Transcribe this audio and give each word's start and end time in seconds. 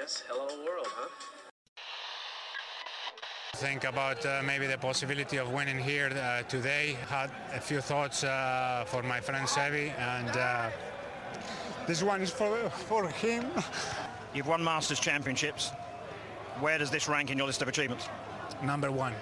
guess 0.00 0.22
hello 0.28 0.46
world, 0.64 0.86
huh? 0.96 1.08
Think 3.56 3.82
about 3.82 4.24
uh, 4.24 4.42
maybe 4.44 4.66
the 4.68 4.78
possibility 4.78 5.38
of 5.38 5.52
winning 5.52 5.78
here 5.78 6.10
uh, 6.10 6.42
today. 6.42 6.96
Had 7.08 7.30
a 7.52 7.60
few 7.60 7.80
thoughts 7.80 8.22
uh, 8.22 8.84
for 8.86 9.02
my 9.02 9.20
friend 9.20 9.44
Sevi, 9.48 9.90
and 9.98 10.36
uh, 10.36 10.70
this 11.88 12.02
one 12.02 12.22
is 12.22 12.30
for 12.30 12.70
for 12.70 13.08
him. 13.08 13.46
You've 14.34 14.46
won 14.46 14.62
Masters 14.62 15.00
Championships. 15.00 15.72
Where 16.60 16.78
does 16.78 16.90
this 16.90 17.08
rank 17.08 17.30
in 17.30 17.38
your 17.38 17.48
list 17.48 17.62
of 17.62 17.68
achievements? 17.68 18.08
Number 18.62 18.92
one. 18.92 19.14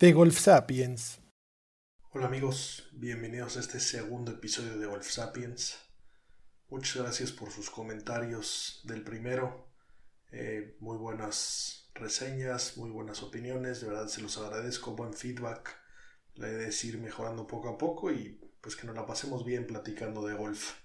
De 0.00 0.12
Golf 0.14 0.38
Sapiens. 0.38 1.20
Hola 2.12 2.26
amigos, 2.26 2.88
bienvenidos 2.92 3.58
a 3.58 3.60
este 3.60 3.78
segundo 3.80 4.32
episodio 4.32 4.78
de 4.78 4.86
Golf 4.86 5.06
Sapiens. 5.06 5.76
Muchas 6.70 7.02
gracias 7.02 7.32
por 7.32 7.50
sus 7.50 7.68
comentarios 7.68 8.80
del 8.84 9.04
primero. 9.04 9.70
Eh, 10.32 10.78
muy 10.80 10.96
buenas 10.96 11.90
reseñas, 11.92 12.78
muy 12.78 12.88
buenas 12.88 13.22
opiniones, 13.22 13.82
de 13.82 13.88
verdad 13.88 14.08
se 14.08 14.22
los 14.22 14.38
agradezco, 14.38 14.96
buen 14.96 15.12
feedback. 15.12 15.76
La 16.34 16.48
idea 16.48 16.68
es 16.68 16.82
ir 16.82 16.98
mejorando 16.98 17.46
poco 17.46 17.68
a 17.68 17.76
poco 17.76 18.10
y 18.10 18.40
pues 18.62 18.76
que 18.76 18.86
nos 18.86 18.96
la 18.96 19.04
pasemos 19.04 19.44
bien 19.44 19.66
platicando 19.66 20.24
de 20.24 20.32
golf. 20.32 20.76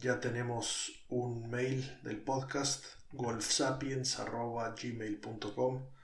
Ya 0.00 0.18
tenemos 0.18 1.04
un 1.08 1.48
mail 1.48 2.00
del 2.02 2.24
podcast 2.24 2.84
golfsapiens.gmail.com 3.12 5.95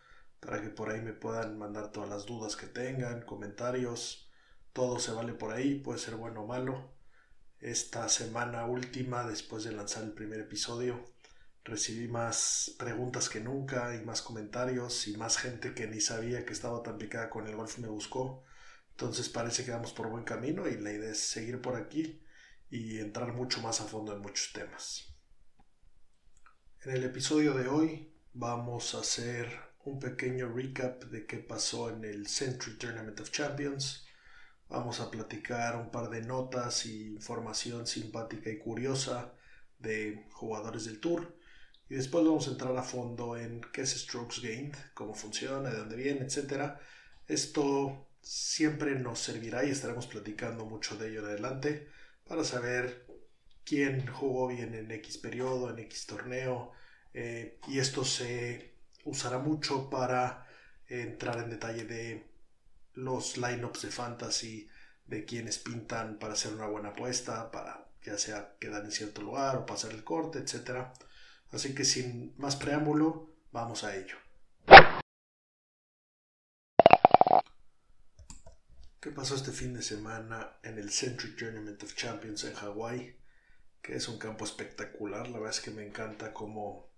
para 0.42 0.60
que 0.60 0.70
por 0.70 0.90
ahí 0.90 1.00
me 1.00 1.12
puedan 1.12 1.56
mandar 1.56 1.92
todas 1.92 2.10
las 2.10 2.26
dudas 2.26 2.56
que 2.56 2.66
tengan, 2.66 3.22
comentarios, 3.22 4.28
todo 4.72 4.98
se 4.98 5.12
vale 5.12 5.34
por 5.34 5.52
ahí, 5.52 5.76
puede 5.76 6.00
ser 6.00 6.16
bueno 6.16 6.42
o 6.42 6.46
malo. 6.46 6.92
Esta 7.60 8.08
semana 8.08 8.66
última, 8.66 9.24
después 9.24 9.62
de 9.62 9.70
lanzar 9.70 10.02
el 10.02 10.12
primer 10.12 10.40
episodio, 10.40 11.04
recibí 11.62 12.08
más 12.08 12.74
preguntas 12.76 13.28
que 13.28 13.38
nunca 13.38 13.94
y 13.94 14.04
más 14.04 14.20
comentarios 14.20 15.06
y 15.06 15.16
más 15.16 15.38
gente 15.38 15.74
que 15.74 15.86
ni 15.86 16.00
sabía 16.00 16.44
que 16.44 16.52
estaba 16.52 16.82
tan 16.82 16.98
picada 16.98 17.30
con 17.30 17.46
el 17.46 17.54
golf 17.54 17.78
me 17.78 17.86
buscó. 17.86 18.42
Entonces 18.90 19.28
parece 19.28 19.64
que 19.64 19.70
vamos 19.70 19.92
por 19.92 20.10
buen 20.10 20.24
camino 20.24 20.66
y 20.66 20.76
la 20.76 20.90
idea 20.90 21.12
es 21.12 21.20
seguir 21.20 21.62
por 21.62 21.76
aquí 21.76 22.20
y 22.68 22.98
entrar 22.98 23.32
mucho 23.32 23.60
más 23.62 23.80
a 23.80 23.84
fondo 23.84 24.12
en 24.12 24.20
muchos 24.20 24.52
temas. 24.52 25.14
En 26.82 26.96
el 26.96 27.04
episodio 27.04 27.54
de 27.54 27.68
hoy 27.68 28.12
vamos 28.32 28.96
a 28.96 29.00
hacer 29.00 29.71
un 29.84 29.98
pequeño 29.98 30.52
recap 30.52 31.04
de 31.04 31.26
qué 31.26 31.38
pasó 31.38 31.90
en 31.90 32.04
el 32.04 32.26
Century 32.28 32.76
Tournament 32.76 33.18
of 33.20 33.30
Champions. 33.30 34.06
Vamos 34.68 35.00
a 35.00 35.10
platicar 35.10 35.76
un 35.76 35.90
par 35.90 36.08
de 36.08 36.22
notas 36.22 36.86
y 36.86 37.08
información 37.08 37.86
simpática 37.86 38.50
y 38.50 38.58
curiosa 38.58 39.32
de 39.78 40.26
jugadores 40.30 40.84
del 40.84 41.00
tour. 41.00 41.36
Y 41.88 41.96
después 41.96 42.24
vamos 42.24 42.46
a 42.48 42.52
entrar 42.52 42.76
a 42.76 42.82
fondo 42.82 43.36
en 43.36 43.60
qué 43.72 43.82
es 43.82 43.90
Strokes 43.90 44.40
Gained, 44.40 44.76
cómo 44.94 45.14
funciona, 45.14 45.70
de 45.70 45.78
dónde 45.78 45.96
viene, 45.96 46.20
etc. 46.20 46.74
Esto 47.26 48.08
siempre 48.20 48.94
nos 48.94 49.18
servirá 49.18 49.64
y 49.64 49.70
estaremos 49.70 50.06
platicando 50.06 50.64
mucho 50.64 50.96
de 50.96 51.10
ello 51.10 51.20
en 51.20 51.26
adelante 51.26 51.88
para 52.26 52.44
saber 52.44 53.04
quién 53.64 54.06
jugó 54.06 54.48
bien 54.48 54.74
en 54.74 54.90
X 54.92 55.18
periodo, 55.18 55.70
en 55.70 55.80
X 55.80 56.06
torneo. 56.06 56.72
Eh, 57.14 57.58
y 57.68 57.78
esto 57.78 58.04
se 58.04 58.71
usará 59.04 59.38
mucho 59.38 59.90
para 59.90 60.46
entrar 60.86 61.38
en 61.38 61.50
detalle 61.50 61.84
de 61.84 62.30
los 62.94 63.36
lineups 63.36 63.82
de 63.82 63.90
fantasy, 63.90 64.68
de 65.06 65.24
quienes 65.24 65.58
pintan 65.58 66.18
para 66.18 66.34
hacer 66.34 66.52
una 66.52 66.66
buena 66.66 66.90
apuesta, 66.90 67.50
para 67.50 67.88
ya 68.02 68.18
sea 68.18 68.56
quedar 68.58 68.84
en 68.84 68.92
cierto 68.92 69.22
lugar 69.22 69.56
o 69.56 69.66
pasar 69.66 69.92
el 69.92 70.04
corte, 70.04 70.38
etc. 70.38 70.86
Así 71.50 71.74
que 71.74 71.84
sin 71.84 72.34
más 72.38 72.56
preámbulo, 72.56 73.30
vamos 73.52 73.84
a 73.84 73.96
ello. 73.96 74.16
¿Qué 79.00 79.10
pasó 79.10 79.34
este 79.34 79.50
fin 79.50 79.74
de 79.74 79.82
semana 79.82 80.58
en 80.62 80.78
el 80.78 80.90
Century 80.90 81.34
Tournament 81.34 81.82
of 81.82 81.96
Champions 81.96 82.44
en 82.44 82.54
Hawái? 82.54 83.16
Que 83.82 83.96
es 83.96 84.08
un 84.08 84.16
campo 84.16 84.44
espectacular, 84.44 85.26
la 85.28 85.38
verdad 85.38 85.56
es 85.56 85.60
que 85.60 85.72
me 85.72 85.84
encanta 85.84 86.32
cómo, 86.32 86.91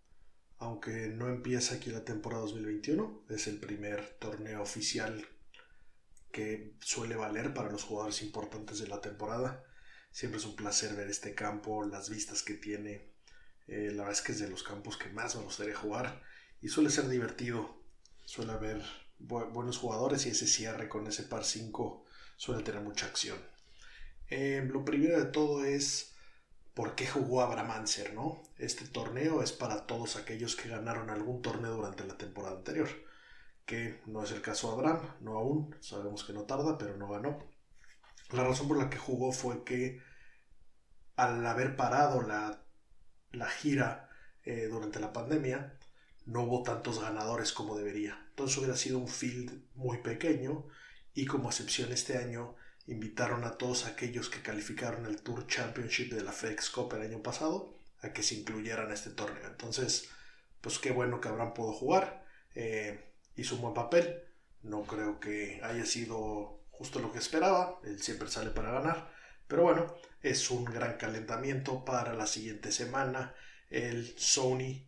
aunque 0.65 1.09
no 1.09 1.29
empieza 1.29 1.75
aquí 1.75 1.91
la 1.91 2.07
temporada 2.07 2.41
2021, 2.45 3.27
es 3.29 3.49
el 3.49 3.59
primer 3.59 4.17
torneo 4.19 4.63
oficial 4.63 5.29
que 6.33 6.73
suele 6.81 7.17
valer 7.17 7.53
para 7.53 7.71
los 7.71 7.85
jugadores 7.85 8.23
importantes 8.23 8.79
de 8.79 8.89
la 8.89 9.03
temporada. 9.03 9.63
Siempre 10.11 10.39
es 10.39 10.47
un 10.47 10.57
placer 10.57 10.97
ver 10.97 11.11
este 11.11 11.35
campo, 11.35 11.85
las 11.85 12.09
vistas 12.09 12.43
que 12.43 12.55
tiene. 12.55 13.13
Eh, 13.67 13.91
la 13.93 14.05
verdad 14.05 14.13
es 14.13 14.23
que 14.23 14.33
es 14.33 14.39
de 14.39 14.49
los 14.49 14.63
campos 14.63 14.97
que 14.97 15.11
más 15.11 15.37
me 15.37 15.43
gustaría 15.43 15.77
jugar 15.77 16.23
y 16.63 16.69
suele 16.69 16.89
ser 16.89 17.09
divertido. 17.09 17.83
Suele 18.25 18.53
haber 18.53 18.83
bu 19.19 19.45
buenos 19.53 19.77
jugadores 19.77 20.25
y 20.25 20.31
ese 20.31 20.47
cierre 20.47 20.89
con 20.89 21.07
ese 21.07 21.25
par 21.25 21.45
5 21.45 22.07
suele 22.39 22.63
tener 22.63 22.81
mucha 22.81 23.05
acción. 23.05 23.39
Eh, 24.31 24.67
lo 24.73 24.83
primero 24.83 25.23
de 25.23 25.31
todo 25.31 25.63
es 25.63 26.14
por 26.75 26.97
qué 26.97 27.07
jugó 27.07 27.41
Abraham 27.41 27.71
Anser, 27.71 28.15
¿no? 28.15 28.43
Este 28.59 28.87
torneo 28.87 29.43
es 29.43 29.53
para 29.53 29.87
todos 29.87 30.17
aquellos 30.17 30.57
que 30.57 30.69
ganaron 30.69 31.09
algún 31.09 31.41
torneo 31.41 31.77
durante 31.77 32.05
la 32.05 32.19
temporada 32.19 32.57
anterior, 32.57 32.89
que 33.65 34.01
no 34.07 34.25
es 34.25 34.33
el 34.33 34.43
caso 34.43 34.69
de 34.69 34.75
Abraham, 34.75 35.09
no 35.21 35.39
aún, 35.39 35.77
sabemos 35.81 36.25
que 36.25 36.33
no 36.33 36.43
tarda, 36.43 36.77
pero 36.77 36.97
no 36.97 37.09
ganó. 37.09 37.39
La 38.33 38.45
razón 38.45 38.69
por 38.69 38.77
la 38.77 38.91
que 38.91 38.99
jugó 38.99 39.33
fue 39.33 39.65
que 39.65 40.03
al 41.17 41.47
haber 41.47 41.77
parado 41.77 42.23
la, 42.23 42.65
la 43.31 43.49
gira 43.49 44.11
eh, 44.43 44.67
durante 44.67 44.99
la 44.99 45.13
pandemia, 45.13 45.79
no 46.27 46.43
hubo 46.43 46.63
tantos 46.65 47.01
ganadores 47.01 47.53
como 47.53 47.77
debería. 47.77 48.27
Entonces 48.31 48.59
hubiera 48.59 48.77
sido 48.77 48.99
un 48.99 49.09
field 49.09 49.63
muy 49.75 49.99
pequeño 49.99 50.67
y 51.15 51.27
como 51.27 51.49
excepción 51.49 51.93
este 51.93 52.19
año 52.19 52.57
invitaron 52.87 53.45
a 53.45 53.57
todos 53.57 53.87
aquellos 53.87 54.29
que 54.29 54.43
calificaron 54.43 55.07
el 55.07 55.23
Tour 55.23 55.47
Championship 55.47 56.13
de 56.13 56.23
la 56.23 56.33
FedEx 56.33 56.71
Cup 56.71 56.95
el 56.95 57.03
año 57.03 57.23
pasado 57.23 57.75
a 58.03 58.13
que 58.13 58.23
se 58.23 58.35
incluyeran 58.37 58.91
a 58.91 58.95
este 58.95 59.11
torneo. 59.11 59.47
Entonces, 59.47 60.11
pues 60.61 60.79
qué 60.79 60.91
bueno 60.91 61.21
que 61.21 61.29
Abraham 61.29 61.55
pudo 61.55 61.73
jugar. 61.73 62.25
Eh, 62.55 63.13
hizo 63.37 63.57
un 63.57 63.63
buen 63.63 63.75
papel. 63.75 64.23
No 64.63 64.83
creo 64.83 65.21
que 65.21 65.61
haya 65.63 65.87
sido 65.87 66.61
justo 66.71 67.01
lo 67.01 67.13
que 67.13 67.19
esperaba. 67.19 67.81
Él 67.85 68.03
siempre 68.03 68.29
sale 68.29 68.51
para 68.51 68.73
ganar. 68.73 69.11
Pero 69.49 69.63
bueno, 69.63 69.95
es 70.23 70.51
un 70.51 70.65
gran 70.65 70.97
calentamiento 70.97 71.85
para 71.85 72.15
la 72.15 72.27
siguiente 72.27 72.73
semana. 72.73 73.35
El 73.71 74.15
Sony, 74.19 74.87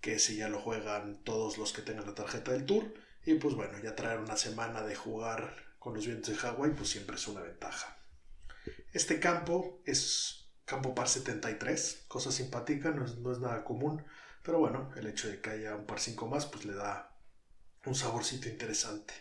que 0.00 0.14
ese 0.14 0.36
ya 0.36 0.48
lo 0.48 0.60
juegan 0.60 1.22
todos 1.24 1.58
los 1.58 1.72
que 1.72 1.82
tengan 1.82 2.06
la 2.06 2.14
tarjeta 2.14 2.52
del 2.52 2.64
Tour. 2.64 2.94
Y 3.26 3.34
pues 3.34 3.54
bueno, 3.54 3.78
ya 3.82 3.94
traer 3.94 4.20
una 4.20 4.36
semana 4.36 4.82
de 4.82 4.94
jugar 4.94 5.63
con 5.84 5.92
los 5.92 6.06
vientos 6.06 6.30
de 6.30 6.36
Hawái, 6.36 6.70
pues 6.70 6.88
siempre 6.88 7.16
es 7.16 7.28
una 7.28 7.42
ventaja. 7.42 7.94
Este 8.94 9.20
campo 9.20 9.82
es 9.84 10.48
campo 10.64 10.94
par 10.94 11.08
73, 11.08 12.06
cosa 12.08 12.32
simpática, 12.32 12.90
no 12.90 13.04
es, 13.04 13.38
nada 13.38 13.64
común, 13.64 14.02
pero 14.42 14.60
bueno, 14.60 14.90
el 14.96 15.06
hecho 15.06 15.28
de 15.28 15.42
que 15.42 15.50
haya 15.50 15.76
un 15.76 15.84
par 15.84 16.00
5 16.00 16.26
más, 16.26 16.46
pues 16.46 16.64
le 16.64 16.72
da 16.72 17.14
un 17.84 17.94
saborcito 17.94 18.48
interesante. 18.48 19.12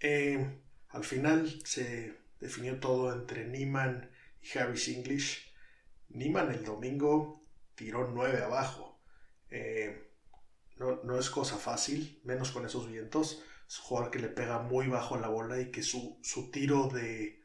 Eh, 0.00 0.60
al 0.90 1.02
final 1.02 1.50
se 1.64 2.14
definió 2.40 2.78
todo 2.78 3.14
entre 3.14 3.46
Neiman 3.46 4.10
y 4.42 4.58
Harris 4.58 4.88
English. 4.88 5.50
Neiman 6.10 6.52
el 6.52 6.62
domingo 6.62 7.42
tiró 7.74 8.10
9 8.12 8.44
abajo. 8.44 9.00
Eh, 9.48 10.10
no, 10.76 11.00
no, 11.04 11.18
es 11.18 11.30
cosa 11.30 11.56
fácil, 11.56 12.20
menos 12.22 12.50
con 12.50 12.66
esos 12.66 12.86
vientos. 12.86 13.42
Es 13.70 13.78
un 13.78 13.84
jugador 13.84 14.10
que 14.10 14.18
le 14.18 14.26
pega 14.28 14.58
muy 14.58 14.88
bajo 14.88 15.16
la 15.16 15.28
bola 15.28 15.60
y 15.60 15.70
que 15.70 15.84
su, 15.84 16.18
su 16.22 16.50
tiro 16.50 16.88
de, 16.88 17.40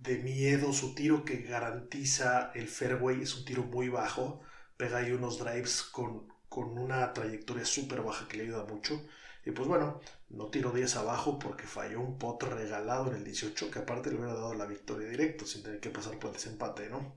de 0.00 0.18
miedo, 0.18 0.74
su 0.74 0.94
tiro 0.94 1.24
que 1.24 1.38
garantiza 1.38 2.52
el 2.54 2.68
fairway 2.68 3.22
es 3.22 3.34
un 3.34 3.46
tiro 3.46 3.62
muy 3.62 3.88
bajo. 3.88 4.42
Pega 4.76 4.98
ahí 4.98 5.12
unos 5.12 5.38
drives 5.38 5.82
con, 5.82 6.28
con 6.50 6.76
una 6.76 7.14
trayectoria 7.14 7.64
súper 7.64 8.02
baja 8.02 8.28
que 8.28 8.36
le 8.36 8.42
ayuda 8.42 8.66
mucho. 8.66 9.02
Y 9.46 9.52
pues 9.52 9.66
bueno, 9.66 10.02
no 10.28 10.48
tiró 10.48 10.72
10 10.72 10.96
abajo 10.96 11.38
porque 11.38 11.66
falló 11.66 12.02
un 12.02 12.18
pot 12.18 12.42
regalado 12.42 13.08
en 13.08 13.16
el 13.16 13.24
18, 13.24 13.70
que 13.70 13.78
aparte 13.78 14.10
le 14.10 14.16
hubiera 14.16 14.34
dado 14.34 14.52
la 14.52 14.66
victoria 14.66 15.08
directo 15.08 15.46
sin 15.46 15.62
tener 15.62 15.80
que 15.80 15.88
pasar 15.88 16.18
por 16.18 16.28
el 16.28 16.34
desempate, 16.34 16.90
¿no? 16.90 17.16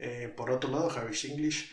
Eh, 0.00 0.32
por 0.36 0.50
otro 0.50 0.70
lado, 0.70 0.90
Harris 0.90 1.24
English, 1.26 1.72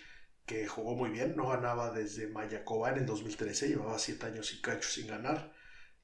que 0.50 0.68
jugó 0.68 0.96
muy 0.96 1.12
bien, 1.12 1.36
no 1.36 1.50
ganaba 1.50 1.92
desde 1.92 2.26
Mayacoba 2.26 2.90
en 2.90 2.98
el 2.98 3.06
2013, 3.06 3.68
llevaba 3.68 4.00
7 4.00 4.26
años 4.26 4.52
y 4.52 4.62
cacho 4.62 4.90
sin 4.90 5.06
ganar. 5.06 5.54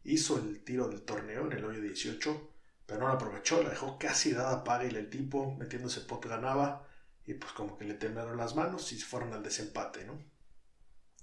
Hizo 0.04 0.38
el 0.38 0.64
tiro 0.64 0.88
del 0.88 1.02
torneo 1.02 1.48
en 1.48 1.54
el 1.54 1.66
hoyo 1.66 1.82
18, 1.82 2.54
pero 2.86 3.00
no 3.00 3.08
lo 3.08 3.14
aprovechó, 3.16 3.64
la 3.64 3.72
dejó 3.72 3.98
casi 3.98 4.34
dada 4.34 4.64
paga 4.64 4.86
y 4.86 4.90
el 4.90 5.10
tipo, 5.10 5.56
metiéndose 5.56 6.02
pot, 6.02 6.24
ganaba. 6.28 6.88
Y 7.26 7.34
pues 7.34 7.54
como 7.54 7.76
que 7.76 7.86
le 7.86 7.96
temblaron 7.96 8.38
las 8.38 8.56
manos 8.56 8.92
y 8.92 9.00
fueron 9.00 9.34
al 9.34 9.42
desempate, 9.42 10.06
¿no? 10.06 10.24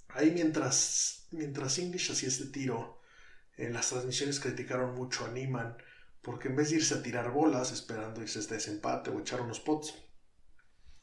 Ahí 0.09 0.31
mientras, 0.31 1.29
mientras 1.31 1.79
English 1.79 2.11
hacía 2.11 2.27
este 2.27 2.47
tiro, 2.47 2.99
en 3.55 3.71
las 3.71 3.87
transmisiones 3.87 4.41
criticaron 4.41 4.95
mucho 4.95 5.23
a 5.23 5.29
Neiman 5.29 5.77
porque 6.21 6.49
en 6.49 6.57
vez 6.57 6.71
de 6.71 6.75
irse 6.75 6.95
a 6.95 7.01
tirar 7.01 7.31
bolas 7.31 7.71
esperando 7.71 8.21
irse 8.21 8.39
a 8.39 8.41
este 8.41 8.55
desempate 8.55 9.11
o 9.11 9.19
echar 9.21 9.39
unos 9.39 9.61
pots, 9.61 9.95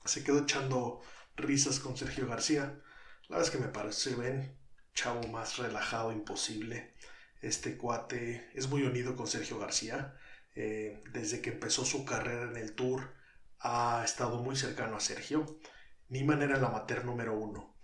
se 0.04 0.22
quedó 0.22 0.40
echando 0.40 1.00
risas 1.36 1.80
con 1.80 1.96
Sergio 1.96 2.26
García. 2.26 2.80
La 3.28 3.36
verdad 3.36 3.46
es 3.46 3.50
que 3.50 3.64
me 3.64 3.72
parece, 3.72 4.14
ven, 4.14 4.56
chavo 4.94 5.26
más 5.28 5.58
relajado 5.58 6.12
imposible. 6.12 6.94
Este 7.42 7.76
cuate 7.76 8.50
es 8.54 8.68
muy 8.68 8.82
unido 8.82 9.16
con 9.16 9.26
Sergio 9.26 9.58
García. 9.58 10.16
Eh, 10.54 11.02
desde 11.12 11.40
que 11.40 11.50
empezó 11.50 11.84
su 11.84 12.04
carrera 12.04 12.50
en 12.50 12.56
el 12.56 12.74
Tour 12.74 13.14
ha 13.60 14.02
estado 14.04 14.42
muy 14.42 14.56
cercano 14.56 14.96
a 14.96 15.00
Sergio. 15.00 15.58
Niman 16.08 16.42
era 16.42 16.56
el 16.56 16.64
amateur 16.64 17.04
número 17.04 17.38
uno 17.38 17.76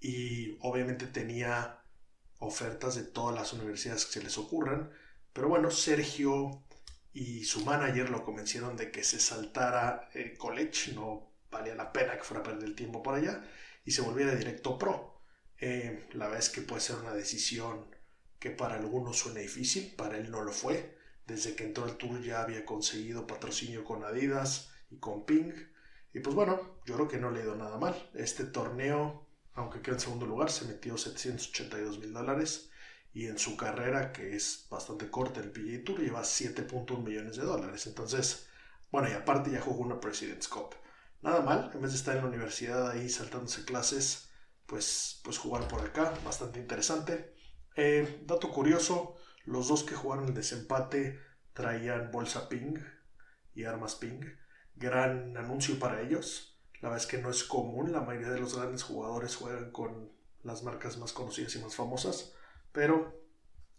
y 0.00 0.56
obviamente 0.60 1.06
tenía 1.06 1.82
ofertas 2.38 2.94
de 2.94 3.02
todas 3.02 3.34
las 3.34 3.52
universidades 3.52 4.06
que 4.06 4.12
se 4.12 4.22
les 4.22 4.38
ocurran. 4.38 4.90
Pero 5.32 5.48
bueno, 5.48 5.70
Sergio 5.70 6.64
y 7.12 7.44
su 7.44 7.64
manager 7.64 8.10
lo 8.10 8.24
convencieron 8.24 8.76
de 8.76 8.90
que 8.90 9.04
se 9.04 9.20
saltara 9.20 10.08
el 10.14 10.36
college, 10.36 10.92
no 10.92 11.29
valía 11.50 11.74
la 11.74 11.92
pena 11.92 12.16
que 12.16 12.22
fuera 12.22 12.40
a 12.40 12.44
perder 12.44 12.64
el 12.64 12.74
tiempo 12.74 13.02
por 13.02 13.14
allá 13.14 13.42
y 13.84 13.90
se 13.90 14.02
volviera 14.02 14.34
directo 14.34 14.78
pro. 14.78 15.22
Eh, 15.58 16.08
la 16.12 16.36
es 16.38 16.48
que 16.48 16.62
puede 16.62 16.80
ser 16.80 16.96
una 16.96 17.12
decisión 17.12 17.94
que 18.38 18.50
para 18.50 18.76
algunos 18.76 19.18
suena 19.18 19.40
difícil, 19.40 19.94
para 19.96 20.16
él 20.16 20.30
no 20.30 20.42
lo 20.42 20.52
fue. 20.52 20.98
Desde 21.26 21.54
que 21.54 21.64
entró 21.64 21.84
al 21.84 21.96
tour 21.96 22.20
ya 22.22 22.42
había 22.42 22.64
conseguido 22.64 23.26
patrocinio 23.26 23.84
con 23.84 24.02
Adidas 24.04 24.72
y 24.90 24.96
con 24.98 25.26
Ping. 25.26 25.52
Y 26.12 26.20
pues 26.20 26.34
bueno, 26.34 26.80
yo 26.86 26.94
creo 26.94 27.08
que 27.08 27.18
no 27.18 27.30
le 27.30 27.40
ha 27.40 27.44
ido 27.44 27.56
nada 27.56 27.78
mal. 27.78 28.10
Este 28.14 28.44
torneo, 28.44 29.26
aunque 29.54 29.80
quedó 29.82 29.94
en 29.94 30.00
segundo 30.00 30.26
lugar, 30.26 30.50
se 30.50 30.64
metió 30.64 30.96
782 30.96 31.98
mil 31.98 32.12
dólares. 32.12 32.70
Y 33.12 33.26
en 33.26 33.38
su 33.38 33.56
carrera, 33.56 34.12
que 34.12 34.34
es 34.34 34.66
bastante 34.70 35.10
corta 35.10 35.40
el 35.40 35.50
PGA 35.50 35.84
Tour, 35.84 36.00
lleva 36.00 36.22
7.1 36.22 37.04
millones 37.04 37.36
de 37.36 37.42
dólares. 37.44 37.86
Entonces, 37.86 38.48
bueno, 38.90 39.08
y 39.08 39.12
aparte 39.12 39.50
ya 39.50 39.60
jugó 39.60 39.82
una 39.82 40.00
President's 40.00 40.48
Cup. 40.48 40.74
Nada 41.22 41.42
mal, 41.42 41.70
en 41.74 41.82
vez 41.82 41.90
de 41.90 41.98
estar 41.98 42.16
en 42.16 42.22
la 42.22 42.28
universidad 42.28 42.90
ahí 42.90 43.08
saltándose 43.10 43.64
clases, 43.64 44.30
pues, 44.66 45.20
pues 45.22 45.36
jugar 45.38 45.68
por 45.68 45.82
acá, 45.82 46.14
bastante 46.24 46.60
interesante. 46.60 47.34
Eh, 47.76 48.22
dato 48.26 48.50
curioso, 48.50 49.16
los 49.44 49.68
dos 49.68 49.84
que 49.84 49.94
jugaron 49.94 50.28
el 50.28 50.34
desempate 50.34 51.20
traían 51.52 52.10
bolsa 52.10 52.48
ping 52.48 52.78
y 53.54 53.64
armas 53.64 53.96
ping. 53.96 54.20
Gran 54.76 55.36
anuncio 55.36 55.78
para 55.78 56.00
ellos. 56.00 56.58
La 56.80 56.88
verdad 56.88 57.04
es 57.04 57.10
que 57.10 57.18
no 57.20 57.30
es 57.30 57.44
común, 57.44 57.92
la 57.92 58.00
mayoría 58.00 58.30
de 58.30 58.40
los 58.40 58.56
grandes 58.56 58.82
jugadores 58.82 59.36
juegan 59.36 59.70
con 59.72 60.10
las 60.42 60.62
marcas 60.62 60.96
más 60.96 61.12
conocidas 61.12 61.54
y 61.56 61.58
más 61.58 61.74
famosas. 61.74 62.32
Pero 62.72 63.20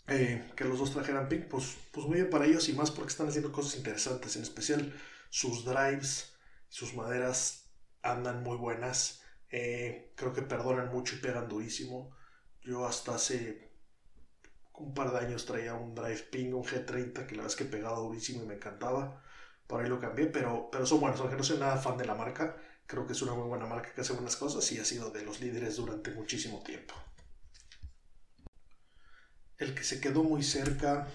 eh, 0.07 0.51
que 0.55 0.65
los 0.65 0.77
dos 0.77 0.91
trajeran 0.91 1.27
ping, 1.27 1.47
pues, 1.49 1.75
pues 1.91 2.05
muy 2.05 2.17
bien 2.17 2.29
para 2.29 2.45
ellos 2.45 2.69
y 2.69 2.73
más 2.73 2.91
porque 2.91 3.09
están 3.09 3.29
haciendo 3.29 3.51
cosas 3.51 3.77
interesantes. 3.77 4.35
En 4.35 4.43
especial 4.43 4.93
sus 5.31 5.65
drives, 5.65 6.30
sus 6.71 6.93
maderas 6.93 7.69
andan 8.01 8.43
muy 8.43 8.55
buenas. 8.55 9.21
Eh, 9.49 10.13
creo 10.15 10.31
que 10.31 10.41
perdonan 10.41 10.89
mucho 10.89 11.15
y 11.15 11.19
pegan 11.19 11.49
durísimo. 11.49 12.15
Yo 12.61 12.87
hasta 12.87 13.15
hace 13.15 13.73
un 14.75 14.93
par 14.93 15.11
de 15.11 15.19
años 15.19 15.45
traía 15.45 15.73
un 15.73 15.93
Drive 15.93 16.29
Ping, 16.31 16.53
un 16.53 16.63
G30, 16.63 17.27
que 17.27 17.35
la 17.35 17.45
es 17.45 17.57
que 17.57 17.65
pegaba 17.65 17.99
durísimo 17.99 18.43
y 18.43 18.47
me 18.47 18.53
encantaba. 18.55 19.21
Por 19.67 19.81
ahí 19.83 19.89
lo 19.89 19.99
cambié, 19.99 20.27
pero, 20.27 20.69
pero 20.71 20.85
son 20.85 21.01
buenos, 21.01 21.19
aunque 21.19 21.35
no 21.35 21.43
soy 21.43 21.57
nada 21.57 21.75
fan 21.75 21.97
de 21.97 22.05
la 22.05 22.15
marca. 22.15 22.55
Creo 22.87 23.05
que 23.05 23.13
es 23.13 23.21
una 23.21 23.33
muy 23.33 23.47
buena 23.49 23.65
marca 23.65 23.93
que 23.93 23.99
hace 23.99 24.13
buenas 24.13 24.37
cosas 24.37 24.71
y 24.71 24.79
ha 24.79 24.85
sido 24.85 25.11
de 25.11 25.23
los 25.23 25.41
líderes 25.41 25.75
durante 25.75 26.11
muchísimo 26.11 26.63
tiempo. 26.63 26.93
El 29.57 29.75
que 29.75 29.83
se 29.83 29.99
quedó 29.99 30.23
muy 30.23 30.41
cerca 30.41 31.05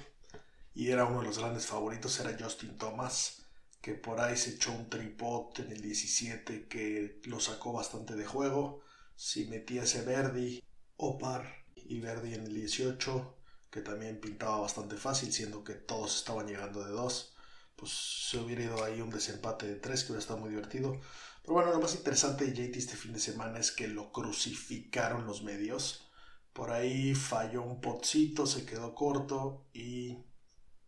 y 0.75 0.91
era 0.91 1.07
uno 1.07 1.21
de 1.21 1.29
los 1.29 1.39
grandes 1.39 1.67
favoritos 1.67 2.21
era 2.21 2.37
Justin 2.39 2.77
Thomas, 2.77 3.46
que 3.87 3.95
por 3.95 4.21
ahí 4.21 4.37
se 4.37 4.51
echó 4.51 4.73
un 4.73 4.91
tripod 4.91 5.61
en 5.61 5.71
el 5.71 5.81
17 5.81 6.67
que 6.67 7.21
lo 7.27 7.39
sacó 7.39 7.73
bastante 7.73 8.17
de 8.17 8.27
juego. 8.27 8.83
Si 9.15 9.45
metía 9.45 9.85
ese 9.85 10.03
Verdi 10.03 10.61
o 10.97 11.17
par 11.19 11.65
y 11.77 12.01
Verdi 12.01 12.35
en 12.35 12.47
el 12.47 12.53
18, 12.53 13.37
que 13.71 13.83
también 13.83 14.21
pintaba 14.21 14.59
bastante 14.59 14.97
fácil, 14.97 15.33
siendo 15.33 15.63
que 15.63 15.75
todos 15.75 16.17
estaban 16.17 16.49
llegando 16.49 16.85
de 16.85 16.91
dos. 16.91 17.37
Pues 17.77 17.93
se 17.93 18.39
hubiera 18.39 18.65
ido 18.65 18.83
ahí 18.83 19.01
un 19.01 19.11
desempate 19.11 19.69
de 19.69 19.77
tres, 19.77 20.03
que 20.03 20.11
hubiera 20.11 20.23
estado 20.23 20.41
muy 20.41 20.51
divertido. 20.51 21.01
Pero 21.43 21.55
bueno, 21.55 21.71
lo 21.71 21.79
más 21.79 21.95
interesante 21.95 22.45
de 22.45 22.55
JT 22.55 22.77
este 22.77 22.97
fin 22.97 23.13
de 23.13 23.21
semana 23.21 23.61
es 23.61 23.71
que 23.71 23.87
lo 23.87 24.11
crucificaron 24.11 25.29
los 25.29 25.45
medios. 25.45 26.09
Por 26.53 26.73
ahí 26.73 27.15
falló 27.15 27.63
un 27.63 27.81
potcito, 27.81 28.47
se 28.47 28.67
quedó 28.67 28.97
corto 28.97 29.65
y 29.73 30.19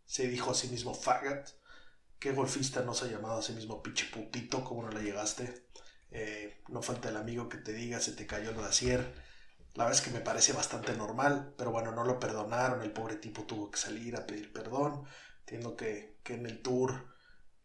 se 0.04 0.26
dijo 0.26 0.50
a 0.50 0.54
sí 0.54 0.66
mismo 0.66 0.94
faggot. 0.94 1.57
¿Qué 2.18 2.32
golfista 2.32 2.82
no 2.82 2.94
se 2.94 3.06
ha 3.06 3.08
llamado 3.08 3.38
a 3.38 3.42
sí 3.42 3.52
mismo 3.52 3.82
pinche 3.82 4.06
putito? 4.06 4.64
¿Cómo 4.64 4.82
no 4.82 4.90
le 4.90 5.02
llegaste? 5.02 5.66
Eh, 6.10 6.62
no 6.68 6.82
falta 6.82 7.08
el 7.10 7.16
amigo 7.16 7.48
que 7.48 7.58
te 7.58 7.72
diga, 7.72 8.00
se 8.00 8.12
te 8.12 8.26
cayó 8.26 8.50
el 8.50 8.56
brasier 8.56 9.12
la 9.78 9.84
verdad 9.84 10.00
es 10.00 10.04
que 10.04 10.12
me 10.12 10.24
parece 10.24 10.52
bastante 10.52 10.92
normal, 10.96 11.54
pero 11.56 11.70
bueno, 11.70 11.92
no 11.92 12.02
lo 12.02 12.18
perdonaron, 12.18 12.82
el 12.82 12.90
pobre 12.90 13.14
tipo 13.14 13.44
tuvo 13.44 13.70
que 13.70 13.78
salir 13.78 14.16
a 14.16 14.26
pedir 14.26 14.52
perdón. 14.52 15.04
Entiendo 15.40 15.76
que, 15.76 16.18
en 16.24 16.46
el 16.46 16.62
tour 16.62 17.06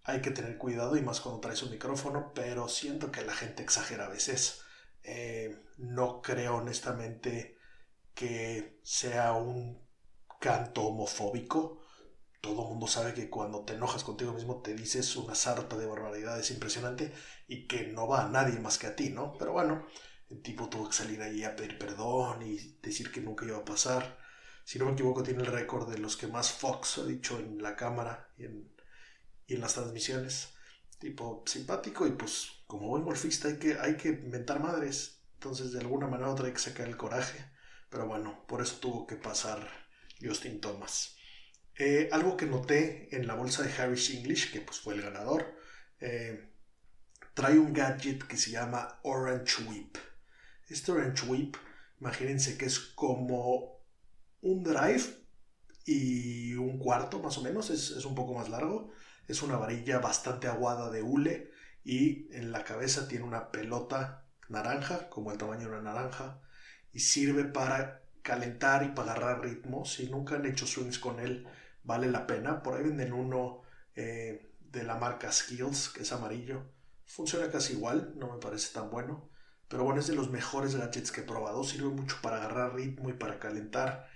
hay 0.03 0.21
que 0.21 0.31
tener 0.31 0.57
cuidado 0.59 0.95
y 0.95 1.01
más 1.01 1.21
cuando 1.21 1.41
traes 1.41 1.63
un 1.63 1.71
micrófono, 1.71 2.31
pero 2.35 2.69
siento 2.69 3.11
que 3.11 3.25
la 3.25 3.33
gente 3.33 3.63
exagera 3.63 4.05
a 4.05 4.09
veces. 4.09 4.61
Eh, 5.03 5.59
no 5.77 6.21
creo 6.21 6.57
honestamente 6.57 7.57
que 8.13 8.79
sea 8.83 9.33
un 9.33 9.83
canto 10.39 10.83
homofóbico. 10.83 11.82
Todo 12.44 12.66
mundo 12.66 12.88
sabe 12.88 13.13
que 13.13 13.30
cuando 13.30 13.63
te 13.63 13.75
enojas 13.75 14.04
contigo 14.04 14.34
mismo 14.34 14.62
te 14.62 14.75
dices 14.75 15.16
una 15.16 15.34
sarta 15.34 15.78
de 15.78 15.86
barbaridades 15.86 16.51
impresionante 16.51 17.13
y 17.48 17.68
que 17.68 17.88
no 17.88 18.06
va 18.06 18.25
a 18.25 18.30
nadie 18.30 18.60
más 18.60 18.78
que 18.78 18.88
a 18.88 18.98
ti, 18.98 19.12
¿no? 19.12 19.38
Pero 19.40 19.54
bueno, 19.54 19.88
el 20.30 20.42
tipo 20.42 20.68
tuvo 20.68 20.90
que 20.90 20.94
salir 20.94 21.22
ahí 21.22 21.45
a 21.45 21.56
pedir 21.56 21.78
perdón 21.80 22.42
y 22.42 22.57
decir 22.81 23.13
que 23.13 23.22
nunca 23.22 23.45
iba 23.45 23.60
a 23.60 23.63
pasar. 23.63 24.18
Si 24.66 24.78
no 24.78 24.84
me 24.86 24.92
equivoco, 24.92 25.24
tiene 25.24 25.42
el 25.42 25.48
récord 25.54 25.90
de 25.90 26.00
los 26.00 26.18
que 26.18 26.28
más 26.28 26.51
Fox 26.51 26.98
ha 26.98 27.06
dicho 27.06 27.40
en 27.40 27.63
la 27.63 27.78
cámara 27.78 28.30
y 28.38 28.44
en, 28.44 28.69
las 29.62 29.75
transmisiones. 29.75 30.50
Tipo 31.00 31.46
simpático 31.48 32.06
y 32.07 32.12
pues 32.12 32.50
como 32.68 32.89
buen 32.89 33.06
golfista 33.06 33.48
hay 33.48 33.57
que, 33.57 33.80
hay 33.80 33.96
que 33.96 34.10
inventar 34.10 34.60
madres. 34.60 35.22
Entonces 35.36 35.72
de 35.72 35.80
alguna 35.80 36.07
manera 36.07 36.30
otra 36.30 36.48
hay 36.48 36.54
que 36.54 36.60
sacar 36.60 36.89
el 36.89 36.98
coraje. 36.98 37.39
Pero 37.89 38.06
bueno, 38.06 38.44
por 38.48 38.62
eso 38.62 38.79
tuvo 38.82 39.08
que 39.08 39.15
pasar 39.15 39.65
Justin 40.22 40.60
Thomas. 40.60 41.12
Eh, 41.77 42.10
algo 42.12 42.38
que 42.38 42.46
noté 42.46 43.15
en 43.15 43.25
la 43.25 43.34
bolsa 43.34 43.63
de 43.63 43.74
Harris 43.74 44.12
English, 44.12 44.51
que 44.51 44.62
pues 44.62 44.80
fue 44.80 44.94
el 44.94 45.01
ganador, 45.01 45.56
eh, 46.00 46.51
trae 47.34 47.58
un 47.58 47.74
gadget 47.74 48.24
que 48.27 48.38
se 48.38 48.51
llama 48.51 49.00
Orange 49.03 49.63
Whip. 49.63 49.98
Este 50.70 50.92
Orange 50.92 51.25
Whip, 51.25 51.56
imagínense 52.00 52.58
que 52.58 52.65
es 52.65 52.80
como 52.80 53.82
un 54.42 54.63
drive 54.63 55.03
y 55.86 56.53
un 56.56 56.77
cuarto 56.77 57.20
más 57.20 57.38
o 57.38 57.42
menos, 57.42 57.70
es, 57.70 57.92
un 58.06 58.15
poco 58.15 58.34
más 58.36 58.50
largo. 58.50 58.92
Es 59.27 59.42
una 59.42 59.58
varilla 59.58 60.00
bastante 60.00 60.48
aguada 60.48 60.92
de 60.92 61.01
hule 61.01 61.51
y 61.84 62.34
en 62.36 62.51
la 62.51 62.63
cabeza 62.63 63.08
tiene 63.08 63.25
una 63.25 63.51
pelota 63.51 64.27
naranja, 64.50 65.10
como 65.10 65.32
el 65.32 65.38
tamaño 65.38 65.62
de 65.62 65.80
una 65.80 65.94
naranja, 65.94 66.42
y 66.92 67.00
sirve 67.00 67.46
para 67.46 68.03
calentar 68.22 68.84
y 68.84 68.89
para 68.89 69.13
agarrar 69.13 69.42
ritmo. 69.42 69.86
Si 69.86 70.10
nunca 70.10 70.36
han 70.36 70.46
hecho 70.46 70.68
swings 70.68 71.00
con 71.00 71.20
él, 71.20 71.48
vale 71.84 72.10
la 72.10 72.25
pena. 72.25 72.63
Por 72.63 72.75
ahí 72.75 72.84
venden 72.84 73.13
uno 73.13 73.62
eh, 73.96 74.54
de 74.60 74.84
la 74.84 74.96
marca 74.96 75.32
Skills, 75.32 75.90
que 75.90 76.04
es 76.04 76.12
amarillo. 76.12 76.63
Funciona 77.06 77.50
casi 77.52 77.74
igual, 77.74 78.13
no 78.16 78.34
me 78.34 78.40
parece 78.40 78.74
tan 78.74 78.90
bueno. 78.90 79.30
Pero 79.68 79.84
bueno, 79.84 80.00
es 80.00 80.08
de 80.08 80.16
los 80.16 80.30
mejores 80.30 80.75
gadgets 80.75 81.12
que 81.12 81.22
he 81.22 81.25
probado. 81.25 81.63
Sirve 81.63 81.90
mucho 81.90 82.18
para 82.22 82.38
agarrar 82.38 82.75
ritmo 82.75 83.10
y 83.10 83.13
para 83.13 83.40
calentar. 83.40 84.08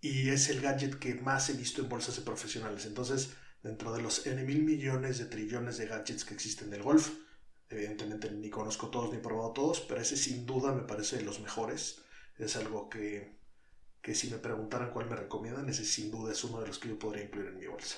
Y 0.00 0.30
es 0.30 0.48
el 0.48 0.60
gadget 0.60 0.98
que 0.98 1.14
más 1.14 1.48
he 1.50 1.54
visto 1.54 1.82
en 1.82 1.88
bolsas 1.88 2.16
de 2.16 2.22
profesionales. 2.22 2.86
Entonces, 2.86 3.34
dentro 3.62 3.92
de 3.92 4.02
los 4.02 4.26
N 4.26 4.42
mil 4.44 4.62
millones 4.64 5.18
de 5.18 5.26
trillones 5.26 5.76
de 5.78 5.86
gadgets 5.86 6.24
que 6.24 6.34
existen 6.34 6.70
del 6.70 6.82
golf, 6.82 7.10
evidentemente 7.68 8.30
ni 8.30 8.50
conozco 8.50 8.90
todos 8.90 9.10
ni 9.10 9.18
he 9.18 9.20
probado 9.20 9.52
todos, 9.52 9.80
pero 9.80 10.00
ese 10.00 10.16
sin 10.16 10.44
duda 10.44 10.72
me 10.72 10.82
parece 10.82 11.16
de 11.16 11.22
los 11.22 11.40
mejores. 11.40 12.02
Es 12.38 12.56
algo 12.56 12.88
que, 12.88 13.41
que 14.02 14.14
si 14.14 14.30
me 14.30 14.38
preguntaran 14.38 14.90
cuál 14.90 15.08
me 15.08 15.16
recomiendan, 15.16 15.68
ese 15.68 15.84
sin 15.84 16.10
duda 16.10 16.32
es 16.32 16.44
uno 16.44 16.60
de 16.60 16.66
los 16.66 16.78
que 16.78 16.88
yo 16.88 16.98
podría 16.98 17.24
incluir 17.24 17.48
en 17.48 17.58
mi 17.58 17.66
bolsa. 17.66 17.96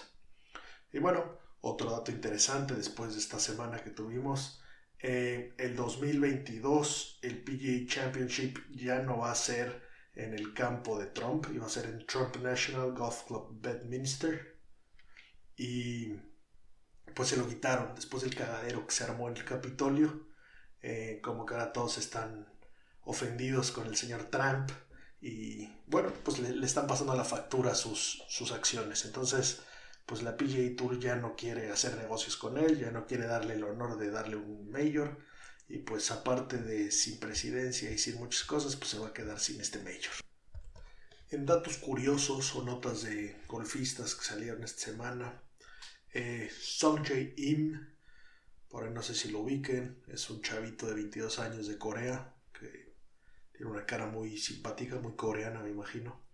Y 0.92 0.98
bueno, 0.98 1.38
otro 1.60 1.90
dato 1.90 2.12
interesante 2.12 2.74
después 2.74 3.14
de 3.14 3.20
esta 3.20 3.40
semana 3.40 3.82
que 3.82 3.90
tuvimos 3.90 4.60
eh, 5.06 5.54
el 5.58 5.76
2022 5.76 7.18
el 7.20 7.44
PGA 7.44 7.86
Championship 7.86 8.56
ya 8.70 9.00
no 9.00 9.18
va 9.18 9.32
a 9.32 9.34
ser 9.34 9.82
en 10.14 10.32
el 10.32 10.54
campo 10.54 10.98
de 10.98 11.06
Trump, 11.06 11.46
iba 11.52 11.66
a 11.66 11.68
ser 11.68 11.86
en 11.86 12.06
Trump 12.06 12.36
National 12.36 12.92
Golf 12.92 13.24
Club 13.26 13.60
Bedminster. 13.60 14.58
Y 15.56 16.14
pues 17.14 17.28
se 17.28 17.36
lo 17.36 17.46
quitaron 17.46 17.94
después 17.94 18.22
del 18.22 18.34
cagadero 18.34 18.86
que 18.86 18.94
se 18.94 19.04
armó 19.04 19.28
en 19.28 19.36
el 19.36 19.44
Capitolio. 19.44 20.28
Eh, 20.80 21.20
como 21.22 21.44
que 21.44 21.54
ahora 21.54 21.72
todos 21.72 21.98
están 21.98 22.46
ofendidos 23.02 23.72
con 23.72 23.86
el 23.86 23.96
señor 23.96 24.24
Trump 24.30 24.70
y 25.24 25.72
bueno, 25.86 26.12
pues 26.22 26.38
le, 26.38 26.66
están 26.66 26.86
pasando 26.86 27.14
la 27.14 27.24
factura 27.24 27.74
sus, 27.74 28.22
sus 28.28 28.52
acciones. 28.52 29.06
Entonces, 29.06 29.62
pues 30.04 30.22
la 30.22 30.36
PGA 30.36 30.76
Tour 30.76 31.00
ya 31.00 31.16
no 31.16 31.34
quiere 31.34 31.70
hacer 31.70 31.96
negocios 31.96 32.36
con 32.36 32.58
él, 32.58 32.78
ya 32.78 32.90
no 32.90 33.06
quiere 33.06 33.26
darle 33.26 33.54
el 33.54 33.64
honor 33.64 33.96
de 33.96 34.10
darle 34.10 34.36
un 34.36 34.70
mayor 34.70 35.16
y 35.66 35.78
pues 35.78 36.10
aparte 36.10 36.58
de 36.58 36.90
sin 36.90 37.18
presidencia 37.18 37.90
y 37.90 37.96
sin 37.96 38.16
muchas 38.16 38.44
cosas, 38.44 38.76
pues 38.76 38.90
se 38.90 38.98
va 38.98 39.08
a 39.08 39.12
quedar 39.14 39.40
sin 39.40 39.62
este 39.62 39.78
mayor. 39.78 40.12
En 41.30 41.46
datos 41.46 41.78
curiosos 41.78 42.54
o 42.54 42.62
notas 42.62 43.04
de 43.04 43.34
golfistas 43.48 44.14
que 44.14 44.26
salieron 44.26 44.62
esta 44.62 44.82
semana, 44.82 45.40
eh, 46.12 46.50
Jae 46.78 47.32
Im, 47.38 47.94
por 48.68 48.84
ahí 48.84 48.90
no 48.92 49.02
sé 49.02 49.14
si 49.14 49.30
lo 49.30 49.38
ubiquen, 49.38 50.02
es 50.06 50.28
un 50.28 50.42
chavito 50.42 50.86
de 50.86 50.94
22 50.94 51.38
años 51.38 51.66
de 51.66 51.78
Corea, 51.78 52.33
tiene 53.56 53.70
una 53.70 53.86
cara 53.86 54.06
muy 54.06 54.36
simpática, 54.36 54.98
muy 54.98 55.14
coreana 55.14 55.62
me 55.62 55.70
imagino. 55.70 56.26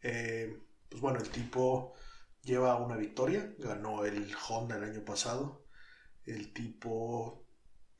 Eh, 0.00 0.58
pues 0.88 1.00
bueno, 1.00 1.20
el 1.20 1.28
tipo 1.28 1.94
lleva 2.42 2.76
una 2.76 2.96
victoria, 2.96 3.54
ganó 3.58 4.04
el 4.04 4.34
Honda 4.48 4.76
el 4.76 4.84
año 4.84 5.04
pasado, 5.04 5.66
el 6.24 6.52
tipo 6.52 7.46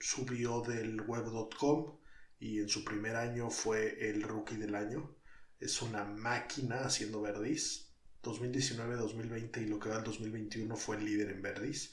subió 0.00 0.62
del 0.62 1.00
web.com 1.02 1.99
y 2.41 2.61
en 2.61 2.69
su 2.69 2.85
primer 2.85 3.17
año 3.17 3.50
fue 3.50 4.09
el 4.11 4.23
rookie 4.23 4.57
del 4.57 4.75
año. 4.75 5.14
Es 5.61 5.81
una 5.83 6.05
máquina 6.05 6.85
haciendo 6.85 7.21
verdis. 7.21 7.91
2019, 8.23 8.97
2020 8.97 9.61
y 9.62 9.67
lo 9.67 9.79
que 9.79 9.88
va 9.88 9.99
el 9.99 10.05
2021 10.05 10.76
fue 10.76 10.97
el 10.97 11.05
líder 11.05 11.31
en 11.31 11.43
verdis. 11.43 11.93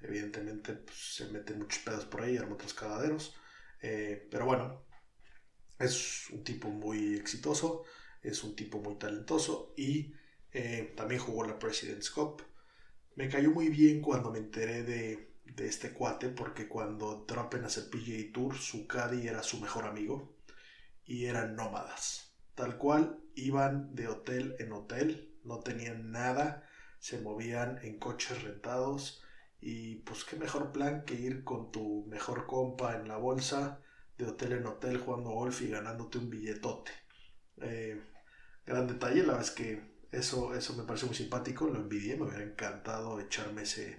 Evidentemente 0.00 0.74
pues, 0.74 1.14
se 1.16 1.28
meten 1.28 1.58
muchos 1.58 1.82
pedos 1.82 2.04
por 2.04 2.22
ahí, 2.22 2.36
arma 2.36 2.54
otros 2.54 2.74
cagaderos. 2.74 3.34
Eh, 3.80 4.28
pero 4.30 4.44
bueno, 4.44 4.85
es 5.78 6.30
un 6.30 6.42
tipo 6.44 6.68
muy 6.68 7.14
exitoso, 7.14 7.84
es 8.22 8.42
un 8.44 8.56
tipo 8.56 8.80
muy 8.80 8.96
talentoso 8.96 9.74
y 9.76 10.14
eh, 10.52 10.92
también 10.96 11.20
jugó 11.20 11.44
la 11.44 11.58
President's 11.58 12.10
Cup. 12.10 12.42
Me 13.14 13.28
cayó 13.28 13.50
muy 13.50 13.68
bien 13.68 14.00
cuando 14.00 14.30
me 14.30 14.38
enteré 14.38 14.82
de, 14.82 15.34
de 15.44 15.66
este 15.66 15.92
cuate 15.92 16.28
porque 16.28 16.68
cuando 16.68 17.20
entró 17.20 17.40
apenas 17.40 17.76
el 17.78 17.88
PGA 17.90 18.32
Tour, 18.32 18.56
su 18.56 18.86
caddy 18.86 19.28
era 19.28 19.42
su 19.42 19.60
mejor 19.60 19.86
amigo 19.86 20.36
y 21.04 21.26
eran 21.26 21.56
nómadas. 21.56 22.32
Tal 22.54 22.78
cual, 22.78 23.20
iban 23.34 23.94
de 23.94 24.08
hotel 24.08 24.56
en 24.58 24.72
hotel, 24.72 25.34
no 25.44 25.60
tenían 25.60 26.10
nada, 26.10 26.66
se 26.98 27.20
movían 27.20 27.78
en 27.82 27.98
coches 27.98 28.42
rentados 28.42 29.22
y 29.60 29.96
pues 29.96 30.24
qué 30.24 30.36
mejor 30.36 30.72
plan 30.72 31.04
que 31.04 31.14
ir 31.14 31.44
con 31.44 31.70
tu 31.70 32.04
mejor 32.06 32.46
compa 32.46 32.96
en 32.96 33.08
la 33.08 33.16
bolsa 33.16 33.80
de 34.18 34.26
hotel 34.26 34.52
en 34.52 34.66
hotel 34.66 34.98
jugando 34.98 35.30
golf 35.30 35.62
y 35.62 35.68
ganándote 35.68 36.18
un 36.18 36.30
billetote. 36.30 36.92
Eh, 37.60 38.00
gran 38.64 38.86
detalle, 38.86 39.20
la 39.20 39.34
verdad 39.34 39.42
es 39.42 39.50
que 39.50 39.96
eso, 40.12 40.54
eso 40.54 40.74
me 40.74 40.84
pareció 40.84 41.08
muy 41.08 41.16
simpático, 41.16 41.66
lo 41.66 41.80
envidié, 41.80 42.16
me 42.16 42.24
hubiera 42.24 42.44
encantado 42.44 43.20
echarme 43.20 43.62
ese, 43.62 43.98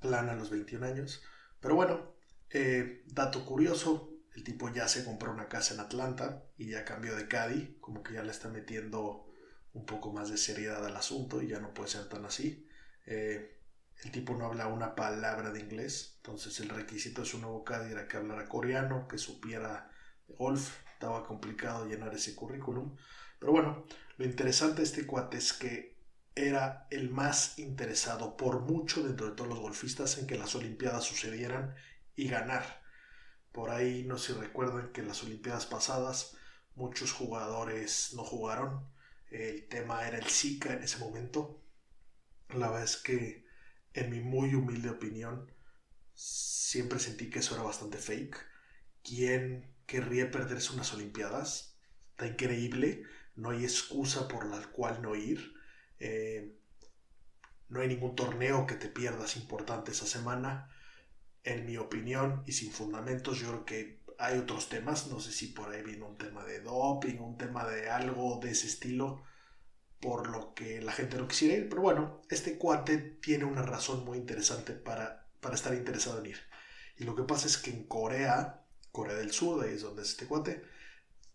plan 0.00 0.28
a 0.28 0.34
los 0.34 0.50
21 0.50 0.86
años. 0.86 1.22
Pero 1.60 1.74
bueno, 1.74 2.14
eh, 2.50 3.02
dato 3.06 3.44
curioso, 3.44 4.10
el 4.34 4.44
tipo 4.44 4.68
ya 4.70 4.88
se 4.88 5.04
compró 5.04 5.32
una 5.32 5.48
casa 5.48 5.74
en 5.74 5.80
Atlanta 5.80 6.44
y 6.56 6.70
ya 6.70 6.84
cambió 6.84 7.16
de 7.16 7.28
Caddy, 7.28 7.78
como 7.80 8.02
que 8.02 8.14
ya 8.14 8.22
le 8.22 8.30
está 8.30 8.48
metiendo 8.48 9.26
un 9.72 9.84
poco 9.84 10.12
más 10.12 10.30
de 10.30 10.36
seriedad 10.36 10.84
al 10.84 10.96
asunto 10.96 11.42
y 11.42 11.48
ya 11.48 11.60
no 11.60 11.74
puede 11.74 11.90
ser 11.90 12.08
tan 12.08 12.24
así. 12.24 12.66
Eh, 13.06 13.57
el 14.04 14.10
tipo 14.12 14.34
no 14.34 14.46
habla 14.46 14.68
una 14.68 14.94
palabra 14.94 15.50
de 15.50 15.60
inglés, 15.60 16.14
entonces 16.16 16.60
el 16.60 16.68
requisito 16.68 17.22
de 17.22 17.26
su 17.26 17.38
nuevo 17.38 17.64
Caddy 17.64 17.92
era 17.92 18.06
que 18.06 18.16
hablara 18.16 18.48
coreano, 18.48 19.08
que 19.08 19.18
supiera 19.18 19.90
golf, 20.28 20.76
estaba 20.92 21.24
complicado 21.24 21.86
llenar 21.86 22.14
ese 22.14 22.34
currículum. 22.34 22.96
Pero 23.38 23.52
bueno, 23.52 23.84
lo 24.16 24.24
interesante 24.24 24.76
de 24.78 24.84
este 24.84 25.06
cuate 25.06 25.38
es 25.38 25.52
que 25.52 25.98
era 26.34 26.86
el 26.90 27.10
más 27.10 27.58
interesado 27.58 28.36
por 28.36 28.60
mucho 28.60 29.02
dentro 29.02 29.28
de 29.28 29.34
todos 29.34 29.48
los 29.48 29.58
golfistas 29.58 30.18
en 30.18 30.26
que 30.26 30.38
las 30.38 30.54
Olimpiadas 30.54 31.04
sucedieran 31.04 31.74
y 32.14 32.28
ganar. 32.28 32.82
Por 33.52 33.70
ahí 33.70 34.04
no 34.04 34.18
se 34.18 34.34
recuerdan 34.34 34.92
que 34.92 35.00
en 35.00 35.08
las 35.08 35.22
Olimpiadas 35.24 35.66
pasadas 35.66 36.36
muchos 36.76 37.12
jugadores 37.12 38.12
no 38.14 38.22
jugaron. 38.24 38.88
El 39.30 39.66
tema 39.68 40.06
era 40.06 40.18
el 40.18 40.26
Zika 40.26 40.72
en 40.72 40.82
ese 40.84 40.98
momento. 40.98 41.60
La 42.50 42.68
verdad 42.68 42.84
es 42.84 42.96
que, 42.96 43.47
en 43.98 44.10
mi 44.10 44.20
muy 44.20 44.54
humilde 44.54 44.90
opinión, 44.90 45.50
siempre 46.14 46.98
sentí 46.98 47.30
que 47.30 47.40
eso 47.40 47.54
era 47.54 47.64
bastante 47.64 47.98
fake. 47.98 48.36
¿Quién 49.02 49.74
querría 49.86 50.30
perderse 50.30 50.72
unas 50.72 50.92
Olimpiadas? 50.94 51.76
Está 52.10 52.26
increíble. 52.26 53.04
No 53.36 53.50
hay 53.50 53.64
excusa 53.64 54.28
por 54.28 54.46
la 54.46 54.60
cual 54.72 55.00
no 55.02 55.14
ir 55.14 55.58
eh, 55.98 56.54
no 57.68 57.80
hay 57.80 57.88
ningún 57.88 58.14
torneo 58.14 58.66
que 58.66 58.74
te 58.76 58.88
pierdas 58.88 59.36
importante 59.36 59.92
esa 59.92 60.06
semana. 60.06 60.70
En 61.44 61.66
mi 61.66 61.76
opinión 61.76 62.42
y 62.46 62.52
sin 62.52 62.72
fundamentos, 62.72 63.38
yo 63.38 63.48
creo 63.48 63.64
que 63.64 64.02
hay 64.18 64.38
otros 64.38 64.68
temas. 64.68 65.08
No 65.08 65.20
sé 65.20 65.32
si 65.32 65.48
por 65.48 65.70
ahí 65.70 65.82
viene 65.82 66.04
un 66.04 66.16
tema 66.16 66.44
de 66.44 66.60
doping, 66.60 67.18
un 67.18 67.36
tema 67.36 67.66
de 67.66 67.90
algo 67.90 68.40
de 68.42 68.50
ese 68.50 68.66
estilo, 68.66 69.22
por 70.00 70.28
lo 70.28 70.54
que 70.54 70.80
la 70.80 70.92
gente 70.92 71.16
no 71.16 71.28
quisiera 71.28 71.56
ir. 71.56 71.68
Pero 71.68 71.82
bueno, 71.82 72.22
este 72.30 72.58
cuate 72.58 72.98
tiene 72.98 73.44
una 73.44 73.62
razón 73.62 74.04
muy 74.04 74.18
interesante 74.18 74.72
para, 74.72 75.26
para 75.40 75.54
estar 75.54 75.74
interesado 75.74 76.20
en 76.20 76.26
ir. 76.26 76.38
Y 76.96 77.04
lo 77.04 77.14
que 77.14 77.22
pasa 77.22 77.46
es 77.46 77.58
que 77.58 77.70
en 77.70 77.84
Corea, 77.84 78.64
Corea 78.92 79.16
del 79.16 79.32
Sur, 79.32 79.64
ahí 79.64 79.74
es 79.74 79.82
donde 79.82 80.02
es 80.02 80.10
este 80.10 80.26
cuate, 80.26 80.64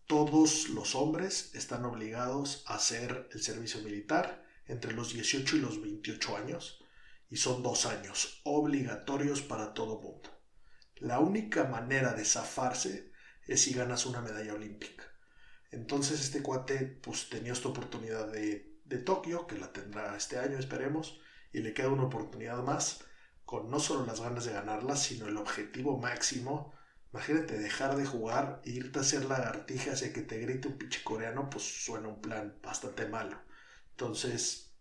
todos 0.06 0.68
los 0.68 0.94
hombres 0.94 1.54
están 1.54 1.84
obligados 1.84 2.62
a 2.66 2.74
hacer 2.74 3.28
el 3.32 3.42
servicio 3.42 3.80
militar 3.80 4.44
entre 4.66 4.92
los 4.92 5.14
18 5.14 5.56
y 5.56 5.60
los 5.60 5.80
28 5.80 6.36
años 6.36 6.84
y 7.30 7.38
son 7.38 7.62
dos 7.62 7.86
años 7.86 8.40
obligatorios 8.44 9.40
para 9.40 9.72
todo 9.72 10.00
mundo. 10.00 10.30
La 10.96 11.20
única 11.20 11.64
manera 11.64 12.12
de 12.12 12.24
zafarse 12.24 13.12
es 13.46 13.62
si 13.62 13.72
ganas 13.72 14.06
una 14.06 14.20
medalla 14.20 14.54
olímpica. 14.54 15.04
Entonces 15.74 16.20
este 16.20 16.42
cuate 16.42 16.86
pues 17.02 17.28
tenía 17.28 17.52
esta 17.52 17.68
oportunidad 17.68 18.30
de, 18.30 18.78
de 18.84 18.98
Tokio, 18.98 19.46
que 19.46 19.58
la 19.58 19.72
tendrá 19.72 20.16
este 20.16 20.38
año, 20.38 20.56
esperemos, 20.56 21.20
y 21.52 21.60
le 21.60 21.74
queda 21.74 21.88
una 21.88 22.04
oportunidad 22.04 22.62
más 22.62 23.04
con 23.44 23.70
no 23.70 23.80
solo 23.80 24.06
las 24.06 24.20
ganas 24.20 24.44
de 24.44 24.52
ganarla, 24.52 24.96
sino 24.96 25.26
el 25.26 25.36
objetivo 25.36 25.98
máximo. 25.98 26.72
Imagínate 27.12 27.58
dejar 27.58 27.96
de 27.96 28.06
jugar 28.06 28.62
e 28.64 28.70
irte 28.70 28.98
a 28.98 29.02
hacer 29.02 29.24
lagartijas 29.24 30.02
y 30.02 30.12
que 30.12 30.22
te 30.22 30.38
grite 30.38 30.68
un 30.68 30.78
pinche 30.78 31.02
coreano, 31.02 31.50
pues 31.50 31.64
suena 31.84 32.08
un 32.08 32.20
plan 32.20 32.56
bastante 32.62 33.06
malo. 33.06 33.40
Entonces, 33.90 34.72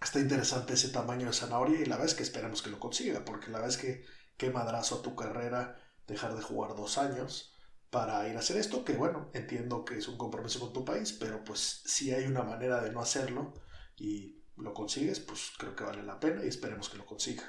está 0.00 0.20
interesante 0.20 0.74
ese 0.74 0.90
tamaño 0.90 1.26
de 1.26 1.32
zanahoria 1.32 1.80
y 1.80 1.86
la 1.86 1.96
vez 1.96 2.14
que 2.14 2.22
esperemos 2.22 2.62
que 2.62 2.70
lo 2.70 2.78
consiga, 2.78 3.24
porque 3.24 3.50
la 3.50 3.60
vez 3.60 3.78
que 3.78 4.04
qué 4.36 4.50
madrazo 4.50 4.96
a 4.96 5.02
tu 5.02 5.16
carrera 5.16 5.80
dejar 6.06 6.36
de 6.36 6.42
jugar 6.42 6.76
dos 6.76 6.98
años 6.98 7.55
para 7.90 8.28
ir 8.28 8.36
a 8.36 8.40
hacer 8.40 8.56
esto, 8.56 8.84
que 8.84 8.94
bueno, 8.94 9.30
entiendo 9.32 9.84
que 9.84 9.98
es 9.98 10.08
un 10.08 10.18
compromiso 10.18 10.60
con 10.60 10.72
tu 10.72 10.84
país, 10.84 11.12
pero 11.12 11.44
pues 11.44 11.82
si 11.84 12.12
hay 12.12 12.24
una 12.24 12.42
manera 12.42 12.80
de 12.82 12.92
no 12.92 13.00
hacerlo 13.00 13.54
y 13.96 14.42
lo 14.56 14.74
consigues, 14.74 15.20
pues 15.20 15.52
creo 15.58 15.76
que 15.76 15.84
vale 15.84 16.02
la 16.02 16.18
pena 16.20 16.44
y 16.44 16.48
esperemos 16.48 16.88
que 16.88 16.98
lo 16.98 17.06
consiga. 17.06 17.44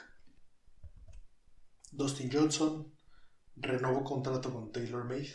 Dustin 1.92 2.30
Johnson 2.32 2.94
renovó 3.56 4.04
contrato 4.04 4.54
con 4.54 4.72
TaylorMade, 4.72 5.34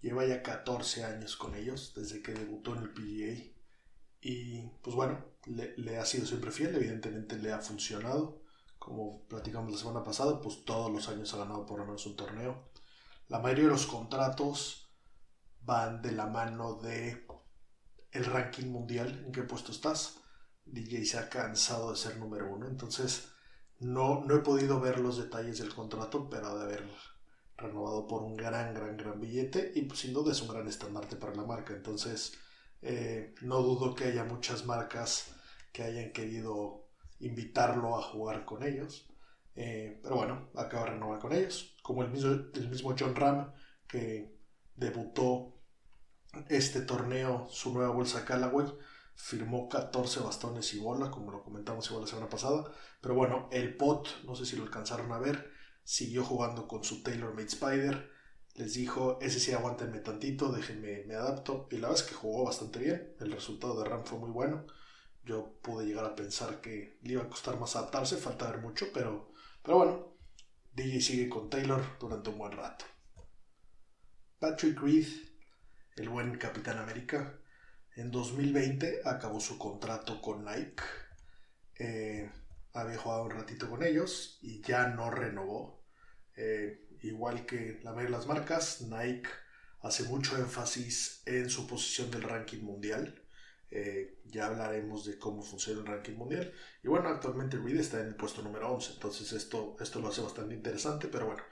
lleva 0.00 0.26
ya 0.26 0.42
14 0.42 1.04
años 1.04 1.36
con 1.36 1.54
ellos 1.54 1.94
desde 1.94 2.22
que 2.22 2.34
debutó 2.34 2.74
en 2.74 2.82
el 2.82 2.92
PGA 2.92 3.56
y 4.20 4.68
pues 4.82 4.96
bueno, 4.96 5.24
le, 5.46 5.98
ha 5.98 6.04
sido 6.04 6.26
siempre 6.26 6.50
fiel, 6.50 6.74
evidentemente 6.74 7.38
le 7.38 7.52
ha 7.52 7.60
funcionado. 7.60 8.42
Como 8.78 9.22
platicamos 9.28 9.72
la 9.72 9.78
semana 9.78 10.04
pasada, 10.04 10.40
pues 10.40 10.64
todos 10.64 10.92
los 10.92 11.08
años 11.08 11.32
ha 11.32 11.38
ganado 11.38 11.64
por 11.64 11.78
lo 11.78 11.86
menos 11.86 12.06
un 12.06 12.16
torneo. 12.16 12.68
La 13.28 13.40
mayoría 13.40 13.64
de 13.64 13.70
los 13.70 13.86
contratos 13.86 14.90
van 15.62 16.00
de 16.00 16.12
la 16.12 16.26
mano 16.26 16.74
de 16.74 17.26
el 18.12 18.24
ranking 18.24 18.68
mundial, 18.68 19.24
en 19.26 19.32
qué 19.32 19.42
puesto 19.42 19.72
estás. 19.72 20.20
DJ 20.64 21.04
se 21.04 21.18
ha 21.18 21.28
cansado 21.28 21.90
de 21.90 21.96
ser 21.96 22.16
número 22.18 22.50
uno, 22.52 22.66
entonces 22.66 23.28
no, 23.78 24.24
no 24.24 24.36
he 24.36 24.40
podido 24.40 24.80
ver 24.80 25.00
los 25.00 25.18
detalles 25.18 25.58
del 25.58 25.74
contrato, 25.74 26.28
pero 26.30 26.56
de 26.56 26.64
haber 26.64 26.88
renovado 27.56 28.06
por 28.06 28.22
un 28.22 28.36
gran, 28.36 28.74
gran, 28.74 28.96
gran 28.96 29.20
billete 29.20 29.72
y 29.74 29.82
pues 29.82 30.00
sin 30.00 30.12
duda 30.12 30.32
es 30.32 30.42
un 30.42 30.48
gran 30.48 30.66
estandarte 30.68 31.16
para 31.16 31.34
la 31.34 31.44
marca. 31.44 31.74
Entonces, 31.74 32.34
eh, 32.82 33.34
no 33.42 33.62
dudo 33.62 33.94
que 33.94 34.04
haya 34.04 34.24
muchas 34.24 34.66
marcas 34.66 35.34
que 35.72 35.82
hayan 35.82 36.12
querido 36.12 36.88
invitarlo 37.20 37.96
a 37.96 38.02
jugar 38.02 38.44
con 38.44 38.62
ellos. 38.62 39.08
Eh, 39.56 40.00
pero 40.02 40.16
bueno, 40.16 40.50
acaba 40.54 40.84
de 40.84 40.90
renovar 40.92 41.18
con 41.18 41.32
ellos. 41.32 41.76
Como 41.82 42.02
el 42.02 42.10
mismo, 42.10 42.30
el 42.54 42.68
mismo 42.68 42.94
John 42.98 43.16
Ram 43.16 43.52
que 43.88 44.36
debutó 44.74 45.60
este 46.48 46.82
torneo, 46.82 47.48
su 47.50 47.72
nueva 47.72 47.90
bolsa 47.90 48.24
Callaway, 48.24 48.66
firmó 49.14 49.68
14 49.68 50.20
bastones 50.20 50.72
y 50.74 50.78
bola, 50.78 51.10
como 51.10 51.30
lo 51.32 51.42
comentamos 51.42 51.86
igual 51.86 52.02
la 52.02 52.08
semana 52.08 52.28
pasada. 52.28 52.70
Pero 53.00 53.14
bueno, 53.14 53.48
el 53.50 53.76
pot, 53.76 54.08
no 54.24 54.34
sé 54.34 54.44
si 54.44 54.56
lo 54.56 54.64
alcanzaron 54.64 55.10
a 55.12 55.18
ver, 55.18 55.50
siguió 55.82 56.24
jugando 56.24 56.68
con 56.68 56.84
su 56.84 57.02
TaylorMade 57.02 57.46
Spider 57.46 58.16
les 58.56 58.74
dijo, 58.74 59.18
ese 59.20 59.38
sí 59.38 59.52
aguántenme 59.52 60.00
tantito, 60.00 60.50
déjenme, 60.50 61.04
me 61.04 61.14
adapto. 61.14 61.68
Y 61.70 61.76
la 61.76 61.88
verdad 61.88 62.02
es 62.02 62.08
que 62.08 62.14
jugó 62.14 62.44
bastante 62.44 62.78
bien, 62.78 63.14
el 63.20 63.32
resultado 63.32 63.78
de 63.80 63.88
Ram 63.88 64.04
fue 64.04 64.18
muy 64.18 64.30
bueno. 64.30 64.66
Yo 65.24 65.58
pude 65.62 65.86
llegar 65.86 66.04
a 66.04 66.16
pensar 66.16 66.60
que 66.60 66.98
le 67.02 67.12
iba 67.14 67.22
a 67.22 67.28
costar 67.28 67.58
más 67.58 67.76
adaptarse, 67.76 68.16
falta 68.16 68.50
ver 68.50 68.60
mucho, 68.60 68.86
pero, 68.94 69.32
pero 69.66 69.78
bueno, 69.78 70.16
DJ 70.74 71.00
sigue 71.00 71.28
con 71.28 71.50
Taylor 71.50 71.98
durante 71.98 72.30
un 72.30 72.38
buen 72.38 72.52
rato. 72.52 72.84
Patrick 74.38 74.80
Reed, 74.80 75.08
el 75.96 76.08
buen 76.08 76.38
Capitán 76.38 76.78
América, 76.78 77.36
en 77.96 78.12
2020 78.12 79.00
acabó 79.04 79.40
su 79.40 79.58
contrato 79.58 80.22
con 80.22 80.44
Nike. 80.44 80.84
Eh, 81.80 82.30
había 82.74 82.96
jugado 82.96 83.24
un 83.24 83.32
ratito 83.32 83.68
con 83.68 83.82
ellos 83.82 84.38
y 84.40 84.62
ya 84.62 84.86
no 84.86 85.10
renovó. 85.10 85.84
Eh, 86.36 86.86
igual 87.02 87.44
que 87.44 87.80
la 87.82 87.90
mayoría 87.90 88.12
de 88.12 88.18
las 88.18 88.28
marcas, 88.28 88.82
Nike 88.82 89.28
hace 89.80 90.04
mucho 90.04 90.36
énfasis 90.38 91.22
en 91.26 91.50
su 91.50 91.66
posición 91.66 92.12
del 92.12 92.22
ranking 92.22 92.62
mundial. 92.62 93.20
Eh, 93.78 94.20
ya 94.24 94.46
hablaremos 94.46 95.04
de 95.04 95.18
cómo 95.18 95.42
funciona 95.42 95.80
el 95.80 95.86
ranking 95.86 96.14
mundial. 96.14 96.50
Y 96.82 96.88
bueno, 96.88 97.10
actualmente 97.10 97.58
Reed 97.58 97.78
está 97.78 98.00
en 98.00 98.06
el 98.06 98.16
puesto 98.16 98.40
número 98.40 98.72
11, 98.72 98.94
entonces 98.94 99.30
esto, 99.34 99.76
esto 99.78 100.00
lo 100.00 100.08
hace 100.08 100.22
bastante 100.22 100.54
interesante, 100.54 101.08
pero 101.08 101.26
bueno, 101.26 101.42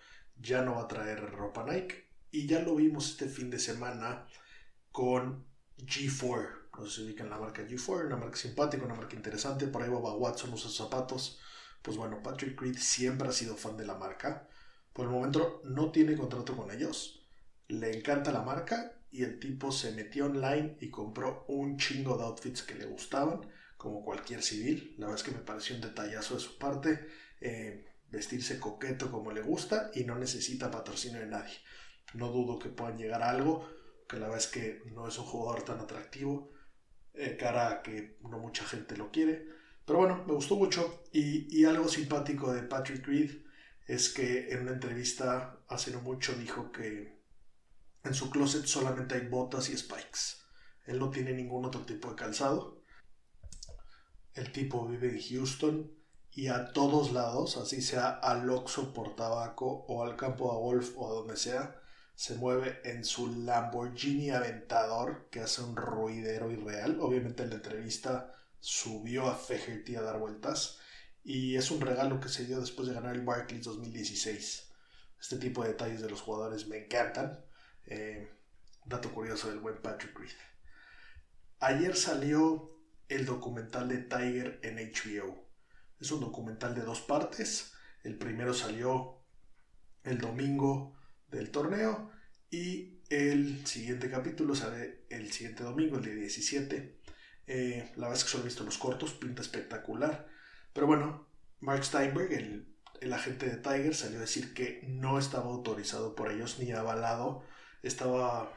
ya 0.40 0.62
no 0.62 0.76
va 0.76 0.84
a 0.84 0.88
traer 0.88 1.20
ropa 1.20 1.66
Nike. 1.70 2.08
Y 2.30 2.46
ya 2.46 2.60
lo 2.60 2.76
vimos 2.76 3.10
este 3.10 3.28
fin 3.28 3.50
de 3.50 3.58
semana 3.58 4.26
con 4.90 5.44
G4. 5.76 6.48
No 6.78 6.86
sé 6.86 6.96
si 6.96 7.04
ubican 7.04 7.28
la 7.28 7.38
marca 7.38 7.62
G4, 7.62 8.06
una 8.06 8.16
marca 8.16 8.36
simpática, 8.36 8.86
una 8.86 8.94
marca 8.94 9.16
interesante. 9.16 9.66
Por 9.66 9.82
ahí 9.82 9.90
Boba 9.90 10.16
Watson 10.16 10.54
usa 10.54 10.68
sus 10.68 10.78
zapatos. 10.78 11.38
Pues 11.82 11.98
bueno, 11.98 12.22
Patrick 12.22 12.58
Reed 12.58 12.78
siempre 12.78 13.28
ha 13.28 13.32
sido 13.32 13.54
fan 13.54 13.76
de 13.76 13.84
la 13.84 13.96
marca. 13.96 14.48
Por 14.94 15.04
el 15.04 15.12
momento 15.12 15.60
no 15.64 15.92
tiene 15.92 16.16
contrato 16.16 16.56
con 16.56 16.70
ellos. 16.70 17.22
Le 17.68 17.98
encanta 17.98 18.32
la 18.32 18.40
marca 18.40 18.94
y 19.14 19.22
el 19.22 19.38
tipo 19.38 19.70
se 19.70 19.92
metió 19.92 20.26
online 20.26 20.76
y 20.80 20.90
compró 20.90 21.44
un 21.46 21.78
chingo 21.78 22.18
de 22.18 22.24
outfits 22.24 22.62
que 22.62 22.74
le 22.74 22.86
gustaban, 22.86 23.48
como 23.76 24.04
cualquier 24.04 24.42
civil. 24.42 24.96
La 24.98 25.06
verdad 25.06 25.20
es 25.20 25.24
que 25.24 25.38
me 25.38 25.44
pareció 25.44 25.76
un 25.76 25.82
detallazo 25.82 26.34
de 26.34 26.40
su 26.40 26.58
parte. 26.58 27.06
Eh, 27.40 27.86
vestirse 28.10 28.58
coqueto 28.58 29.10
como 29.10 29.30
le 29.30 29.40
gusta 29.40 29.90
y 29.94 30.04
no 30.04 30.18
necesita 30.18 30.70
patrocinio 30.70 31.20
de 31.20 31.26
nadie. 31.26 31.54
No 32.14 32.28
dudo 32.28 32.58
que 32.58 32.70
puedan 32.70 32.98
llegar 32.98 33.22
a 33.22 33.30
algo, 33.30 33.68
que 34.08 34.16
la 34.16 34.26
verdad 34.26 34.38
es 34.38 34.46
que 34.48 34.82
no 34.92 35.06
es 35.06 35.16
un 35.18 35.26
jugador 35.26 35.62
tan 35.62 35.78
atractivo, 35.78 36.50
eh, 37.12 37.36
cara 37.38 37.68
a 37.70 37.82
que 37.82 38.18
no 38.28 38.38
mucha 38.38 38.64
gente 38.64 38.96
lo 38.96 39.12
quiere. 39.12 39.46
Pero 39.84 40.00
bueno, 40.00 40.24
me 40.26 40.32
gustó 40.32 40.56
mucho 40.56 41.04
y, 41.12 41.46
y 41.56 41.64
algo 41.66 41.88
simpático 41.88 42.52
de 42.52 42.62
Patrick 42.62 43.06
Reed 43.06 43.30
es 43.86 44.08
que 44.08 44.50
en 44.50 44.62
una 44.62 44.72
entrevista 44.72 45.60
hace 45.68 45.92
no 45.92 46.00
mucho 46.00 46.34
dijo 46.34 46.72
que 46.72 47.23
en 48.04 48.14
su 48.14 48.30
closet 48.30 48.66
solamente 48.66 49.14
hay 49.14 49.26
botas 49.28 49.68
y 49.70 49.76
spikes. 49.76 50.44
Él 50.84 50.98
no 50.98 51.10
tiene 51.10 51.32
ningún 51.32 51.64
otro 51.64 51.84
tipo 51.84 52.10
de 52.10 52.16
calzado. 52.16 52.82
El 54.34 54.52
tipo 54.52 54.86
vive 54.86 55.08
en 55.08 55.20
Houston 55.20 55.92
y 56.30 56.48
a 56.48 56.72
todos 56.72 57.12
lados, 57.12 57.56
así 57.56 57.80
sea 57.80 58.10
al 58.10 58.48
Oxxo 58.50 58.92
por 58.92 59.14
tabaco 59.14 59.84
o 59.88 60.02
al 60.02 60.16
campo 60.16 60.52
de 60.52 60.58
golf 60.58 60.92
o 60.96 61.14
donde 61.14 61.36
sea, 61.36 61.80
se 62.14 62.34
mueve 62.36 62.80
en 62.84 63.04
su 63.04 63.42
Lamborghini 63.42 64.30
Aventador 64.30 65.28
que 65.30 65.40
hace 65.40 65.62
un 65.62 65.76
ruidero 65.76 66.50
irreal. 66.50 66.98
Obviamente 67.00 67.42
en 67.42 67.50
la 67.50 67.56
entrevista 67.56 68.32
subió 68.60 69.28
a 69.28 69.36
Fegerty 69.36 69.96
a 69.96 70.02
dar 70.02 70.18
vueltas 70.18 70.78
y 71.22 71.56
es 71.56 71.70
un 71.70 71.80
regalo 71.80 72.20
que 72.20 72.28
se 72.28 72.44
dio 72.44 72.60
después 72.60 72.88
de 72.88 72.94
ganar 72.94 73.14
el 73.14 73.24
Barclays 73.24 73.64
2016. 73.64 74.72
Este 75.20 75.38
tipo 75.38 75.62
de 75.62 75.70
detalles 75.70 76.02
de 76.02 76.10
los 76.10 76.20
jugadores 76.20 76.66
me 76.66 76.84
encantan. 76.84 77.44
Eh, 77.86 78.30
dato 78.84 79.12
curioso 79.12 79.48
del 79.48 79.60
buen 79.60 79.80
Patrick 79.80 80.18
Reed. 80.18 80.30
Ayer 81.60 81.96
salió 81.96 82.74
el 83.08 83.26
documental 83.26 83.88
de 83.88 83.98
Tiger 83.98 84.60
en 84.62 84.76
HBO. 84.76 85.48
Es 86.00 86.10
un 86.10 86.20
documental 86.20 86.74
de 86.74 86.82
dos 86.82 87.00
partes. 87.00 87.72
El 88.02 88.18
primero 88.18 88.52
salió 88.54 89.24
el 90.02 90.18
domingo 90.18 90.96
del 91.28 91.50
torneo 91.50 92.10
y 92.50 93.02
el 93.08 93.66
siguiente 93.66 94.10
capítulo 94.10 94.54
sale 94.54 95.06
el 95.10 95.32
siguiente 95.32 95.62
domingo, 95.62 95.96
el 95.96 96.04
día 96.04 96.14
17. 96.14 97.00
Eh, 97.46 97.92
la 97.96 98.08
verdad 98.08 98.18
es 98.18 98.24
que 98.24 98.30
solo 98.30 98.44
he 98.44 98.46
visto 98.46 98.64
los 98.64 98.78
cortos, 98.78 99.14
pinta 99.14 99.42
espectacular. 99.42 100.26
Pero 100.72 100.86
bueno, 100.86 101.28
Mark 101.60 101.84
Steinberg, 101.84 102.32
el, 102.32 102.76
el 103.00 103.12
agente 103.12 103.46
de 103.46 103.56
Tiger, 103.56 103.94
salió 103.94 104.18
a 104.18 104.22
decir 104.22 104.54
que 104.54 104.82
no 104.86 105.18
estaba 105.18 105.46
autorizado 105.46 106.14
por 106.14 106.30
ellos 106.30 106.58
ni 106.58 106.72
avalado 106.72 107.44
estaba 107.84 108.52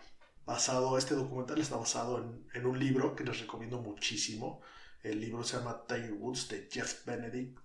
basado, 0.46 0.98
este 0.98 1.16
documental 1.16 1.60
está 1.60 1.76
basado 1.76 2.20
en, 2.20 2.48
en, 2.54 2.66
un 2.66 2.80
libro 2.80 3.16
que 3.16 3.24
les 3.24 3.40
recomiendo 3.40 3.82
muchísimo. 3.82 4.62
El 5.04 5.20
libro 5.20 5.44
se 5.44 5.58
llama 5.58 5.86
Tiger 5.88 6.14
Woods 6.14 6.48
de 6.50 6.70
Jeff 6.72 7.06
Benedict. 7.06 7.60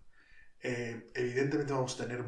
Eh, 0.60 1.10
evidentemente 1.14 1.72
vamos 1.72 1.94
a 1.94 2.04
tener 2.04 2.24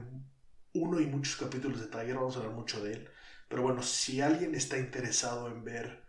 uno 0.73 1.01
y 1.01 1.07
muchos 1.07 1.37
capítulos 1.37 1.81
de 1.81 1.87
Tiger, 1.87 2.17
vamos 2.17 2.37
a 2.37 2.41
hablar 2.41 2.55
mucho 2.55 2.83
de 2.83 2.95
él. 2.95 3.09
Pero 3.49 3.63
bueno, 3.63 3.83
si 3.83 4.21
alguien 4.21 4.55
está 4.55 4.79
interesado 4.79 5.49
en 5.49 5.65
ver 5.65 6.05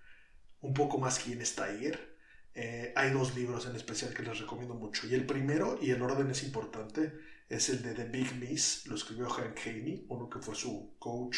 un 0.61 0.73
poco 0.73 0.97
más 0.97 1.19
quién 1.19 1.41
es 1.41 1.55
Tiger, 1.55 2.15
eh, 2.53 2.93
hay 2.95 3.11
dos 3.11 3.35
libros 3.35 3.65
en 3.67 3.75
especial 3.75 4.13
que 4.13 4.23
les 4.23 4.39
recomiendo 4.39 4.75
mucho. 4.75 5.07
Y 5.07 5.13
el 5.13 5.25
primero, 5.25 5.77
y 5.81 5.91
el 5.91 6.01
orden 6.01 6.31
es 6.31 6.43
importante, 6.43 7.13
es 7.49 7.69
el 7.69 7.83
de 7.83 7.93
The 7.93 8.05
Big 8.05 8.33
Miss, 8.35 8.87
lo 8.87 8.95
escribió 8.95 9.29
Hank 9.29 9.59
Haney, 9.65 10.05
uno 10.09 10.29
que 10.29 10.39
fue 10.39 10.55
su 10.55 10.95
coach 10.97 11.37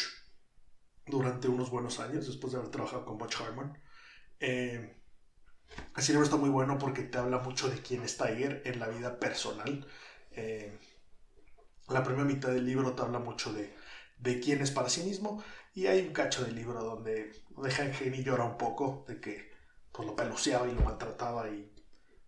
durante 1.10 1.48
unos 1.48 1.70
buenos 1.70 2.00
años, 2.00 2.26
después 2.26 2.52
de 2.52 2.58
haber 2.58 2.70
trabajado 2.70 3.04
con 3.04 3.18
Butch 3.18 3.40
Harmon. 3.40 3.78
Eh, 4.40 4.96
ese 5.96 6.12
libro 6.12 6.24
está 6.24 6.36
muy 6.36 6.50
bueno 6.50 6.78
porque 6.78 7.02
te 7.02 7.18
habla 7.18 7.38
mucho 7.38 7.68
de 7.68 7.80
quién 7.82 8.02
es 8.02 8.16
Tiger 8.16 8.62
en 8.64 8.78
la 8.78 8.88
vida 8.88 9.18
personal. 9.18 9.86
Eh, 10.32 10.78
la 11.88 12.02
primera 12.02 12.24
mitad 12.24 12.50
del 12.50 12.66
libro 12.66 12.94
te 12.94 13.02
habla 13.02 13.18
mucho 13.18 13.52
de, 13.52 13.74
de, 14.18 14.40
quién 14.40 14.60
es 14.60 14.70
para 14.70 14.88
sí 14.88 15.02
mismo 15.02 15.42
y 15.74 15.86
hay 15.86 16.06
un 16.06 16.12
cacho 16.12 16.44
del 16.44 16.54
libro 16.54 16.82
donde 16.82 17.32
deja 17.62 17.84
Henry 17.84 18.22
llora 18.22 18.44
un 18.44 18.58
poco 18.58 19.04
de 19.08 19.20
que 19.20 19.50
pues, 19.92 20.06
lo 20.06 20.14
peluceaba 20.14 20.68
y 20.68 20.74
lo 20.74 20.82
maltrataba 20.82 21.48
y 21.48 21.72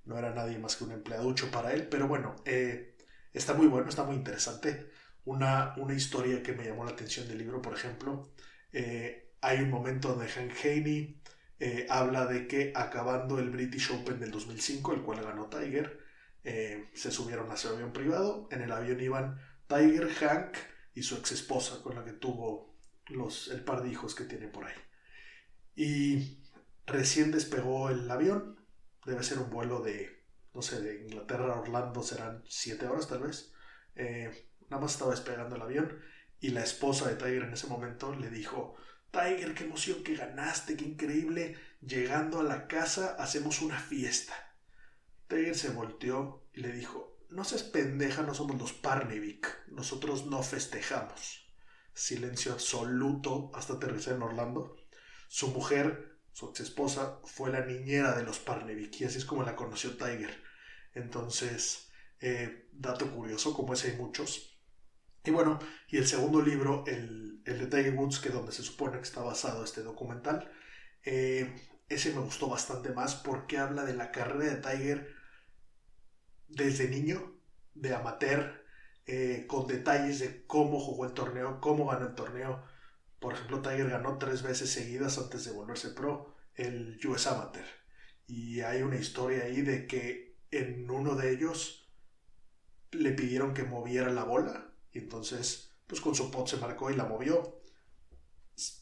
no 0.05 0.19
era 0.19 0.35
nadie 0.35 0.59
más 0.59 0.77
que 0.77 0.85
un 0.85 0.93
empleaducho 0.93 1.51
para 1.51 1.73
él. 1.73 1.89
Pero 1.89 2.09
bueno, 2.09 2.37
eh, 2.45 2.97
está 3.33 3.55
muy 3.55 3.67
bueno, 3.67 3.89
está 3.89 4.05
muy 4.05 4.17
interesante. 4.17 4.91
Una, 5.25 5.75
una 5.77 5.95
historia 5.95 6.43
que 6.43 6.53
me 6.53 6.65
llamó 6.65 6.85
la 6.85 6.93
atención 6.93 7.29
del 7.29 7.39
libro, 7.39 7.63
por 7.63 7.75
ejemplo, 7.75 8.33
eh, 8.73 9.33
hay 9.41 9.61
un 9.61 9.71
momento 9.71 10.09
donde 10.09 10.29
Hank 10.29 10.53
Haney 10.65 11.21
eh, 11.59 11.87
habla 11.89 12.27
de 12.27 12.47
que 12.47 12.73
acabando 12.75 13.39
el 13.39 13.51
British 13.51 13.91
Open 13.93 14.21
del 14.21 14.31
2005, 14.31 14.95
el 14.95 15.03
cual 15.03 15.23
ganó 15.23 15.49
Tiger, 15.49 16.01
eh, 16.45 16.89
se 16.95 17.11
subieron 17.11 17.51
a 17.51 17.57
su 17.57 17.69
avión 17.69 17.93
privado. 17.93 18.49
En 18.51 18.63
el 18.63 18.73
avión 18.73 19.01
iban 19.01 19.41
Tiger, 19.67 20.09
Hank 20.09 20.57
y 20.95 21.03
su 21.03 21.17
ex 21.17 21.33
esposa, 21.33 21.83
con 21.83 21.95
la 21.95 22.05
que 22.05 22.13
tuvo 22.13 22.77
los, 23.07 23.49
el 23.49 23.63
par 23.65 23.83
de 23.83 23.91
hijos 23.91 24.15
que 24.15 24.25
tiene 24.25 24.49
por 24.49 24.65
ahí. 24.65 24.77
Y 25.75 26.43
recién 26.87 27.31
despegó 27.31 27.91
el 27.91 28.11
avión. 28.11 28.59
Debe 29.07 29.23
ser 29.23 29.39
un 29.39 29.51
vuelo 29.51 29.81
de, 29.81 30.25
no 30.55 30.63
sé, 30.63 30.81
de 30.81 31.03
Inglaterra 31.03 31.55
a 31.55 31.61
Orlando, 31.61 32.03
serán 32.03 32.43
siete 32.47 32.87
horas 32.87 33.09
tal 33.09 33.23
vez. 33.23 33.53
nada 33.97 34.83
más 34.83 34.93
estaba 34.93 35.11
despegando 35.13 35.57
el 35.57 35.63
avión 35.63 35.99
y 36.41 36.51
la 36.51 36.63
esposa 36.63 37.09
de 37.09 37.17
Tiger 37.17 37.43
en 37.43 37.53
ese 37.53 37.67
momento 37.67 38.15
le 38.15 38.31
dijo, 38.31 38.77
Tiger, 39.11 39.55
qué 39.55 39.65
emoción 39.65 40.03
que 40.03 40.17
ganaste, 40.17 40.77
qué 40.77 40.85
increíble. 40.85 41.57
Llegando 41.81 42.41
a 42.41 42.45
la 42.45 42.67
casa 42.67 43.17
hacemos 43.19 43.61
una 43.61 43.79
fiesta. 43.79 44.35
Tiger 45.29 45.57
se 45.57 45.71
volteó 45.71 46.49
y 46.55 46.61
le 46.61 46.73
dijo, 46.73 47.19
no 47.29 47.45
seas 47.45 47.63
pendeja, 47.63 48.23
no 48.23 48.35
somos 48.35 48.59
los 48.59 48.73
Parnevik, 48.73 49.49
nosotros 49.69 50.27
no 50.27 50.43
festejamos. 50.43 51.47
Silencio 51.93 52.53
absoluto 52.53 53.51
hasta 53.55 53.75
aterrizar 53.75 54.15
en 54.15 54.23
Orlando. 54.23 54.77
Su 55.29 55.49
mujer, 55.49 56.19
su 56.33 56.49
ex 56.51 56.61
esposa, 56.61 57.21
fue 57.25 57.51
la 57.51 57.65
niñera 57.65 58.17
de 58.17 58.25
los 58.25 58.39
Parnevik 58.39 59.01
y 59.01 59.05
así 59.05 59.19
es 59.19 59.25
como 59.25 59.43
la 59.43 59.57
conoció 59.57 59.97
Tiger. 59.97 60.43
Entonces, 60.95 61.91
eh, 62.21 62.69
dato 62.73 63.11
curioso, 63.15 63.55
como 63.55 63.75
ese 63.75 63.93
hay 63.93 63.97
muchos, 63.97 64.50
y 65.25 65.31
bueno, 65.31 65.59
y 65.89 65.99
el 65.99 66.07
segundo 66.07 66.41
libro, 66.41 66.85
el, 66.87 67.43
el 67.45 67.59
de 67.59 67.67
Tiger 67.67 67.95
Woods, 67.95 68.21
que 68.21 68.31
donde 68.31 68.53
se 68.53 68.63
supone 68.63 68.97
que 68.99 69.03
está 69.03 69.23
basado 69.23 69.65
este 69.65 69.83
documental, 69.83 70.51
eh, 71.05 71.55
ese 71.89 72.15
me 72.15 72.21
gustó 72.21 72.49
bastante 72.49 72.91
más 72.91 73.17
porque 73.17 73.59
habla 73.59 73.85
de 73.85 73.95
la 73.95 74.13
carrera 74.13 74.55
de 74.55 74.61
Tiger 74.61 75.15
desde 76.49 76.89
niño, 76.89 77.35
de 77.75 77.95
amateur, 77.95 78.65
eh, 79.07 79.45
con 79.49 79.67
detalles 79.67 80.21
de 80.21 80.47
cómo 80.47 80.81
jugó 80.81 81.05
el 81.05 81.13
torneo, 81.13 81.61
cómo 81.61 81.87
ganó 81.87 82.07
el 82.09 82.15
torneo. 82.15 82.65
Por 83.19 83.35
ejemplo, 83.35 83.61
Tiger 83.61 83.91
ganó 83.91 84.19
tres 84.19 84.43
veces 84.43 84.71
seguidas 84.71 85.19
antes 85.19 85.45
de 85.45 85.53
volverse 85.53 85.91
pro 85.91 86.35
el 86.55 86.99
US 87.07 87.27
Amateur. 87.27 87.67
Y 88.27 88.61
hay 88.61 88.83
una 88.83 88.97
historia 88.97 89.45
ahí 89.45 89.63
de 89.63 89.87
que 89.87 90.37
en 90.51 90.91
uno 90.91 91.15
de 91.17 91.33
ellos 91.33 91.91
le 92.93 93.13
pidieron 93.13 93.55
que 93.55 93.65
moviera 93.65 94.11
la 94.11 94.25
bola 94.25 94.70
y 94.93 94.99
entonces, 94.99 95.73
pues 95.87 96.01
con 96.01 96.15
su 96.15 96.31
pot 96.31 96.49
se 96.49 96.57
marcó 96.57 96.91
y 96.91 96.97
la 96.97 97.05
movió. 97.05 97.63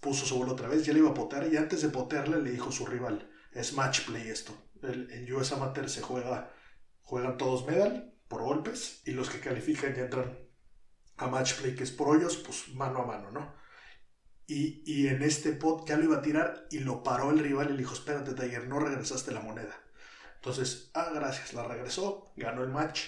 puso 0.00 0.26
su 0.26 0.38
bola 0.38 0.52
otra 0.52 0.68
vez, 0.68 0.84
ya 0.84 0.92
le 0.92 1.00
iba 1.00 1.10
a 1.10 1.14
potear 1.14 1.52
y 1.52 1.56
antes 1.56 1.82
de 1.82 1.88
potearle 1.88 2.42
le 2.42 2.50
dijo 2.50 2.72
su 2.72 2.86
rival, 2.86 3.30
es 3.52 3.72
match 3.72 4.06
play 4.06 4.28
esto. 4.28 4.52
El, 4.82 5.32
US 5.32 5.52
Amateur 5.52 5.88
se 5.88 6.02
juega, 6.02 6.52
juegan 7.02 7.36
todos 7.36 7.66
medal 7.66 8.14
por 8.28 8.42
golpes 8.42 9.02
y 9.04 9.12
los 9.12 9.30
que 9.30 9.40
califican 9.40 9.94
ya 9.94 10.02
entran 10.02 10.38
a 11.16 11.26
match 11.26 11.54
play 11.54 11.74
que 11.74 11.84
es 11.84 11.90
por 11.90 12.08
hoyos, 12.08 12.36
pues 12.36 12.68
mano 12.74 13.02
a 13.02 13.06
mano, 13.06 13.30
¿no? 13.30 13.54
Y, 14.46 14.82
y, 14.86 15.08
en 15.08 15.22
este 15.22 15.52
pot 15.52 15.86
ya 15.86 15.98
lo 15.98 16.04
iba 16.04 16.16
a 16.18 16.22
tirar 16.22 16.66
y 16.70 16.78
lo 16.78 17.02
paró 17.02 17.30
el 17.30 17.38
rival 17.38 17.68
y 17.68 17.72
le 17.72 17.78
dijo, 17.78 17.92
espérate 17.92 18.32
Tiger, 18.32 18.66
no 18.66 18.78
regresaste 18.78 19.30
la 19.30 19.40
moneda. 19.40 19.76
Entonces, 20.36 20.90
ah, 20.94 21.10
gracias, 21.12 21.52
la 21.52 21.64
regresó, 21.64 22.32
ganó 22.36 22.62
el 22.62 22.70
match. 22.70 23.00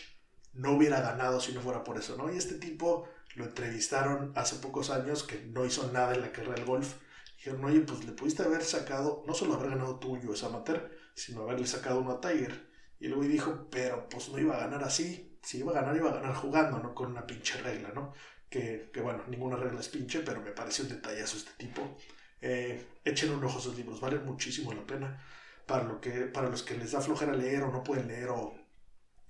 No 0.52 0.72
hubiera 0.72 1.00
ganado 1.00 1.40
si 1.40 1.52
no 1.52 1.60
fuera 1.60 1.84
por 1.84 1.98
eso, 1.98 2.16
¿no? 2.16 2.32
Y 2.32 2.36
este 2.36 2.54
tipo 2.54 3.08
lo 3.36 3.44
entrevistaron 3.44 4.32
hace 4.34 4.56
pocos 4.56 4.90
años 4.90 5.22
que 5.22 5.40
no 5.42 5.64
hizo 5.64 5.90
nada 5.92 6.14
en 6.14 6.22
la 6.22 6.32
carrera 6.32 6.54
del 6.54 6.64
golf. 6.64 6.94
Dijeron, 7.36 7.64
oye, 7.64 7.80
pues 7.80 8.04
le 8.04 8.12
pudiste 8.12 8.42
haber 8.42 8.62
sacado, 8.62 9.22
no 9.26 9.34
solo 9.34 9.54
haber 9.54 9.70
ganado 9.70 9.98
tuyo 9.98 10.34
ese 10.34 10.46
amateur, 10.46 10.90
sino 11.14 11.42
haberle 11.42 11.66
sacado 11.66 12.00
uno 12.00 12.12
a 12.12 12.20
Tiger. 12.20 12.68
Y 12.98 13.08
luego 13.08 13.24
dijo, 13.24 13.68
pero 13.70 14.08
pues 14.08 14.28
no 14.28 14.38
iba 14.38 14.56
a 14.56 14.60
ganar 14.60 14.84
así. 14.84 15.38
Si 15.42 15.58
iba 15.58 15.70
a 15.70 15.74
ganar, 15.74 15.96
iba 15.96 16.10
a 16.10 16.14
ganar 16.14 16.34
jugando, 16.34 16.78
no 16.78 16.94
con 16.94 17.12
una 17.12 17.26
pinche 17.26 17.58
regla, 17.62 17.92
¿no? 17.94 18.12
Que, 18.50 18.90
que 18.92 19.00
bueno, 19.00 19.24
ninguna 19.28 19.56
regla 19.56 19.80
es 19.80 19.88
pinche, 19.88 20.20
pero 20.20 20.42
me 20.42 20.50
parece 20.50 20.82
un 20.82 20.88
detallazo 20.88 21.38
este 21.38 21.52
tipo. 21.56 21.96
Eh, 22.42 22.86
echen 23.04 23.30
un 23.30 23.44
ojo 23.44 23.58
a 23.58 23.62
sus 23.62 23.76
libros, 23.76 24.00
valen 24.00 24.24
muchísimo 24.24 24.72
la 24.72 24.86
pena. 24.86 25.22
Para, 25.66 25.84
lo 25.84 26.00
que, 26.00 26.10
para 26.22 26.48
los 26.50 26.62
que 26.62 26.76
les 26.76 26.92
da 26.92 27.00
flojera 27.00 27.32
leer 27.32 27.62
o 27.62 27.70
no 27.70 27.82
pueden 27.82 28.08
leer 28.08 28.28
o 28.30 28.54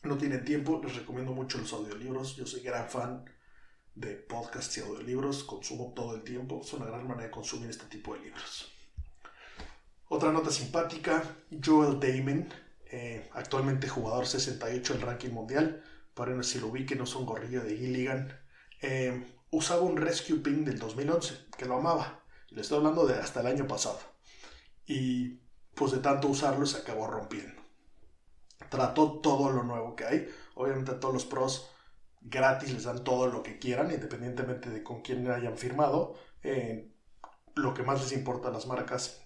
no 0.03 0.17
tienen 0.17 0.45
tiempo, 0.45 0.81
les 0.83 0.97
recomiendo 0.97 1.33
mucho 1.33 1.59
los 1.59 1.73
audiolibros. 1.73 2.37
Yo 2.37 2.47
soy 2.47 2.61
gran 2.61 2.89
fan 2.89 3.25
de 3.95 4.15
podcasts 4.15 4.79
y 4.79 4.81
audiolibros, 4.81 5.45
consumo 5.45 5.93
todo 5.95 6.15
el 6.15 6.23
tiempo, 6.23 6.61
es 6.65 6.73
una 6.73 6.87
gran 6.87 7.07
manera 7.07 7.25
de 7.25 7.31
consumir 7.31 7.71
este 7.71 7.87
tipo 7.87 8.15
de 8.15 8.21
libros. 8.21 8.73
Otra 10.09 10.33
nota 10.33 10.51
simpática, 10.51 11.23
Joel 11.65 12.01
Damon, 12.01 12.49
eh, 12.91 13.29
actualmente 13.33 13.89
jugador 13.89 14.27
68 14.27 14.95
del 14.95 15.03
ranking 15.03 15.31
mundial, 15.31 15.85
para 16.15 16.35
no 16.35 16.43
si 16.43 16.59
lo 16.59 16.71
vi 16.71 16.87
que 16.87 16.97
no 16.97 17.05
es 17.05 17.15
un 17.15 17.27
gorrillo 17.27 17.63
de 17.63 17.77
Gilligan, 17.77 18.37
eh, 18.83 19.25
usaba 19.51 19.83
un 19.83 19.97
Rescue 19.97 20.39
Pin 20.39 20.65
del 20.65 20.79
2011, 20.79 21.47
que 21.57 21.67
lo 21.67 21.77
amaba, 21.77 22.25
le 22.49 22.63
estoy 22.63 22.79
hablando 22.79 23.07
de 23.07 23.15
hasta 23.15 23.41
el 23.41 23.47
año 23.47 23.69
pasado, 23.69 24.01
y 24.87 25.41
pues 25.75 25.93
de 25.93 25.99
tanto 25.99 26.29
usarlo 26.29 26.67
se 26.67 26.79
acabó 26.79 27.07
rompiendo. 27.07 27.60
Trató 28.69 29.21
todo 29.21 29.51
lo 29.51 29.65
nuevo 29.65 29.97
que 29.97 30.05
hay, 30.05 30.29
obviamente 30.55 30.93
todos 30.93 31.15
los 31.15 31.25
pros 31.25 31.71
gratis, 32.21 32.73
les 32.73 32.85
dan 32.85 33.03
todo 33.03 33.27
lo 33.27 33.43
que 33.43 33.59
quieran, 33.59 33.91
independientemente 33.91 34.71
de 34.71 34.83
con 34.83 35.01
quién 35.01 35.31
hayan 35.31 35.57
firmado. 35.57 36.15
Eh, 36.43 36.93
lo 37.55 37.75
que 37.75 37.83
más 37.83 38.01
les 38.03 38.13
importa 38.13 38.49
a 38.49 38.53
las 38.53 38.67
marcas 38.67 39.23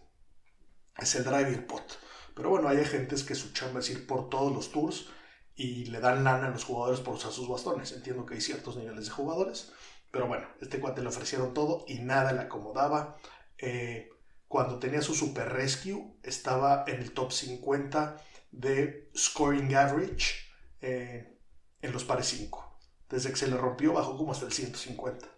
es 0.96 1.14
el 1.14 1.24
driver 1.24 1.66
pot. 1.66 1.98
Pero 2.34 2.50
bueno, 2.50 2.68
hay 2.68 2.78
agentes 2.78 3.22
que 3.24 3.34
su 3.34 3.52
chamba 3.52 3.80
es 3.80 3.90
ir 3.90 4.06
por 4.06 4.28
todos 4.28 4.52
los 4.52 4.72
tours 4.72 5.08
y 5.56 5.86
le 5.86 6.00
dan 6.00 6.24
lana 6.24 6.48
a 6.48 6.50
los 6.50 6.64
jugadores 6.64 7.00
por 7.00 7.14
usar 7.14 7.32
sus 7.32 7.48
bastones. 7.48 7.92
Entiendo 7.92 8.26
que 8.26 8.34
hay 8.34 8.40
ciertos 8.40 8.76
niveles 8.76 9.06
de 9.06 9.10
jugadores, 9.10 9.72
pero 10.10 10.26
bueno, 10.26 10.46
este 10.60 10.80
cuate 10.80 11.02
le 11.02 11.08
ofrecieron 11.08 11.54
todo 11.54 11.84
y 11.86 11.98
nada 12.00 12.32
le 12.32 12.40
acomodaba. 12.40 13.16
Eh, 13.58 14.10
cuando 14.48 14.78
tenía 14.78 15.02
su 15.02 15.14
Super 15.14 15.52
Rescue, 15.52 16.16
estaba 16.22 16.84
en 16.86 17.00
el 17.00 17.12
top 17.12 17.32
50 17.32 18.16
de 18.54 19.10
Scoring 19.16 19.74
Average 19.74 20.34
eh, 20.80 21.38
en 21.82 21.92
los 21.92 22.04
pares 22.04 22.26
5. 22.28 22.78
Desde 23.08 23.30
que 23.30 23.36
se 23.36 23.48
le 23.48 23.56
rompió 23.56 23.92
bajó 23.92 24.16
como 24.16 24.32
hasta 24.32 24.46
el 24.46 24.52
150. 24.52 25.28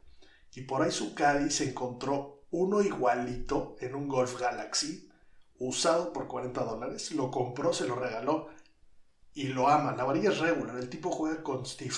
Y 0.55 0.62
por 0.62 0.83
ahí 0.83 0.90
su 0.90 1.14
Caddy 1.14 1.50
se 1.50 1.68
encontró 1.68 2.46
uno 2.50 2.81
igualito 2.83 3.76
en 3.81 3.94
un 3.94 4.09
Golf 4.09 4.40
Galaxy, 4.40 5.11
usado 5.59 6.12
por 6.12 6.29
40 6.29 6.64
dólares. 6.64 7.12
Lo 7.12 7.31
compró, 7.31 7.72
se 7.72 7.87
lo 7.87 7.96
regaló 7.96 8.48
y 9.35 9.48
lo 9.48 9.68
ama. 9.68 9.94
La 9.96 10.05
varilla 10.05 10.31
es 10.31 10.38
regular, 10.38 10.76
el 10.76 10.88
tipo 10.88 11.11
juega 11.11 11.42
con 11.42 11.66
Steve. 11.66 11.96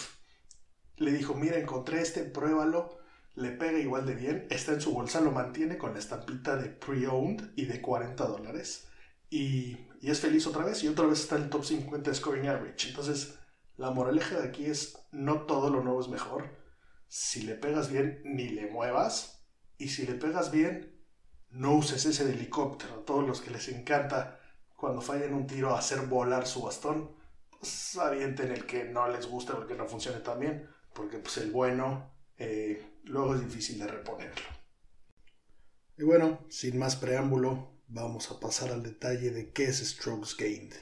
Le 0.96 1.12
dijo, 1.12 1.34
mira, 1.34 1.58
encontré 1.58 2.00
este, 2.00 2.24
pruébalo. 2.24 2.98
Le 3.34 3.52
pega 3.52 3.78
igual 3.78 4.04
de 4.04 4.16
bien, 4.16 4.46
está 4.50 4.72
en 4.72 4.80
su 4.80 4.92
bolsa, 4.92 5.20
lo 5.20 5.30
mantiene 5.30 5.78
con 5.78 5.92
la 5.92 6.00
estampita 6.00 6.56
de 6.56 6.70
pre-owned 6.70 7.52
y 7.54 7.66
de 7.66 7.80
40 7.80 8.26
dólares. 8.26 8.88
Y, 9.30 9.76
y, 10.00 10.10
es 10.10 10.20
feliz 10.20 10.46
otra 10.46 10.64
vez 10.64 10.82
y 10.82 10.88
otra 10.88 11.06
vez 11.06 11.20
está 11.20 11.36
en 11.36 11.44
el 11.44 11.50
top 11.50 11.64
50 11.64 12.14
scoring 12.14 12.48
average. 12.48 12.88
Entonces, 12.88 13.38
la 13.76 13.90
moraleja 13.90 14.40
de 14.40 14.48
aquí 14.48 14.66
es 14.66 14.98
no 15.12 15.42
todo 15.42 15.70
lo 15.70 15.82
nuevo 15.82 16.00
es 16.00 16.08
mejor. 16.08 16.56
Si 17.06 17.42
le 17.42 17.54
pegas 17.54 17.90
bien, 17.90 18.20
ni 18.24 18.48
le 18.48 18.66
muevas. 18.70 19.46
Y 19.78 19.88
si 19.88 20.06
le 20.06 20.14
pegas 20.14 20.50
bien, 20.50 21.00
no 21.50 21.74
uses 21.74 22.04
ese 22.04 22.24
de 22.24 22.32
helicóptero. 22.32 22.94
A 22.94 23.04
todos 23.04 23.26
los 23.26 23.40
que 23.40 23.50
les 23.50 23.68
encanta 23.68 24.40
cuando 24.76 25.00
fallan 25.00 25.34
un 25.34 25.46
tiro 25.46 25.74
hacer 25.74 26.00
volar 26.06 26.46
su 26.46 26.62
bastón, 26.62 27.16
pues 27.50 27.96
avienten 27.96 28.52
el 28.52 28.66
que 28.66 28.84
no 28.84 29.08
les 29.08 29.26
gusta 29.26 29.54
porque 29.54 29.74
no 29.74 29.86
funcione 29.86 30.20
tan 30.20 30.40
bien. 30.40 30.68
Porque 30.92 31.18
pues 31.18 31.38
el 31.38 31.50
bueno 31.50 32.12
eh, 32.36 32.98
luego 33.04 33.34
es 33.34 33.40
difícil 33.40 33.78
de 33.78 33.86
reponerlo. 33.86 34.46
Y 35.96 36.04
bueno, 36.04 36.44
sin 36.48 36.78
más 36.78 36.94
preámbulo, 36.96 37.77
vamos 37.90 38.30
a 38.30 38.38
pasar 38.38 38.70
al 38.70 38.82
detalle 38.82 39.30
de 39.30 39.50
qué 39.50 39.64
es 39.64 39.78
Strokes 39.78 40.34
Gained. 40.38 40.74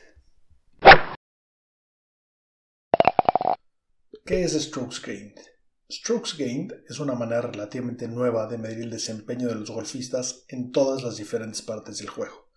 ¿Qué 4.24 4.42
es 4.42 4.52
Strokes 4.54 5.00
Gained? 5.00 5.38
Strokes 5.88 6.36
Gained 6.36 6.72
es 6.88 6.98
una 6.98 7.14
manera 7.14 7.42
relativamente 7.42 8.08
nueva 8.08 8.48
de 8.48 8.58
medir 8.58 8.80
el 8.80 8.90
desempeño 8.90 9.46
de 9.46 9.54
los 9.54 9.70
golfistas 9.70 10.44
en 10.48 10.72
todas 10.72 11.04
las 11.04 11.16
diferentes 11.16 11.62
partes 11.62 11.98
del 11.98 12.08
juego. 12.08 12.50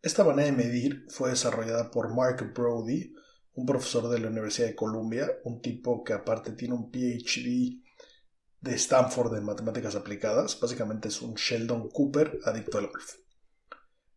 Esta 0.00 0.22
manera 0.22 0.46
de 0.46 0.52
medir 0.52 1.04
fue 1.08 1.30
desarrollada 1.30 1.90
por 1.90 2.14
Mark 2.14 2.52
Brody, 2.54 3.14
un 3.54 3.66
profesor 3.66 4.08
de 4.08 4.20
la 4.20 4.28
Universidad 4.28 4.68
de 4.68 4.76
Columbia, 4.76 5.28
un 5.42 5.60
tipo 5.60 6.04
que 6.04 6.12
aparte 6.12 6.52
tiene 6.52 6.74
un 6.74 6.92
PhD 6.92 7.82
de 8.60 8.74
Stanford 8.76 9.36
en 9.36 9.44
matemáticas 9.44 9.96
aplicadas, 9.96 10.60
básicamente 10.60 11.08
es 11.08 11.20
un 11.20 11.34
Sheldon 11.34 11.88
Cooper 11.88 12.38
adicto 12.44 12.78
al 12.78 12.86
golf. 12.86 13.25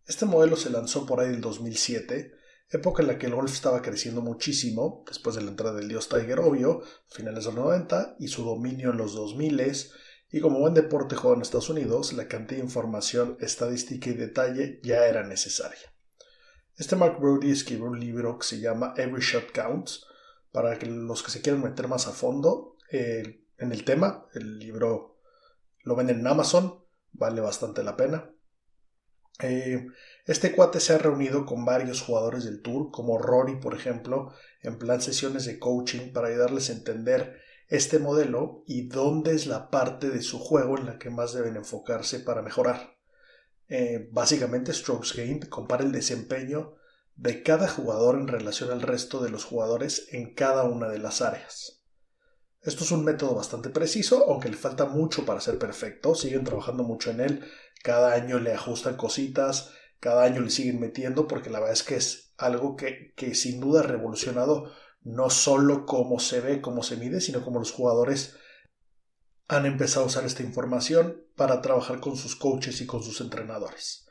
Este 0.10 0.26
modelo 0.26 0.58
se 0.58 0.72
lanzó 0.72 1.06
por 1.06 1.22
ahí 1.22 1.30
del 1.30 1.40
2007 1.40 2.34
época 2.72 3.02
en 3.02 3.08
la 3.08 3.18
que 3.18 3.28
el 3.28 3.36
golf 3.36 3.54
estaba 3.54 3.82
creciendo 3.82 4.22
muchísimo, 4.22 5.04
después 5.08 5.36
de 5.36 5.44
la 5.44 5.52
entrada 5.52 5.76
del 5.76 5.88
dios 5.88 6.10
Tiger, 6.10 6.40
obvio, 6.40 6.82
finales 7.08 7.46
de 7.46 7.52
los 7.52 7.60
90, 7.60 8.16
y 8.20 8.28
su 8.28 8.44
dominio 8.44 8.92
en 8.92 8.98
los 8.98 9.14
2000 9.14 9.62
y 10.32 10.42
como 10.42 10.60
buen 10.60 10.74
deporte 10.74 11.16
jugado 11.16 11.36
en 11.36 11.42
Estados 11.42 11.70
Unidos, 11.70 12.14
la 12.14 12.28
cantidad 12.28 12.60
de 12.60 12.66
información, 12.66 13.38
estadística 13.40 14.10
y 14.10 14.14
detalle 14.14 14.80
ya 14.84 15.06
era 15.06 15.24
necesaria. 15.24 15.94
Este 16.76 16.96
Mark 16.96 17.20
Brody 17.20 17.52
escribió 17.52 17.86
un 17.86 18.00
libro 18.00 18.38
que 18.38 18.46
se 18.46 18.60
llama 18.60 18.94
Every 18.98 19.22
Shot 19.22 19.52
Counts, 19.52 20.06
para 20.52 20.78
que 20.78 20.88
los 20.88 21.22
que 21.22 21.32
se 21.32 21.42
quieran 21.42 21.64
meter 21.64 21.88
más 21.88 22.08
a 22.08 22.12
fondo 22.12 22.78
eh, 22.92 23.44
en 23.58 23.72
el 23.72 23.84
tema, 23.84 24.28
el 24.34 24.60
libro 24.60 25.20
lo 25.84 25.96
venden 25.96 26.20
en 26.20 26.28
Amazon, 26.28 26.84
vale 27.12 27.42
bastante 27.42 27.84
la 27.84 27.96
pena. 27.96 28.32
Eh, 29.42 29.88
este 30.26 30.52
cuate 30.52 30.80
se 30.80 30.94
ha 30.94 30.98
reunido 30.98 31.46
con 31.46 31.66
varios 31.66 32.02
jugadores 32.02 32.44
del 32.44 32.62
tour, 32.62 32.92
como 32.92 33.18
Rory, 33.18 33.60
por 33.60 33.74
ejemplo, 33.74 34.34
en 34.62 34.78
plan 34.78 35.02
sesiones 35.02 35.46
de 35.46 35.60
coaching 35.60 36.12
para 36.12 36.28
ayudarles 36.28 36.70
a 36.70 36.74
entender 36.74 37.40
este 37.68 38.00
modelo 38.00 38.64
y 38.66 38.88
dónde 38.88 39.34
es 39.34 39.48
la 39.48 39.70
parte 39.70 40.10
de 40.10 40.22
su 40.22 40.40
juego 40.40 40.78
en 40.78 40.86
la 40.86 40.98
que 40.98 41.10
más 41.10 41.34
deben 41.34 41.56
enfocarse 41.56 42.20
para 42.20 42.42
mejorar. 42.42 42.98
Eh, 43.70 44.10
básicamente, 44.12 44.74
Strokes 44.74 45.14
Gained 45.16 45.48
compara 45.48 45.84
el 45.84 45.92
desempeño 45.92 46.76
de 47.16 47.44
cada 47.44 47.68
jugador 47.68 48.16
en 48.16 48.28
relación 48.28 48.72
al 48.72 48.82
resto 48.82 49.22
de 49.22 49.30
los 49.30 49.46
jugadores 49.46 50.08
en 50.12 50.34
cada 50.34 50.64
una 50.64 50.90
de 50.90 51.00
las 51.00 51.22
áreas. 51.22 51.79
Esto 52.62 52.84
es 52.84 52.92
un 52.92 53.06
método 53.06 53.36
bastante 53.36 53.70
preciso, 53.70 54.26
aunque 54.28 54.50
le 54.50 54.58
falta 54.58 54.86
mucho 54.86 55.26
para 55.26 55.40
ser 55.40 55.58
perfecto, 55.58 56.14
siguen 56.14 56.44
trabajando 56.44 56.84
mucho 56.84 57.10
en 57.10 57.22
él, 57.22 57.46
cada 57.84 58.14
año 58.14 58.40
le 58.40 58.54
ajustan 58.54 58.98
cositas, 58.98 59.72
cada 60.00 60.24
año 60.24 60.42
le 60.42 60.50
siguen 60.50 60.80
metiendo, 60.80 61.28
porque 61.28 61.50
la 61.50 61.60
verdad 61.60 61.74
es 61.74 61.84
que 61.84 61.96
es 61.96 62.34
algo 62.38 62.76
que, 62.76 63.14
que 63.16 63.34
sin 63.34 63.60
duda 63.60 63.82
ha 63.82 63.84
revolucionado 63.84 64.72
no 65.02 65.30
solo 65.30 65.86
cómo 65.86 66.20
se 66.20 66.42
ve, 66.42 66.62
cómo 66.62 66.84
se 66.84 66.98
mide, 66.98 67.22
sino 67.22 67.44
cómo 67.44 67.60
los 67.60 67.72
jugadores 67.72 68.36
han 69.48 69.66
empezado 69.66 70.06
a 70.06 70.08
usar 70.08 70.26
esta 70.26 70.44
información 70.44 71.24
para 71.36 71.62
trabajar 71.62 72.00
con 72.00 72.18
sus 72.18 72.36
coaches 72.36 72.82
y 72.82 72.86
con 72.86 73.02
sus 73.02 73.22
entrenadores. 73.22 74.06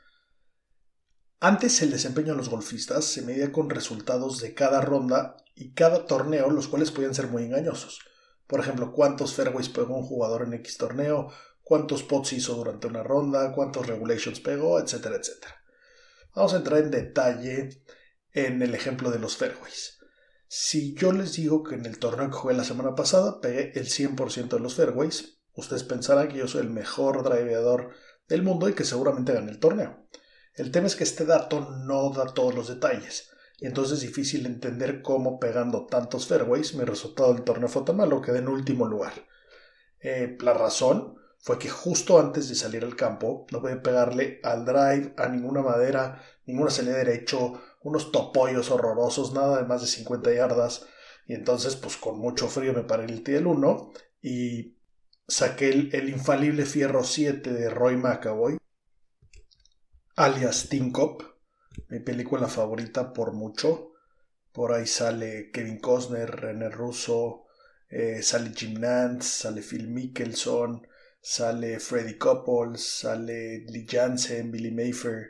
Antes 1.39 1.81
el 1.81 1.91
desempeño 1.91 2.33
de 2.33 2.37
los 2.37 2.49
golfistas 2.49 3.05
se 3.05 3.21
medía 3.21 3.51
con 3.51 3.69
resultados 3.69 4.41
de 4.41 4.53
cada 4.53 4.81
ronda 4.81 5.37
y 5.55 5.71
cada 5.73 6.05
torneo, 6.05 6.49
los 6.49 6.67
cuales 6.67 6.91
podían 6.91 7.15
ser 7.15 7.27
muy 7.27 7.43
engañosos. 7.43 7.99
Por 8.49 8.61
ejemplo, 8.61 8.91
cuántos 8.91 9.35
fairways 9.35 9.69
pegó 9.69 9.95
un 9.95 10.07
jugador 10.07 10.41
en 10.41 10.55
X 10.55 10.79
torneo, 10.79 11.31
cuántos 11.61 12.01
pots 12.01 12.33
hizo 12.33 12.55
durante 12.55 12.87
una 12.87 13.03
ronda, 13.03 13.51
cuántos 13.53 13.85
regulations 13.85 14.39
pegó, 14.39 14.79
etcétera, 14.79 15.17
etcétera. 15.17 15.63
Vamos 16.33 16.55
a 16.55 16.57
entrar 16.57 16.79
en 16.79 16.89
detalle 16.89 17.83
en 18.33 18.63
el 18.63 18.73
ejemplo 18.73 19.11
de 19.11 19.19
los 19.19 19.37
fairways. 19.37 19.99
Si 20.47 20.95
yo 20.95 21.11
les 21.11 21.33
digo 21.33 21.61
que 21.61 21.75
en 21.75 21.85
el 21.85 21.99
torneo 21.99 22.31
que 22.31 22.37
jugué 22.37 22.55
la 22.55 22.63
semana 22.63 22.95
pasada 22.95 23.39
pegué 23.39 23.71
el 23.75 23.87
100% 23.87 24.49
de 24.49 24.59
los 24.59 24.73
fairways, 24.73 25.37
ustedes 25.53 25.83
pensarán 25.83 26.29
que 26.29 26.39
yo 26.39 26.47
soy 26.47 26.61
el 26.61 26.71
mejor 26.71 27.21
driveador 27.21 27.91
del 28.27 28.41
mundo 28.41 28.67
y 28.67 28.73
que 28.73 28.83
seguramente 28.83 29.31
gane 29.31 29.51
el 29.51 29.59
torneo. 29.59 30.07
El 30.55 30.71
tema 30.71 30.87
es 30.87 30.95
que 30.95 31.03
este 31.03 31.25
dato 31.25 31.69
no 31.85 32.09
da 32.09 32.33
todos 32.33 32.55
los 32.55 32.67
detalles, 32.67 33.28
y 33.59 33.67
entonces 33.67 33.99
es 33.99 34.07
difícil 34.07 34.45
entender 34.45 35.01
cómo 35.01 35.39
pegando 35.39 35.85
tantos 35.85 36.27
fairways 36.27 36.75
mi 36.75 36.85
resultado 36.85 37.33
del 37.33 37.43
torneo 37.43 37.67
fue 37.67 37.83
tan 37.83 37.97
malo, 37.97 38.21
quedé 38.21 38.39
en 38.39 38.47
último 38.47 38.87
lugar. 38.87 39.13
Eh, 39.99 40.37
la 40.41 40.53
razón 40.53 41.19
fue 41.39 41.59
que 41.59 41.69
justo 41.69 42.19
antes 42.19 42.49
de 42.49 42.55
salir 42.55 42.83
al 42.83 42.95
campo 42.95 43.45
no 43.51 43.61
podía 43.61 43.81
pegarle 43.81 44.39
al 44.43 44.65
drive, 44.65 45.13
a 45.17 45.27
ninguna 45.29 45.61
madera, 45.61 46.21
ninguna 46.45 46.71
salida 46.71 46.97
derecho, 46.97 47.61
unos 47.81 48.11
topollos 48.11 48.71
horrorosos, 48.71 49.33
nada 49.33 49.57
de 49.57 49.67
más 49.67 49.81
de 49.81 49.87
50 49.87 50.33
yardas. 50.33 50.85
Y 51.27 51.33
entonces, 51.33 51.75
pues 51.75 51.97
con 51.97 52.19
mucho 52.19 52.47
frío 52.47 52.73
me 52.73 52.83
paré 52.83 53.05
el 53.05 53.23
TL 53.23 53.47
1 53.47 53.91
y 54.21 54.77
saqué 55.27 55.69
el, 55.69 56.09
infalible 56.09 56.65
Fierro 56.65 57.03
7 57.03 57.53
de 57.53 57.69
Roy 57.69 57.97
McAvoy, 57.97 58.57
alias 60.15 60.67
Tinkop, 60.69 61.23
mi 61.87 61.99
película 61.99 62.47
favorita 62.47 63.13
por 63.13 63.33
mucho. 63.33 63.93
Por 64.51 64.73
ahí 64.73 64.85
sale 64.85 65.51
Kevin 65.51 65.79
Costner, 65.79 66.29
René 66.29 66.69
Russo, 66.69 67.45
eh, 67.89 68.21
sale 68.21 68.51
Jim 68.55 68.79
Nance, 68.79 69.27
sale 69.27 69.61
Phil 69.61 69.87
Mickelson, 69.87 70.87
sale 71.21 71.79
Freddie 71.79 72.17
Couples, 72.17 72.81
sale 72.81 73.65
Lee 73.67 73.87
Jansen, 73.87 74.51
Billy 74.51 74.71
Mayfair, 74.71 75.27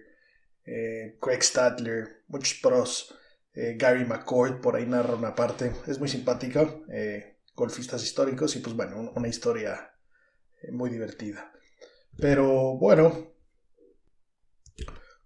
eh, 0.65 1.17
Craig 1.19 1.41
Stadler, 1.41 2.23
muchos 2.27 2.59
pros. 2.59 3.15
Eh, 3.53 3.75
Gary 3.77 4.05
McCord 4.05 4.61
por 4.61 4.75
ahí 4.75 4.85
narra 4.85 5.15
una 5.15 5.35
parte, 5.35 5.73
es 5.87 5.99
muy 5.99 6.07
simpática, 6.07 6.69
eh, 6.91 7.39
golfistas 7.55 8.03
históricos 8.03 8.55
y 8.55 8.59
pues 8.59 8.75
bueno, 8.75 9.11
una 9.15 9.27
historia 9.27 9.91
muy 10.71 10.89
divertida. 10.89 11.51
Pero 12.17 12.77
bueno, 12.77 13.33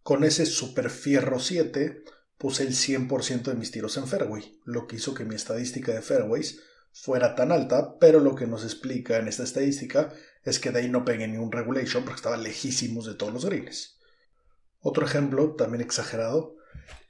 con 0.03 0.23
ese 0.23 0.45
Super 0.45 0.89
Fierro 0.89 1.39
7 1.39 2.03
puse 2.37 2.63
el 2.63 2.73
100% 2.73 3.43
de 3.43 3.55
mis 3.55 3.71
tiros 3.71 3.97
en 3.97 4.07
fairway, 4.07 4.59
lo 4.65 4.85
que 4.85 4.97
hizo 4.97 5.13
que 5.13 5.25
mi 5.25 5.35
estadística 5.35 5.93
de 5.93 6.01
fairways 6.01 6.61
fuera 6.91 7.35
tan 7.35 7.51
alta, 7.51 7.97
pero 7.99 8.19
lo 8.19 8.35
que 8.35 8.45
nos 8.45 8.63
explica 8.63 9.17
en 9.17 9.27
esta 9.27 9.43
estadística 9.43 10.13
es 10.43 10.59
que 10.59 10.71
de 10.71 10.79
ahí 10.79 10.89
no 10.89 11.05
pegué 11.05 11.27
ni 11.27 11.37
un 11.37 11.51
regulation 11.51 12.03
porque 12.03 12.17
estaba 12.17 12.37
lejísimos 12.37 13.05
de 13.05 13.15
todos 13.15 13.33
los 13.33 13.45
greens. 13.45 13.97
Otro 14.81 15.05
ejemplo, 15.05 15.55
también 15.55 15.81
exagerado, 15.81 16.57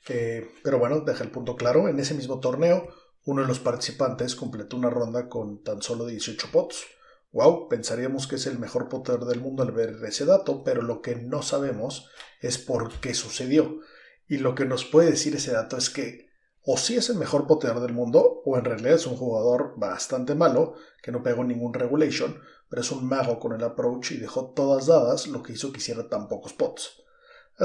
pero 0.05 0.77
bueno, 0.77 1.01
deja 1.01 1.23
el 1.23 1.31
punto 1.31 1.55
claro, 1.55 1.89
en 1.89 1.99
ese 1.99 2.13
mismo 2.13 2.39
torneo 2.39 2.87
uno 3.25 3.41
de 3.41 3.47
los 3.47 3.59
participantes 3.59 4.35
completó 4.35 4.77
una 4.77 4.89
ronda 4.89 5.29
con 5.29 5.63
tan 5.63 5.81
solo 5.81 6.05
18 6.05 6.49
pots. 6.51 6.83
Wow, 7.33 7.67
pensaríamos 7.67 8.27
que 8.27 8.35
es 8.35 8.45
el 8.45 8.59
mejor 8.59 8.89
potter 8.89 9.19
del 9.21 9.41
mundo 9.41 9.63
al 9.63 9.71
ver 9.71 9.97
ese 10.05 10.23
dato, 10.23 10.63
pero 10.63 10.83
lo 10.83 11.01
que 11.01 11.15
no 11.15 11.41
sabemos 11.41 12.09
es 12.39 12.59
por 12.59 12.99
qué 12.99 13.13
sucedió. 13.13 13.79
Y 14.27 14.37
lo 14.37 14.53
que 14.55 14.65
nos 14.65 14.85
puede 14.85 15.11
decir 15.11 15.35
ese 15.35 15.51
dato 15.51 15.75
es 15.75 15.89
que 15.89 16.31
o 16.65 16.77
sí 16.77 16.95
es 16.95 17.09
el 17.09 17.17
mejor 17.17 17.45
poteador 17.45 17.81
del 17.81 17.91
mundo, 17.91 18.41
o 18.45 18.57
en 18.57 18.63
realidad 18.63 18.93
es 18.93 19.07
un 19.07 19.17
jugador 19.17 19.73
bastante 19.75 20.33
malo, 20.33 20.75
que 21.01 21.11
no 21.11 21.21
pegó 21.21 21.43
ningún 21.43 21.73
regulation, 21.73 22.39
pero 22.69 22.81
es 22.81 22.91
un 22.91 23.05
mago 23.05 23.39
con 23.39 23.51
el 23.51 23.63
approach 23.63 24.11
y 24.11 24.17
dejó 24.17 24.51
todas 24.51 24.85
dadas, 24.85 25.27
lo 25.27 25.43
que 25.43 25.53
hizo 25.53 25.73
que 25.73 25.79
hiciera 25.79 26.07
tan 26.07 26.29
pocos 26.29 26.53
pots. 26.53 27.03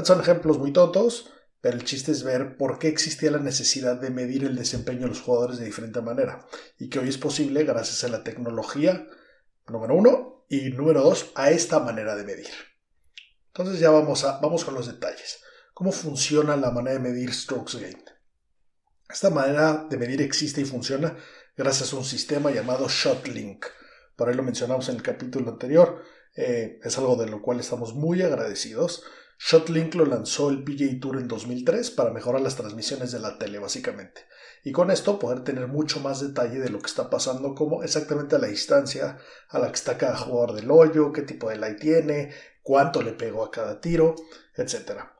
Son 0.03 0.19
ejemplos 0.19 0.57
muy 0.57 0.73
tontos, 0.73 1.31
pero 1.61 1.77
el 1.77 1.85
chiste 1.85 2.11
es 2.11 2.23
ver 2.23 2.57
por 2.57 2.77
qué 2.77 2.89
existía 2.89 3.31
la 3.31 3.39
necesidad 3.39 3.95
de 4.01 4.09
medir 4.09 4.43
el 4.43 4.55
desempeño 4.55 5.01
de 5.01 5.09
los 5.09 5.21
jugadores 5.21 5.59
de 5.59 5.65
diferente 5.65 6.01
manera, 6.01 6.45
y 6.77 6.89
que 6.89 6.99
hoy 6.99 7.07
es 7.07 7.17
posible 7.17 7.63
gracias 7.63 8.03
a 8.03 8.09
la 8.09 8.23
tecnología, 8.23 9.07
número 9.71 9.95
uno, 9.95 10.45
y 10.49 10.71
número 10.71 11.01
dos, 11.01 11.31
a 11.35 11.51
esta 11.51 11.79
manera 11.79 12.15
de 12.15 12.23
medir. 12.23 12.49
Entonces 13.47 13.79
ya 13.79 13.91
vamos, 13.91 14.23
a, 14.23 14.39
vamos 14.39 14.65
con 14.65 14.73
los 14.73 14.87
detalles. 14.87 15.41
¿Cómo 15.73 15.91
funciona 15.91 16.57
la 16.57 16.71
manera 16.71 16.97
de 16.97 17.09
medir 17.09 17.33
strokes 17.33 17.77
gained? 17.77 18.05
Esta 19.09 19.29
manera 19.29 19.85
de 19.89 19.97
medir 19.97 20.21
existe 20.21 20.61
y 20.61 20.65
funciona 20.65 21.17
gracias 21.55 21.93
a 21.93 21.97
un 21.97 22.05
sistema 22.05 22.51
llamado 22.51 22.87
ShotLink. 22.87 23.65
Por 24.15 24.29
ahí 24.29 24.35
lo 24.35 24.43
mencionamos 24.43 24.89
en 24.89 24.95
el 24.95 25.01
capítulo 25.01 25.49
anterior. 25.49 26.03
Eh, 26.35 26.79
es 26.83 26.97
algo 26.97 27.15
de 27.15 27.27
lo 27.27 27.41
cual 27.41 27.59
estamos 27.59 27.93
muy 27.93 28.21
agradecidos. 28.21 29.03
ShotLink 29.39 29.95
lo 29.95 30.05
lanzó 30.05 30.49
el 30.49 30.63
PGA 30.63 30.99
Tour 30.99 31.17
en 31.17 31.27
2003 31.27 31.91
para 31.91 32.11
mejorar 32.11 32.41
las 32.41 32.55
transmisiones 32.55 33.11
de 33.11 33.19
la 33.19 33.37
tele, 33.37 33.59
básicamente. 33.59 34.25
Y 34.63 34.71
con 34.71 34.91
esto 34.91 35.19
poder 35.19 35.43
tener 35.43 35.67
mucho 35.67 35.99
más 35.99 36.19
detalle 36.19 36.59
de 36.59 36.69
lo 36.69 36.79
que 36.79 36.87
está 36.87 37.09
pasando, 37.09 37.55
como 37.55 37.83
exactamente 37.83 38.35
a 38.35 38.39
la 38.39 38.47
distancia 38.47 39.17
a 39.49 39.59
la 39.59 39.67
que 39.67 39.75
está 39.75 39.97
cada 39.97 40.17
jugador 40.17 40.53
del 40.53 40.69
hoyo, 40.71 41.13
qué 41.13 41.21
tipo 41.21 41.49
de 41.49 41.57
light 41.57 41.79
tiene, 41.79 42.33
cuánto 42.61 43.01
le 43.01 43.13
pegó 43.13 43.43
a 43.43 43.51
cada 43.51 43.79
tiro, 43.81 44.15
etcétera. 44.55 45.15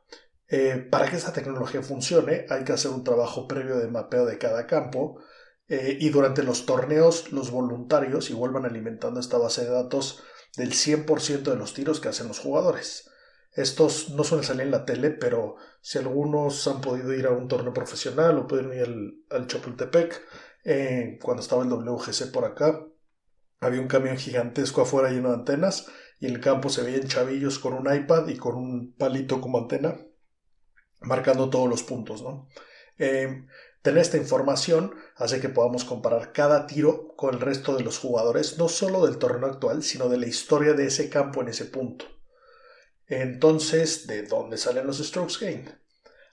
Eh, 0.48 0.86
para 0.90 1.08
que 1.08 1.16
esta 1.16 1.32
tecnología 1.32 1.82
funcione 1.82 2.46
hay 2.50 2.64
que 2.64 2.72
hacer 2.72 2.90
un 2.90 3.04
trabajo 3.04 3.46
previo 3.46 3.78
de 3.78 3.86
mapeo 3.86 4.26
de 4.26 4.36
cada 4.36 4.66
campo 4.66 5.22
eh, 5.68 5.96
y 6.00 6.08
durante 6.08 6.42
los 6.42 6.66
torneos 6.66 7.30
los 7.30 7.52
voluntarios 7.52 8.30
igual 8.30 8.50
van 8.50 8.64
alimentando 8.64 9.20
esta 9.20 9.38
base 9.38 9.62
de 9.64 9.70
datos 9.70 10.24
del 10.56 10.72
100% 10.72 11.42
de 11.42 11.56
los 11.56 11.72
tiros 11.74 12.00
que 12.00 12.08
hacen 12.08 12.26
los 12.26 12.40
jugadores. 12.40 13.09
Estos 13.52 14.10
no 14.10 14.24
suelen 14.24 14.46
salir 14.46 14.62
en 14.62 14.70
la 14.70 14.84
tele, 14.84 15.10
pero 15.10 15.56
si 15.80 15.98
algunos 15.98 16.66
han 16.68 16.80
podido 16.80 17.12
ir 17.12 17.26
a 17.26 17.30
un 17.30 17.48
torneo 17.48 17.72
profesional 17.72 18.38
o 18.38 18.46
pueden 18.46 18.72
ir 18.72 18.82
al, 18.84 19.14
al 19.30 19.46
Chapultepec, 19.46 20.22
eh, 20.64 21.18
cuando 21.22 21.42
estaba 21.42 21.62
el 21.64 21.70
WGC 21.70 22.30
por 22.32 22.44
acá, 22.44 22.86
había 23.60 23.80
un 23.80 23.88
camión 23.88 24.16
gigantesco 24.16 24.82
afuera 24.82 25.10
lleno 25.10 25.30
de 25.30 25.36
antenas 25.36 25.86
y 26.18 26.26
en 26.26 26.34
el 26.34 26.40
campo 26.40 26.68
se 26.68 26.82
veían 26.82 27.08
chavillos 27.08 27.58
con 27.58 27.72
un 27.72 27.92
iPad 27.92 28.28
y 28.28 28.36
con 28.36 28.54
un 28.54 28.94
palito 28.94 29.40
como 29.40 29.58
antena 29.58 29.96
marcando 31.00 31.50
todos 31.50 31.68
los 31.68 31.82
puntos. 31.82 32.22
¿no? 32.22 32.48
Eh, 32.98 33.46
tener 33.82 34.02
esta 34.02 34.16
información 34.16 34.94
hace 35.16 35.40
que 35.40 35.48
podamos 35.48 35.84
comparar 35.84 36.32
cada 36.32 36.66
tiro 36.66 37.14
con 37.16 37.34
el 37.34 37.40
resto 37.40 37.76
de 37.76 37.84
los 37.84 37.98
jugadores, 37.98 38.58
no 38.58 38.68
solo 38.68 39.06
del 39.06 39.18
torneo 39.18 39.48
actual, 39.48 39.82
sino 39.82 40.08
de 40.08 40.18
la 40.18 40.26
historia 40.26 40.74
de 40.74 40.86
ese 40.86 41.08
campo 41.10 41.40
en 41.40 41.48
ese 41.48 41.64
punto. 41.64 42.04
Entonces, 43.10 44.06
¿de 44.06 44.22
dónde 44.22 44.56
salen 44.56 44.86
los 44.86 44.98
strokes 44.98 45.38
gained? 45.38 45.68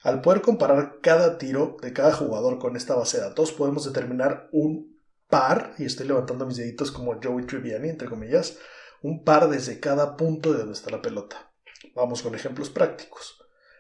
Al 0.04 0.22
poder 0.22 0.42
comparar 0.42 1.00
cada 1.02 1.38
tiro 1.38 1.76
de 1.82 1.92
cada 1.92 2.14
jugador 2.14 2.60
con 2.60 2.78
esta 2.78 2.96
base 2.96 3.18
de 3.18 3.24
datos, 3.24 3.52
podemos 3.52 3.84
determinar 3.84 4.48
un 4.52 4.96
par, 5.28 5.74
y 5.80 5.86
estoy 5.86 6.08
levantando 6.08 6.46
mis 6.46 6.58
deditos 6.58 6.92
como 6.92 7.20
Joey 7.22 7.46
Triviani, 7.46 7.90
entre 7.90 8.08
comillas, 8.08 8.60
un 9.02 9.24
par 9.24 9.50
desde 9.50 9.80
cada 9.80 10.16
punto 10.16 10.54
de 10.54 10.60
donde 10.60 10.74
está 10.74 10.92
la 10.92 11.02
pelota. 11.02 11.52
Vamos 11.96 12.22
con 12.22 12.36
ejemplos 12.36 12.70
prácticos 12.70 13.38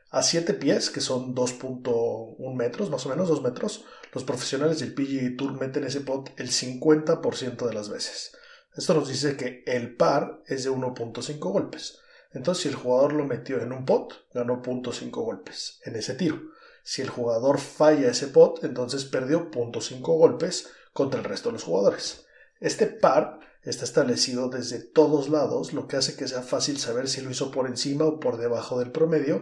a 0.10 0.24
7 0.24 0.54
pies, 0.56 0.90
que 0.90 1.02
son 1.02 1.36
2.1 1.36 2.56
metros, 2.56 2.90
más 2.90 3.06
o 3.06 3.10
menos 3.10 3.28
2 3.28 3.44
metros, 3.44 3.86
los 4.14 4.24
profesionales 4.24 4.80
del 4.80 4.94
PGA 4.94 5.36
Tour 5.38 5.60
meten 5.60 5.84
ese 5.84 6.02
pot 6.02 6.32
el 6.38 6.50
50% 6.50 7.68
de 7.68 7.74
las 7.74 7.90
veces. 7.90 8.32
Esto 8.76 8.94
nos 8.94 9.10
dice 9.10 9.38
que 9.38 9.64
el 9.68 9.96
par 9.96 10.42
es 10.48 10.64
de 10.64 10.72
1.5 10.72 11.38
golpes. 11.40 12.00
Entonces, 12.34 12.64
si 12.64 12.70
el 12.70 12.76
jugador 12.76 13.14
lo 13.14 13.26
metió 13.26 13.62
en 13.62 13.72
un 13.72 13.86
pot, 13.86 14.26
ganó 14.34 14.62
0.5 14.62 15.10
golpes 15.12 15.80
en 15.86 15.96
ese 15.96 16.14
tiro. 16.14 16.42
Si 16.84 17.02
el 17.02 17.10
jugador 17.10 17.60
falla 17.60 18.10
ese 18.10 18.28
pot, 18.28 18.64
entonces 18.64 19.06
perdió 19.06 19.52
0.5 19.52 20.02
golpes 20.02 20.70
contra 20.94 21.20
el 21.20 21.26
resto 21.26 21.50
de 21.50 21.54
los 21.54 21.64
jugadores. 21.64 22.26
Este 22.60 22.88
par 22.88 23.40
está 23.64 23.86
establecido 23.86 24.50
desde 24.50 24.80
todos 24.80 25.30
lados, 25.30 25.74
lo 25.74 25.88
que 25.88 25.98
hace 25.98 26.16
que 26.16 26.28
sea 26.28 26.42
fácil 26.42 26.78
saber 26.78 27.10
si 27.10 27.22
lo 27.22 27.30
hizo 27.30 27.52
por 27.52 27.68
encima 27.68 28.06
o 28.06 28.20
por 28.20 28.38
debajo 28.38 28.80
del 28.80 28.92
promedio 28.92 29.42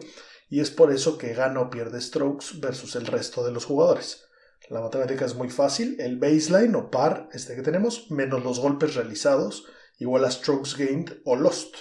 y 0.50 0.60
es 0.60 0.72
por 0.72 0.92
eso 0.92 1.18
que 1.18 1.34
gana 1.34 1.62
o 1.62 1.70
pierde 1.70 2.02
strokes 2.02 2.60
versus 2.60 2.96
el 2.96 3.08
resto 3.08 3.46
de 3.46 3.52
los 3.52 3.66
jugadores. 3.66 4.26
La 4.70 4.82
matemática 4.82 5.26
es 5.26 5.36
muy 5.36 5.50
fácil, 5.50 5.96
el 6.00 6.18
baseline 6.18 6.76
o 6.76 6.90
par, 6.90 7.30
este 7.34 7.56
que 7.56 7.62
tenemos, 7.62 8.10
menos 8.10 8.44
los 8.44 8.60
golpes 8.60 8.96
realizados, 8.96 9.66
igual 10.00 10.26
a 10.26 10.32
strokes 10.32 10.76
gained 10.76 11.20
o 11.24 11.36
lost. 11.36 11.76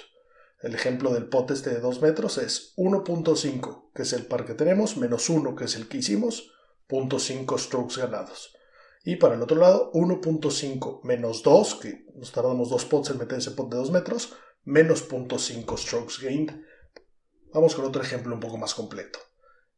El 0.65 0.75
ejemplo 0.75 1.13
del 1.13 1.29
pot 1.29 1.51
este 1.51 1.69
de 1.69 1.81
2 1.81 2.01
metros 2.01 2.39
es 2.39 2.73
1.5, 2.79 3.91
que 3.95 4.01
es 4.01 4.15
el 4.15 4.25
par 4.25 4.47
que 4.47 4.55
tenemos, 4.55 4.97
menos 4.97 5.29
1, 5.29 5.55
que 5.57 5.65
es 5.65 5.77
el 5.77 5.89
que 5.89 5.99
hicimos, 5.99 6.55
0.5 6.89 7.59
strokes 7.59 8.01
ganados. 8.01 8.57
Y 9.05 9.17
para 9.17 9.35
el 9.35 9.43
otro 9.43 9.61
lado, 9.61 9.93
1.5 9.93 11.03
menos 11.03 11.43
2, 11.43 11.75
que 11.75 12.07
nos 12.15 12.33
tardamos 12.33 12.71
2 12.71 12.85
pots 12.87 13.11
en 13.11 13.19
meter 13.19 13.41
ese 13.41 13.51
pot 13.51 13.71
de 13.71 13.77
2 13.77 13.91
metros, 13.91 14.33
menos 14.65 15.07
0.5 15.07 15.77
strokes 15.77 16.19
gained, 16.23 16.55
Vamos 17.53 17.75
con 17.75 17.85
otro 17.85 18.03
ejemplo 18.03 18.35
un 18.35 18.41
poco 18.41 18.57
más 18.57 18.73
completo. 18.73 19.19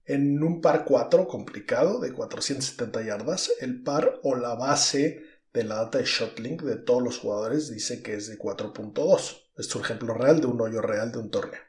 En 0.05 0.41
un 0.41 0.61
par 0.61 0.85
4 0.85 1.27
complicado 1.27 1.99
de 1.99 2.13
470 2.13 3.03
yardas, 3.03 3.51
el 3.61 3.83
par 3.83 4.21
o 4.23 4.37
la 4.37 4.55
base 4.55 5.25
de 5.53 5.65
la 5.65 5.75
data 5.75 5.99
de 5.99 6.05
Shotlink 6.05 6.63
de 6.63 6.77
todos 6.77 7.03
los 7.03 7.19
jugadores 7.19 7.71
dice 7.71 8.05
que 8.05 8.15
es 8.15 8.29
de 8.29 8.39
4.2. 8.39 9.46
es 9.57 9.75
un 9.75 9.83
ejemplo 9.83 10.15
real 10.15 10.41
de 10.41 10.47
un 10.47 10.61
hoyo 10.61 10.81
real 10.81 11.13
de 11.13 11.19
un 11.19 11.31
torneo. 11.31 11.61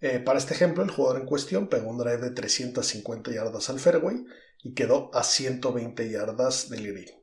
Eh, 0.00 0.18
para 0.18 0.38
este 0.38 0.54
ejemplo, 0.54 0.84
el 0.84 0.90
jugador 0.90 1.20
en 1.20 1.26
cuestión 1.26 1.68
pegó 1.68 1.88
un 1.88 1.98
drive 1.98 2.18
de 2.18 2.30
350 2.30 3.32
yardas 3.32 3.70
al 3.70 3.80
fairway 3.80 4.24
y 4.62 4.74
quedó 4.74 5.10
a 5.14 5.22
120 5.22 6.10
yardas 6.10 6.68
del 6.68 6.92
green. 6.92 7.22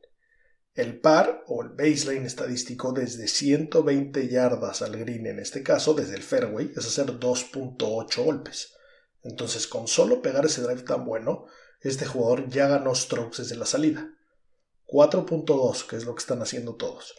El 0.73 0.99
par 0.99 1.43
o 1.45 1.61
el 1.61 1.69
baseline 1.69 2.25
estadístico 2.25 2.93
desde 2.93 3.27
120 3.27 4.27
yardas 4.27 4.81
al 4.81 4.97
green, 4.97 5.27
en 5.27 5.37
este 5.37 5.61
caso 5.61 5.93
desde 5.93 6.15
el 6.15 6.23
fairway, 6.23 6.71
es 6.75 6.87
hacer 6.87 7.19
2.8 7.19 8.23
golpes. 8.23 8.73
Entonces, 9.21 9.67
con 9.67 9.87
solo 9.87 10.23
pegar 10.23 10.45
ese 10.45 10.63
drive 10.63 10.81
tan 10.81 11.05
bueno, 11.05 11.45
este 11.79 12.05
jugador 12.05 12.49
ya 12.49 12.67
ganó 12.67 12.95
strokes 12.95 13.43
desde 13.43 13.55
la 13.55 13.67
salida. 13.67 14.15
4.2, 14.87 15.85
que 15.87 15.95
es 15.95 16.05
lo 16.05 16.15
que 16.15 16.21
están 16.21 16.41
haciendo 16.41 16.75
todos. 16.75 17.13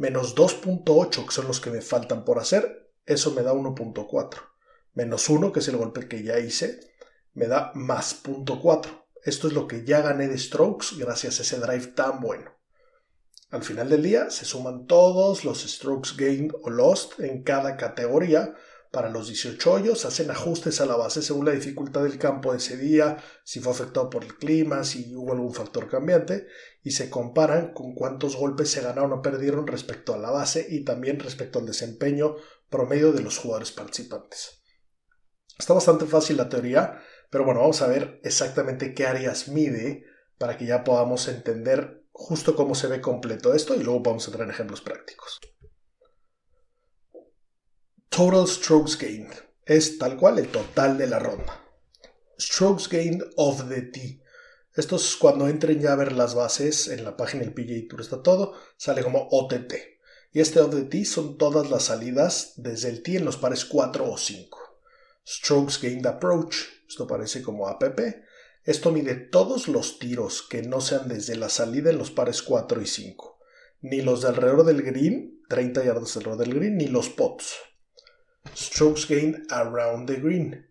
Menos 0.00 0.34
2.8, 0.34 1.26
que 1.26 1.30
son 1.30 1.46
los 1.46 1.60
que 1.60 1.68
me 1.68 1.82
faltan 1.82 2.24
por 2.24 2.38
hacer, 2.38 2.90
eso 3.04 3.32
me 3.32 3.42
da 3.42 3.52
1.4. 3.52 4.30
Menos 4.94 5.28
1, 5.28 5.52
que 5.52 5.60
es 5.60 5.68
el 5.68 5.76
golpe 5.76 6.08
que 6.08 6.22
ya 6.22 6.38
hice, 6.38 6.80
me 7.34 7.48
da 7.48 7.70
más 7.74 8.22
0.4. 8.24 9.04
Esto 9.22 9.48
es 9.48 9.52
lo 9.52 9.66
que 9.66 9.84
ya 9.84 10.00
gané 10.00 10.26
de 10.28 10.38
strokes 10.38 10.96
gracias 10.96 11.38
a 11.38 11.42
ese 11.42 11.58
drive 11.58 11.88
tan 11.88 12.18
bueno. 12.20 12.50
Al 13.50 13.62
final 13.62 13.90
del 13.90 14.02
día 14.02 14.30
se 14.30 14.46
suman 14.46 14.86
todos 14.86 15.44
los 15.44 15.60
strokes 15.70 16.16
gained 16.16 16.54
o 16.62 16.70
lost 16.70 17.20
en 17.20 17.42
cada 17.42 17.76
categoría 17.76 18.54
para 18.90 19.10
los 19.10 19.28
18 19.28 19.72
hoyos, 19.72 20.04
hacen 20.04 20.30
ajustes 20.30 20.80
a 20.80 20.86
la 20.86 20.96
base 20.96 21.22
según 21.22 21.44
la 21.44 21.52
dificultad 21.52 22.02
del 22.02 22.18
campo 22.18 22.54
ese 22.54 22.76
día, 22.76 23.18
si 23.44 23.60
fue 23.60 23.72
afectado 23.72 24.10
por 24.10 24.24
el 24.24 24.34
clima, 24.36 24.82
si 24.82 25.14
hubo 25.14 25.32
algún 25.32 25.54
factor 25.54 25.88
cambiante, 25.88 26.48
y 26.82 26.92
se 26.92 27.10
comparan 27.10 27.72
con 27.74 27.94
cuántos 27.94 28.36
golpes 28.36 28.70
se 28.70 28.80
ganaron 28.80 29.12
o 29.12 29.22
perdieron 29.22 29.66
respecto 29.66 30.14
a 30.14 30.18
la 30.18 30.30
base 30.30 30.66
y 30.68 30.84
también 30.84 31.20
respecto 31.20 31.58
al 31.58 31.66
desempeño 31.66 32.36
promedio 32.68 33.12
de 33.12 33.22
los 33.22 33.38
jugadores 33.38 33.72
participantes. 33.72 34.62
Está 35.58 35.74
bastante 35.74 36.06
fácil 36.06 36.38
la 36.38 36.48
teoría, 36.48 37.02
pero 37.30 37.44
bueno, 37.44 37.60
vamos 37.60 37.82
a 37.82 37.86
ver 37.86 38.20
exactamente 38.24 38.94
qué 38.94 39.06
áreas 39.06 39.48
mide 39.48 40.04
para 40.38 40.56
que 40.56 40.64
ya 40.64 40.84
podamos 40.84 41.28
entender 41.28 42.06
justo 42.12 42.56
cómo 42.56 42.74
se 42.74 42.86
ve 42.86 43.00
completo 43.00 43.54
esto 43.54 43.74
y 43.74 43.82
luego 43.82 44.00
vamos 44.00 44.26
a 44.26 44.32
traer 44.32 44.50
ejemplos 44.50 44.80
prácticos. 44.80 45.38
Total 48.08 48.46
Strokes 48.48 48.96
Gained 48.98 49.32
es 49.66 49.98
tal 49.98 50.16
cual 50.16 50.38
el 50.38 50.48
total 50.48 50.98
de 50.98 51.06
la 51.06 51.18
ronda. 51.18 51.64
Strokes 52.38 52.88
Gained 52.90 53.22
of 53.36 53.68
the 53.68 53.82
tee. 53.82 54.22
Esto 54.76 54.96
es 54.96 55.16
cuando 55.16 55.48
entren 55.48 55.80
ya 55.80 55.92
a 55.92 55.96
ver 55.96 56.12
las 56.12 56.34
bases 56.34 56.88
en 56.88 57.04
la 57.04 57.16
página 57.16 57.42
del 57.42 57.52
PGA 57.54 57.88
Tour 57.88 58.00
está 58.00 58.22
todo, 58.22 58.54
sale 58.76 59.02
como 59.02 59.28
OTT. 59.30 59.74
Y 60.32 60.40
este 60.40 60.60
tee 60.84 61.04
son 61.04 61.38
todas 61.38 61.70
las 61.70 61.84
salidas 61.84 62.52
desde 62.56 62.88
el 62.88 63.02
tee 63.02 63.16
en 63.16 63.24
los 63.24 63.36
pares 63.36 63.64
4 63.64 64.08
o 64.08 64.16
5. 64.16 64.58
Strokes 65.26 65.78
Gained 65.82 66.06
Approach, 66.06 66.56
esto 66.88 67.06
parece 67.06 67.42
como 67.42 67.68
APP. 67.68 68.00
Esto 68.64 68.92
mide 68.92 69.14
todos 69.16 69.66
los 69.66 69.98
tiros 69.98 70.42
que 70.42 70.62
no 70.62 70.80
sean 70.80 71.08
desde 71.08 71.36
la 71.36 71.48
salida 71.48 71.90
en 71.90 71.98
los 71.98 72.10
pares 72.10 72.42
4 72.42 72.80
y 72.80 72.86
5, 72.86 73.38
ni 73.80 74.02
los 74.02 74.22
de 74.22 74.28
alrededor 74.28 74.64
del 74.64 74.82
green, 74.82 75.42
30 75.48 75.84
yardas 75.84 76.16
alrededor 76.16 76.46
del 76.46 76.54
green, 76.54 76.76
ni 76.76 76.86
los 76.86 77.08
pots. 77.08 77.56
Strokes 78.56 79.06
Gained 79.08 79.50
Around 79.50 80.08
the 80.08 80.16
Green, 80.16 80.66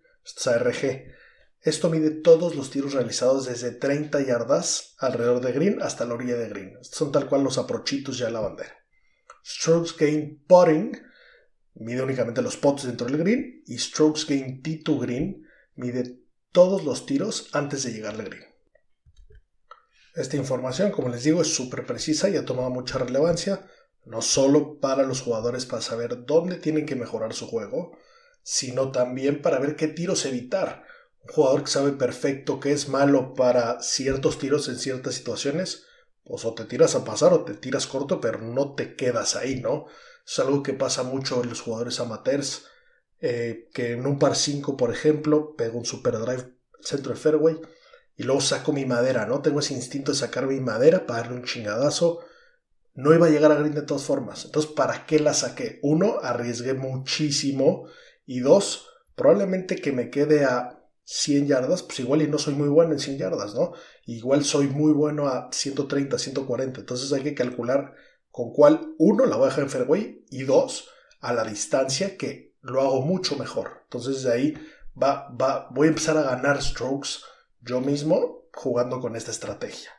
ARG. 0.46 1.19
Esto 1.62 1.90
mide 1.90 2.12
todos 2.12 2.56
los 2.56 2.72
tiros 2.72 2.94
realizados 2.94 3.46
desde 3.46 3.72
30 3.72 4.22
yardas 4.22 4.96
alrededor 4.98 5.42
de 5.42 5.52
green 5.52 5.82
hasta 5.82 6.06
la 6.06 6.14
orilla 6.14 6.38
de 6.38 6.50
green. 6.50 6.78
son 6.82 7.12
tal 7.12 7.28
cual 7.28 7.44
los 7.44 7.58
aprochitos 7.58 8.18
ya 8.18 8.28
a 8.28 8.32
la 8.32 8.40
bandera. 8.40 8.78
Strokes 9.46 9.94
Gained 9.98 10.46
Putting 10.48 11.02
mide 11.76 12.02
únicamente 12.02 12.42
los 12.42 12.58
pots 12.58 12.86
dentro 12.86 13.08
del 13.08 13.18
green 13.18 13.64
y 13.66 13.78
Strokes 13.78 14.26
Gained 14.28 14.62
T2 14.62 15.02
Green 15.02 15.48
mide 15.76 16.20
todos 16.52 16.84
los 16.84 17.06
tiros 17.06 17.50
antes 17.54 17.84
de 17.84 17.92
llegar 17.92 18.16
al 18.16 18.24
green. 18.24 18.46
Esta 20.16 20.38
información, 20.38 20.92
como 20.92 21.10
les 21.10 21.24
digo, 21.24 21.42
es 21.42 21.54
súper 21.54 21.86
precisa 21.86 22.30
y 22.30 22.36
ha 22.36 22.46
tomado 22.46 22.70
mucha 22.70 22.98
relevancia 22.98 23.66
no 24.06 24.22
solo 24.22 24.80
para 24.80 25.04
los 25.04 25.22
jugadores 25.22 25.66
para 25.66 25.82
saber 25.82 26.26
dónde 26.26 26.56
tienen 26.56 26.86
que 26.86 26.96
mejorar 26.96 27.34
su 27.34 27.48
juego, 27.48 27.98
sino 28.44 28.92
también 28.92 29.42
para 29.42 29.60
ver 29.60 29.76
qué 29.76 29.88
tiros 29.88 30.26
evitar. 30.26 30.84
Jugador 31.30 31.64
que 31.64 31.72
sabe 31.72 31.92
perfecto 31.92 32.60
que 32.60 32.72
es 32.72 32.90
malo 32.90 33.34
para 33.34 33.82
ciertos 33.82 34.40
tiros 34.40 34.68
en 34.68 34.78
ciertas 34.78 35.16
situaciones, 35.16 35.86
pues 36.24 36.46
o 36.46 36.54
te 36.54 36.66
tiras 36.66 36.96
a 36.96 37.06
pasar 37.06 37.34
o 37.34 37.44
te 37.44 37.54
tiras 37.54 37.88
corto, 37.88 38.20
pero 38.20 38.40
no 38.40 38.74
te 38.74 38.96
quedas 38.96 39.36
ahí, 39.36 39.60
¿no? 39.60 39.86
Es 40.26 40.40
algo 40.40 40.64
que 40.64 40.74
pasa 40.74 41.04
mucho 41.04 41.42
en 41.44 41.50
los 41.50 41.62
jugadores 41.62 42.00
amateurs, 42.00 42.66
eh, 43.20 43.70
que 43.74 43.94
en 43.94 44.06
un 44.06 44.20
par 44.20 44.36
5, 44.36 44.78
por 44.78 44.92
ejemplo, 44.92 45.56
pego 45.56 45.78
un 45.78 45.86
super 45.86 46.18
drive 46.20 46.54
centro 46.82 47.14
de 47.14 47.20
fairway 47.20 47.60
y 48.16 48.24
luego 48.24 48.42
saco 48.42 48.74
mi 48.74 48.86
madera, 48.86 49.26
¿no? 49.26 49.42
Tengo 49.42 49.60
ese 49.60 49.74
instinto 49.74 50.12
de 50.12 50.18
sacar 50.18 50.48
mi 50.48 50.60
madera 50.60 51.06
para 51.06 51.22
darle 51.22 51.38
un 51.38 51.46
chingadazo 51.46 52.22
no 53.00 53.14
iba 53.14 53.28
a 53.28 53.30
llegar 53.30 53.52
a 53.52 53.56
green 53.56 53.76
de 53.76 53.82
todas 53.82 54.04
formas. 54.04 54.46
Entonces, 54.46 54.72
¿para 54.72 55.06
qué 55.06 55.20
la 55.20 55.34
saqué? 55.34 55.80
Uno, 55.82 56.18
arriesgué 56.22 56.74
muchísimo. 56.74 57.88
Y 58.26 58.42
dos, 58.42 58.90
probablemente 59.16 59.78
que 59.78 59.94
me 59.94 60.10
quede 60.10 60.44
a 60.44 60.79
100 61.12 61.48
yardas, 61.48 61.82
pues 61.82 62.00
igual 62.02 62.22
y 62.22 62.28
no 62.28 62.38
soy 62.38 62.54
muy 62.54 62.70
bueno 62.70 62.94
en 62.94 63.00
100 63.00 63.18
yardas, 63.18 63.56
¿no? 63.56 63.74
Igual 64.06 64.46
soy 64.46 64.68
muy 64.68 64.92
bueno 64.92 65.28
a 65.28 65.50
130, 65.52 66.20
140. 66.20 66.82
Entonces 66.82 67.12
hay 67.12 67.24
que 67.24 67.34
calcular 67.34 67.96
con 68.30 68.54
cuál, 68.54 68.94
uno, 69.00 69.26
la 69.26 69.36
voy 69.36 69.46
a 69.46 69.50
dejar 69.50 69.64
en 69.64 69.70
fairway 69.72 70.26
y 70.30 70.44
dos, 70.44 70.88
a 71.20 71.34
la 71.34 71.44
distancia 71.44 72.16
que 72.16 72.54
lo 72.62 72.82
hago 72.82 73.02
mucho 73.02 73.36
mejor. 73.38 73.82
Entonces 73.86 74.22
de 74.22 74.32
ahí 74.32 74.54
va, 75.02 75.30
va, 75.30 75.68
voy 75.72 75.88
a 75.88 75.90
empezar 75.90 76.16
a 76.16 76.22
ganar 76.22 76.62
strokes 76.62 77.22
yo 77.60 77.82
mismo 77.82 78.48
jugando 78.54 79.00
con 79.00 79.16
esta 79.16 79.32
estrategia. 79.32 79.90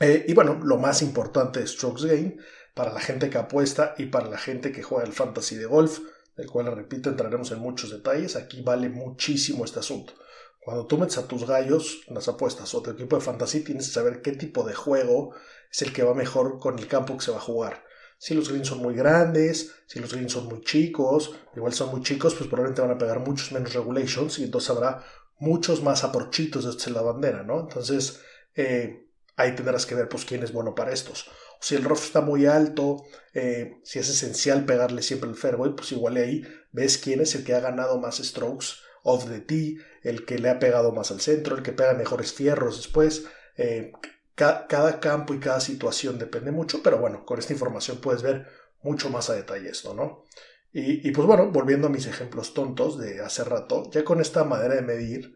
Eh, 0.00 0.26
y 0.28 0.34
bueno, 0.34 0.60
lo 0.62 0.76
más 0.76 1.00
importante 1.00 1.62
es 1.62 1.70
Strokes 1.70 2.06
Gain 2.06 2.40
para 2.74 2.92
la 2.92 3.00
gente 3.00 3.30
que 3.30 3.38
apuesta 3.38 3.94
y 3.96 4.06
para 4.06 4.28
la 4.28 4.38
gente 4.38 4.70
que 4.70 4.82
juega 4.82 5.04
el 5.04 5.14
fantasy 5.14 5.56
de 5.56 5.64
golf, 5.64 6.00
del 6.38 6.48
cual, 6.48 6.74
repito, 6.74 7.10
entraremos 7.10 7.50
en 7.50 7.58
muchos 7.58 7.90
detalles. 7.90 8.36
Aquí 8.36 8.62
vale 8.62 8.88
muchísimo 8.88 9.64
este 9.64 9.80
asunto. 9.80 10.14
Cuando 10.60 10.86
tú 10.86 10.96
metes 10.96 11.18
a 11.18 11.26
tus 11.26 11.46
gallos 11.46 12.02
en 12.06 12.14
las 12.14 12.28
apuestas 12.28 12.72
o 12.74 12.80
tu 12.80 12.90
equipo 12.90 13.16
de 13.16 13.22
fantasy, 13.22 13.64
tienes 13.64 13.88
que 13.88 13.94
saber 13.94 14.22
qué 14.22 14.32
tipo 14.32 14.62
de 14.62 14.72
juego 14.72 15.34
es 15.70 15.82
el 15.82 15.92
que 15.92 16.04
va 16.04 16.14
mejor 16.14 16.60
con 16.60 16.78
el 16.78 16.86
campo 16.86 17.16
que 17.16 17.24
se 17.24 17.32
va 17.32 17.38
a 17.38 17.40
jugar. 17.40 17.84
Si 18.18 18.34
los 18.34 18.48
greens 18.48 18.68
son 18.68 18.78
muy 18.78 18.94
grandes, 18.94 19.74
si 19.86 19.98
los 19.98 20.12
greens 20.12 20.32
son 20.32 20.46
muy 20.46 20.60
chicos, 20.62 21.34
igual 21.56 21.72
son 21.72 21.90
muy 21.90 22.02
chicos, 22.02 22.34
pues 22.34 22.48
probablemente 22.48 22.82
van 22.82 22.92
a 22.92 22.98
pegar 22.98 23.18
muchos 23.20 23.50
menos 23.50 23.74
regulations 23.74 24.38
y 24.38 24.44
entonces 24.44 24.70
habrá 24.70 25.04
muchos 25.38 25.82
más 25.82 26.04
aporchitos 26.04 26.84
de 26.84 26.90
la 26.92 27.02
bandera, 27.02 27.42
¿no? 27.42 27.60
Entonces, 27.60 28.20
eh, 28.54 29.08
ahí 29.36 29.54
tendrás 29.54 29.86
que 29.86 29.94
ver 29.94 30.08
pues 30.08 30.24
quién 30.24 30.42
es 30.44 30.52
bueno 30.52 30.74
para 30.74 30.92
estos. 30.92 31.28
Si 31.60 31.74
el 31.74 31.84
rough 31.84 32.02
está 32.04 32.20
muy 32.20 32.46
alto, 32.46 33.04
eh, 33.34 33.80
si 33.82 33.98
es 33.98 34.08
esencial 34.08 34.64
pegarle 34.64 35.02
siempre 35.02 35.28
el 35.28 35.36
fairway, 35.36 35.74
pues 35.74 35.92
igual 35.92 36.16
ahí 36.16 36.42
ves 36.72 36.98
quién 36.98 37.20
es 37.20 37.34
el 37.34 37.44
que 37.44 37.54
ha 37.54 37.60
ganado 37.60 37.98
más 37.98 38.18
strokes 38.18 38.66
off 39.02 39.28
the 39.28 39.40
tee, 39.40 39.78
el 40.02 40.24
que 40.24 40.38
le 40.38 40.50
ha 40.50 40.58
pegado 40.58 40.92
más 40.92 41.10
al 41.10 41.20
centro, 41.20 41.56
el 41.56 41.62
que 41.62 41.72
pega 41.72 41.94
mejores 41.94 42.32
fierros 42.32 42.76
después. 42.76 43.26
Eh, 43.56 43.92
cada 44.34 45.00
campo 45.00 45.34
y 45.34 45.40
cada 45.40 45.60
situación 45.60 46.18
depende 46.18 46.52
mucho, 46.52 46.80
pero 46.82 46.98
bueno, 46.98 47.24
con 47.24 47.40
esta 47.40 47.52
información 47.52 47.98
puedes 48.00 48.22
ver 48.22 48.46
mucho 48.82 49.10
más 49.10 49.30
a 49.30 49.34
detalle 49.34 49.68
esto, 49.68 49.94
¿no? 49.94 50.24
Y, 50.72 51.08
y 51.08 51.10
pues 51.10 51.26
bueno, 51.26 51.50
volviendo 51.50 51.88
a 51.88 51.90
mis 51.90 52.06
ejemplos 52.06 52.54
tontos 52.54 52.98
de 52.98 53.20
hace 53.20 53.42
rato, 53.42 53.90
ya 53.90 54.04
con 54.04 54.20
esta 54.20 54.44
manera 54.44 54.76
de 54.76 54.82
medir 54.82 55.34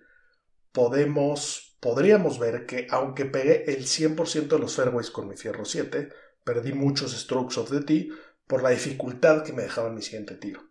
podemos 0.70 1.71
podríamos 1.82 2.38
ver 2.38 2.64
que 2.64 2.86
aunque 2.90 3.24
pegué 3.24 3.64
el 3.66 3.86
100% 3.86 4.46
de 4.46 4.58
los 4.60 4.76
fairways 4.76 5.10
con 5.10 5.28
mi 5.28 5.36
fierro 5.36 5.64
7, 5.64 6.10
perdí 6.44 6.72
muchos 6.72 7.10
strokes 7.10 7.58
of 7.58 7.70
the 7.70 7.80
tee 7.80 8.12
por 8.46 8.62
la 8.62 8.70
dificultad 8.70 9.42
que 9.42 9.52
me 9.52 9.64
dejaba 9.64 9.90
mi 9.90 10.00
siguiente 10.00 10.36
tiro. 10.36 10.62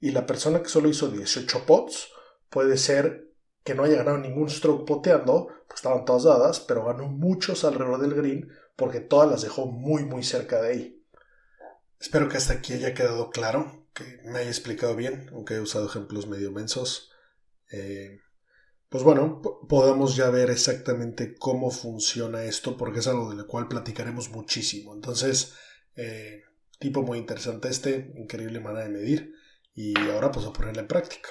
Y 0.00 0.12
la 0.12 0.24
persona 0.24 0.62
que 0.62 0.70
solo 0.70 0.88
hizo 0.88 1.10
18 1.10 1.66
pots 1.66 2.08
puede 2.48 2.78
ser 2.78 3.34
que 3.64 3.74
no 3.74 3.84
haya 3.84 3.96
ganado 3.96 4.16
ningún 4.16 4.48
stroke 4.48 4.86
poteando, 4.86 5.48
pues 5.68 5.80
estaban 5.80 6.06
todas 6.06 6.24
dadas, 6.24 6.60
pero 6.60 6.86
ganó 6.86 7.06
muchos 7.06 7.62
alrededor 7.62 8.00
del 8.00 8.14
green 8.14 8.50
porque 8.76 9.00
todas 9.00 9.30
las 9.30 9.42
dejó 9.42 9.66
muy 9.66 10.06
muy 10.06 10.22
cerca 10.22 10.62
de 10.62 10.68
ahí. 10.70 11.04
Espero 12.00 12.30
que 12.30 12.38
hasta 12.38 12.54
aquí 12.54 12.72
haya 12.72 12.94
quedado 12.94 13.28
claro, 13.28 13.86
que 13.92 14.22
me 14.24 14.38
haya 14.38 14.48
explicado 14.48 14.96
bien, 14.96 15.28
aunque 15.34 15.56
he 15.56 15.60
usado 15.60 15.86
ejemplos 15.86 16.26
medio 16.26 16.50
mensos. 16.50 17.10
Eh, 17.70 18.20
pues 18.88 19.02
bueno, 19.02 19.42
podemos 19.68 20.14
ya 20.16 20.30
ver 20.30 20.50
exactamente 20.50 21.34
cómo 21.34 21.70
funciona 21.70 22.44
esto, 22.44 22.76
porque 22.76 23.00
es 23.00 23.06
algo 23.06 23.30
de 23.30 23.36
lo 23.36 23.46
cual 23.46 23.68
platicaremos 23.68 24.30
muchísimo. 24.30 24.94
Entonces, 24.94 25.54
eh, 25.96 26.42
tipo 26.78 27.02
muy 27.02 27.18
interesante 27.18 27.68
este, 27.68 28.12
increíble 28.16 28.60
manera 28.60 28.84
de 28.84 28.90
medir, 28.90 29.34
y 29.74 29.98
ahora 30.10 30.30
pues 30.30 30.46
a 30.46 30.52
ponerla 30.52 30.82
en 30.82 30.88
práctica. 30.88 31.28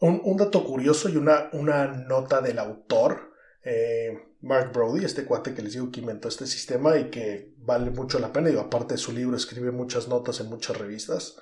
Un, 0.00 0.36
dato 0.36 0.64
curioso 0.64 1.08
y 1.08 1.16
una, 1.16 1.48
una 1.52 1.86
nota 1.86 2.40
del 2.40 2.58
autor, 2.58 3.32
eh, 3.62 4.12
Mark 4.40 4.72
Brody, 4.72 5.04
este 5.04 5.24
cuate 5.24 5.54
que 5.54 5.62
les 5.62 5.74
digo 5.74 5.92
que 5.92 6.00
inventó 6.00 6.26
este 6.26 6.48
sistema 6.48 6.98
y 6.98 7.10
que 7.10 7.54
vale 7.58 7.90
mucho 7.90 8.18
la 8.18 8.32
pena, 8.32 8.50
y 8.50 8.56
aparte 8.56 8.94
de 8.94 8.98
su 8.98 9.12
libro 9.12 9.36
escribe 9.36 9.70
muchas 9.70 10.08
notas 10.08 10.40
en 10.40 10.48
muchas 10.48 10.76
revistas. 10.76 11.36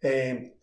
Eh, 0.00 0.56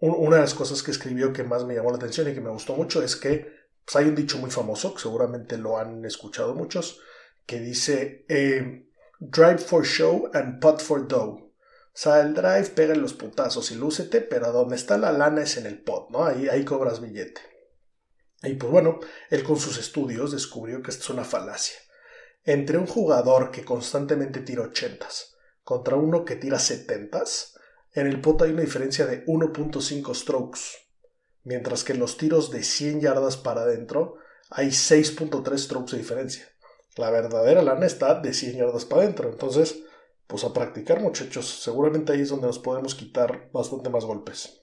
una 0.00 0.36
de 0.36 0.42
las 0.42 0.54
cosas 0.54 0.82
que 0.82 0.90
escribió 0.90 1.32
que 1.32 1.44
más 1.44 1.64
me 1.64 1.74
llamó 1.74 1.90
la 1.90 1.96
atención 1.96 2.28
y 2.28 2.34
que 2.34 2.40
me 2.40 2.50
gustó 2.50 2.74
mucho 2.74 3.02
es 3.02 3.16
que 3.16 3.52
pues, 3.84 3.96
hay 3.96 4.06
un 4.06 4.14
dicho 4.14 4.38
muy 4.38 4.50
famoso, 4.50 4.94
que 4.94 5.02
seguramente 5.02 5.58
lo 5.58 5.78
han 5.78 6.04
escuchado 6.04 6.54
muchos, 6.54 7.00
que 7.46 7.60
dice 7.60 8.24
eh, 8.28 8.88
Drive 9.18 9.58
for 9.58 9.84
show 9.84 10.30
and 10.32 10.60
putt 10.60 10.80
for 10.80 11.06
dough. 11.06 11.50
O 11.92 12.02
sea, 12.02 12.20
el 12.20 12.32
drive 12.32 12.70
pega 12.74 12.94
en 12.94 13.02
los 13.02 13.12
putazos 13.12 13.70
y 13.72 13.74
lúcete, 13.74 14.22
pero 14.22 14.52
donde 14.52 14.76
está 14.76 14.96
la 14.96 15.12
lana 15.12 15.42
es 15.42 15.56
en 15.56 15.66
el 15.66 15.82
pot, 15.82 16.08
¿no? 16.10 16.24
Ahí, 16.24 16.48
ahí 16.48 16.64
cobras 16.64 17.00
billete. 17.00 17.42
Y 18.42 18.54
pues 18.54 18.72
bueno, 18.72 19.00
él 19.28 19.42
con 19.42 19.58
sus 19.58 19.76
estudios 19.76 20.32
descubrió 20.32 20.82
que 20.82 20.90
esto 20.90 21.02
es 21.02 21.10
una 21.10 21.24
falacia. 21.24 21.76
Entre 22.44 22.78
un 22.78 22.86
jugador 22.86 23.50
que 23.50 23.64
constantemente 23.64 24.40
tira 24.40 24.62
ochentas 24.62 25.36
contra 25.62 25.96
uno 25.96 26.24
que 26.24 26.36
tira 26.36 26.58
setentas, 26.58 27.58
en 27.92 28.06
el 28.06 28.20
pot 28.20 28.42
hay 28.42 28.52
una 28.52 28.62
diferencia 28.62 29.06
de 29.06 29.24
1.5 29.26 30.14
strokes, 30.14 30.60
mientras 31.42 31.84
que 31.84 31.92
en 31.92 31.98
los 31.98 32.16
tiros 32.16 32.50
de 32.50 32.62
100 32.62 33.00
yardas 33.00 33.36
para 33.36 33.62
adentro 33.62 34.16
hay 34.50 34.68
6.3 34.68 35.58
strokes 35.58 35.92
de 35.92 35.98
diferencia. 35.98 36.48
La 36.96 37.10
verdadera 37.10 37.62
lana 37.62 37.86
está 37.86 38.14
de 38.20 38.34
100 38.34 38.58
yardas 38.58 38.84
para 38.84 39.02
adentro, 39.02 39.30
entonces 39.30 39.82
pues 40.26 40.44
a 40.44 40.52
practicar 40.52 41.00
muchachos, 41.00 41.60
seguramente 41.62 42.12
ahí 42.12 42.20
es 42.20 42.28
donde 42.28 42.46
nos 42.46 42.60
podemos 42.60 42.94
quitar 42.94 43.50
bastante 43.52 43.90
más 43.90 44.04
golpes. 44.04 44.62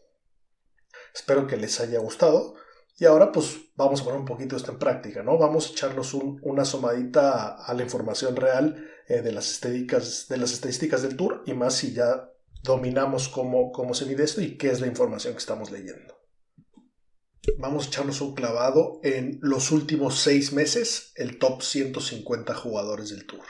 Espero 1.13 1.45
que 1.45 1.57
les 1.57 1.79
haya 1.81 1.99
gustado 1.99 2.55
y 2.97 3.05
ahora 3.05 3.31
pues 3.31 3.57
vamos 3.75 4.01
a 4.01 4.03
poner 4.05 4.19
un 4.19 4.25
poquito 4.25 4.55
esto 4.55 4.71
en 4.71 4.79
práctica, 4.79 5.23
¿no? 5.23 5.37
Vamos 5.37 5.67
a 5.67 5.71
echarnos 5.71 6.13
una 6.13 6.61
asomadita 6.61 7.55
a, 7.55 7.73
la 7.73 7.83
información 7.83 8.35
real 8.37 8.87
eh, 9.07 9.21
de, 9.21 9.31
las 9.33 9.51
estadísticas, 9.51 10.27
de 10.29 10.37
las 10.37 10.53
estadísticas 10.53 11.01
del 11.01 11.17
tour 11.17 11.43
y 11.45 11.53
más 11.53 11.75
si 11.75 11.93
ya 11.93 12.31
dominamos 12.63 13.29
cómo, 13.29 13.71
cómo 13.71 13.93
se 13.93 14.05
mide 14.05 14.23
esto 14.23 14.41
y 14.41 14.57
qué 14.57 14.69
es 14.69 14.81
la 14.81 14.87
información 14.87 15.33
que 15.33 15.39
estamos 15.39 15.71
leyendo. 15.71 16.17
Vamos 17.59 17.85
a 17.85 17.87
echarnos 17.87 18.21
un 18.21 18.35
clavado 18.35 18.99
en 19.03 19.39
los 19.41 19.71
últimos 19.71 20.19
seis 20.19 20.51
meses, 20.51 21.11
el 21.15 21.39
top 21.39 21.61
150 21.61 22.53
jugadores 22.53 23.09
del 23.09 23.25
tour. 23.25 23.45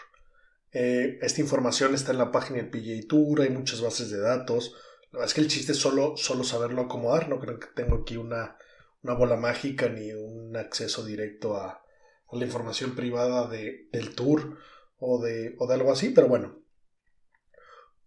Eh, 0.71 1.17
esta 1.21 1.41
información 1.41 1.95
está 1.95 2.11
en 2.11 2.19
la 2.19 2.31
página 2.31 2.57
del 2.61 2.69
PGA 2.69 3.07
Tour, 3.07 3.41
hay 3.41 3.49
muchas 3.49 3.81
bases 3.81 4.11
de 4.11 4.19
datos. 4.19 4.75
La 5.11 5.19
verdad 5.19 5.27
es 5.27 5.33
que 5.33 5.41
el 5.41 5.47
chiste 5.47 5.71
es 5.71 5.79
solo, 5.79 6.15
solo 6.17 6.43
saberlo 6.43 6.83
acomodar, 6.83 7.29
no 7.29 7.39
creo 7.39 7.59
que 7.59 7.67
tengo 7.75 7.97
aquí 7.97 8.17
una, 8.17 8.57
una 9.01 9.13
bola 9.13 9.35
mágica 9.35 9.89
ni 9.89 10.13
un 10.13 10.55
acceso 10.55 11.03
directo 11.03 11.57
a, 11.57 11.83
la 12.31 12.45
información 12.45 12.93
privada 12.93 13.47
de, 13.47 13.87
del 13.91 14.13
tour 14.13 14.57
o 14.99 15.23
de, 15.23 15.55
o 15.59 15.67
de 15.67 15.73
algo 15.73 15.91
así, 15.91 16.09
pero 16.09 16.27
bueno. 16.27 16.61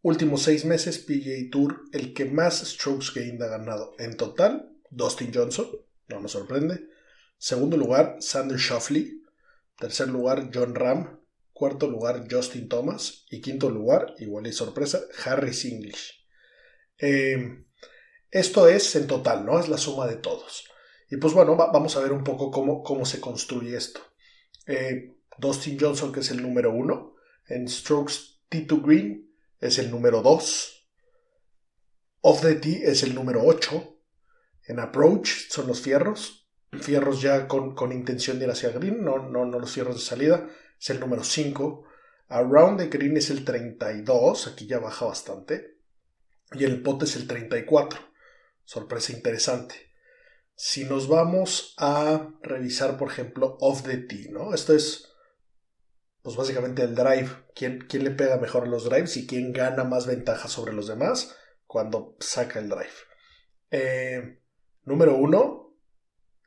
Últimos 0.02 0.42
seis 0.42 0.64
meses, 0.64 0.98
PGA 0.98 1.50
Tour, 1.50 1.82
el 1.92 2.14
que 2.14 2.24
más 2.24 2.60
strokes 2.60 3.12
gained 3.14 3.42
ha 3.42 3.48
ganado 3.48 3.94
en 3.98 4.16
total, 4.16 4.72
Dustin 4.90 5.30
Johnson, 5.32 5.68
no 6.08 6.20
me 6.20 6.28
sorprende. 6.28 6.88
Segundo 7.38 7.76
lugar, 7.76 8.16
Sander 8.20 8.58
Shoffley. 8.58 9.22
Tercer 9.78 10.08
lugar, 10.08 10.50
John 10.52 10.74
Ram 10.74 11.20
cuarto 11.60 11.90
lugar 11.90 12.24
Justin 12.28 12.70
Thomas 12.70 13.26
y 13.28 13.42
quinto 13.42 13.68
lugar, 13.68 14.14
igual 14.16 14.46
y 14.46 14.52
sorpresa, 14.52 15.02
Harris 15.26 15.66
English. 15.66 16.26
Em, 16.96 17.66
esto 18.30 18.66
es 18.66 18.96
en 18.96 19.06
total, 19.06 19.44
¿no? 19.44 19.60
Es 19.60 19.68
la 19.68 19.76
suma 19.76 20.06
de 20.06 20.16
todos. 20.16 20.64
Y 21.10 21.18
pues 21.18 21.34
bueno, 21.34 21.56
vamos 21.56 21.94
a 21.96 22.00
ver 22.00 22.12
un 22.12 22.24
poco 22.24 22.50
cómo, 22.50 22.82
cómo 22.82 23.04
se 23.04 23.20
construye 23.20 23.76
esto. 23.76 24.00
Eh, 24.66 25.16
Dustin 25.36 25.78
Johnson, 25.78 26.12
que 26.12 26.20
es 26.20 26.30
el 26.30 26.40
número 26.40 26.72
uno, 26.72 27.16
en 27.46 27.68
Strokes 27.68 28.14
T2 28.50 28.82
Green 28.82 29.29
es 29.60 29.78
el 29.78 29.90
número 29.90 30.22
dos, 30.22 30.80
Off 32.22 32.42
the 32.42 32.54
Tee 32.56 32.82
es 32.84 33.02
el 33.02 33.14
número 33.14 33.42
8, 33.44 33.96
en 34.66 34.78
Approach 34.78 35.48
son 35.48 35.66
los 35.66 35.80
fierros, 35.80 36.50
fierros 36.70 37.22
ya 37.22 37.48
con, 37.48 37.74
con 37.74 37.92
intención 37.92 38.38
de 38.38 38.44
ir 38.44 38.50
hacia 38.50 38.70
green, 38.70 39.02
no, 39.02 39.18
no, 39.18 39.46
no 39.46 39.58
los 39.58 39.72
fierros 39.72 39.96
de 39.96 40.02
salida, 40.02 40.48
es 40.78 40.90
el 40.90 41.00
número 41.00 41.24
5. 41.24 41.84
Around 42.28 42.78
the 42.78 42.86
Green 42.86 43.16
es 43.16 43.30
el 43.30 43.44
32, 43.44 44.46
aquí 44.46 44.66
ya 44.66 44.78
baja 44.78 45.06
bastante. 45.06 45.78
Y 46.52 46.64
el 46.64 46.82
pot 46.82 47.02
es 47.02 47.16
el 47.16 47.26
34. 47.26 47.98
Sorpresa 48.64 49.12
interesante. 49.12 49.74
Si 50.54 50.84
nos 50.84 51.08
vamos 51.08 51.74
a 51.78 52.34
revisar, 52.42 52.96
por 52.96 53.10
ejemplo, 53.10 53.56
off 53.60 53.82
the 53.82 53.96
tee, 53.96 54.28
¿no? 54.30 54.54
Esto 54.54 54.74
es, 54.74 55.09
pues 56.22 56.36
básicamente 56.36 56.82
el 56.82 56.94
drive. 56.94 57.28
¿Quién, 57.54 57.86
quién 57.88 58.04
le 58.04 58.10
pega 58.10 58.36
mejor 58.36 58.68
los 58.68 58.84
drives 58.84 59.16
y 59.16 59.26
quién 59.26 59.52
gana 59.52 59.84
más 59.84 60.06
ventaja 60.06 60.48
sobre 60.48 60.72
los 60.72 60.88
demás 60.88 61.36
cuando 61.66 62.16
saca 62.20 62.58
el 62.58 62.68
drive? 62.68 62.90
Eh, 63.70 64.40
número 64.82 65.16
1, 65.16 65.76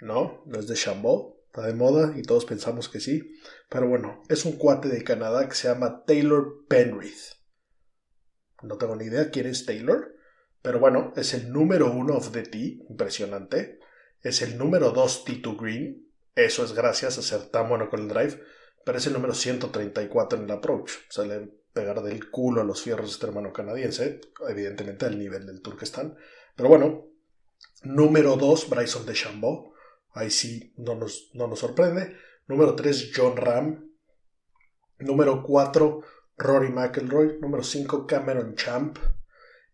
no, 0.01 0.43
no 0.45 0.59
es 0.59 0.67
de 0.67 0.75
Chambó 0.75 1.33
está 1.53 1.67
de 1.67 1.75
moda 1.75 2.13
y 2.17 2.23
todos 2.23 2.45
pensamos 2.45 2.89
que 2.89 2.99
sí. 2.99 3.35
Pero 3.69 3.87
bueno, 3.87 4.23
es 4.27 4.43
un 4.43 4.53
cuate 4.53 4.89
de 4.89 5.03
Canadá 5.03 5.47
que 5.47 5.53
se 5.53 5.67
llama 5.67 6.03
Taylor 6.05 6.65
Penrith. 6.67 7.35
No 8.63 8.77
tengo 8.77 8.95
ni 8.95 9.05
idea 9.05 9.29
quién 9.29 9.45
es 9.45 9.65
Taylor, 9.65 10.15
pero 10.63 10.79
bueno, 10.79 11.13
es 11.15 11.35
el 11.35 11.51
número 11.51 11.91
uno 11.91 12.15
of 12.15 12.31
the 12.31 12.41
tee, 12.41 12.79
impresionante. 12.89 13.77
Es 14.21 14.41
el 14.41 14.57
número 14.57 14.91
dos 14.91 15.25
T2 15.25 15.61
Green, 15.61 16.11
eso 16.33 16.63
es 16.63 16.73
gracias 16.73 17.19
a 17.19 17.21
ser 17.21 17.49
tan 17.51 17.69
bueno 17.69 17.89
con 17.89 17.99
el 18.01 18.07
drive, 18.07 18.41
es 18.85 19.07
el 19.07 19.13
número 19.13 19.33
134 19.33 20.39
en 20.39 20.45
el 20.45 20.51
approach. 20.51 20.91
O 21.09 21.11
sea, 21.11 21.25
le 21.25 21.63
pegar 21.73 22.03
del 22.03 22.29
culo 22.29 22.61
a 22.61 22.65
los 22.65 22.81
fierros 22.81 23.07
de 23.07 23.11
este 23.13 23.25
hermano 23.25 23.51
canadiense, 23.51 24.21
evidentemente 24.47 25.05
al 25.05 25.17
nivel 25.17 25.45
del 25.45 25.61
tour 25.61 25.77
que 25.77 25.85
están. 25.85 26.15
Pero 26.55 26.69
bueno, 26.69 27.07
número 27.83 28.35
2, 28.35 28.69
Bryson 28.69 29.05
DeChambeau, 29.05 29.73
Ahí 30.13 30.29
sí 30.29 30.73
no 30.77 30.95
nos, 30.95 31.31
no 31.33 31.47
nos 31.47 31.59
sorprende. 31.59 32.15
Número 32.47 32.75
3, 32.75 33.11
John 33.15 33.35
Ram. 33.35 33.91
Número 34.99 35.43
4, 35.43 36.01
Rory 36.37 36.69
McElroy. 36.69 37.39
Número 37.39 37.63
5, 37.63 38.05
Cameron 38.05 38.55
Champ. 38.55 38.97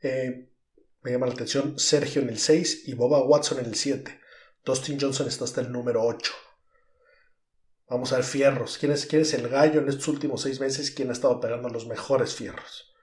Eh, 0.02 0.50
me 1.02 1.12
llama 1.12 1.28
la 1.28 1.34
atención 1.34 1.78
Sergio 1.78 2.22
en 2.22 2.30
el 2.30 2.40
6 2.40 2.88
y 2.88 2.94
Boba 2.94 3.22
Watson 3.22 3.60
en 3.60 3.66
el 3.66 3.76
7. 3.76 4.18
Dustin 4.64 4.98
Johnson 5.00 5.28
está 5.28 5.44
hasta 5.44 5.62
el 5.62 5.72
número 5.72 6.04
8. 6.04 6.32
Vamos 7.90 8.14
a 8.14 8.18
ver 8.18 8.26
fierros. 8.26 8.78
¿Quién 8.78 8.92
es, 8.92 9.06
¿Quién 9.08 9.24
es 9.24 9.34
el 9.34 9.50
gallo 9.50 9.82
en 9.82 9.90
estos 9.90 10.08
últimos 10.08 10.42
seis 10.42 10.60
meses? 10.60 10.92
¿Quién 10.92 11.10
ha 11.10 11.14
estado 11.14 11.40
pegando 11.40 11.70
los 11.70 11.88
mejores 11.88 12.36
fierros? 12.36 12.94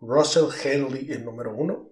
Russell 0.00 0.48
Henley 0.62 1.12
en 1.12 1.24
número 1.24 1.54
1. 1.54 1.90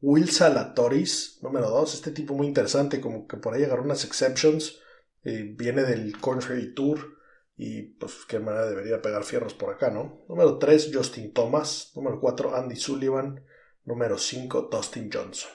Will 0.00 0.30
Salatoris, 0.30 1.38
número 1.40 1.70
2, 1.70 1.94
este 1.94 2.10
tipo 2.10 2.34
muy 2.34 2.46
interesante, 2.46 3.00
como 3.00 3.26
que 3.26 3.38
por 3.38 3.54
ahí 3.54 3.64
agarró 3.64 3.84
unas 3.84 4.04
exceptions, 4.04 4.80
eh, 5.22 5.54
viene 5.56 5.82
del 5.82 6.20
Country 6.20 6.74
Tour 6.74 7.16
y 7.56 7.82
pues 7.82 8.26
qué 8.28 8.38
manera 8.38 8.66
debería 8.66 9.00
pegar 9.00 9.24
fierros 9.24 9.54
por 9.54 9.72
acá, 9.72 9.88
¿no? 9.90 10.26
Número 10.28 10.58
3, 10.58 10.90
Justin 10.92 11.32
Thomas, 11.32 11.92
número 11.94 12.20
4, 12.20 12.54
Andy 12.54 12.76
Sullivan, 12.76 13.46
número 13.84 14.18
5, 14.18 14.68
Dustin 14.70 15.08
Johnson. 15.10 15.50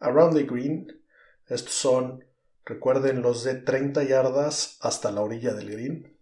Around 0.00 0.36
the 0.36 0.42
Green, 0.42 1.02
estos 1.46 1.72
son, 1.72 2.22
recuerden, 2.64 3.22
los 3.22 3.44
de 3.44 3.54
30 3.54 4.04
yardas 4.04 4.78
hasta 4.80 5.10
la 5.10 5.22
orilla 5.22 5.54
del 5.54 5.70
green. 5.70 6.18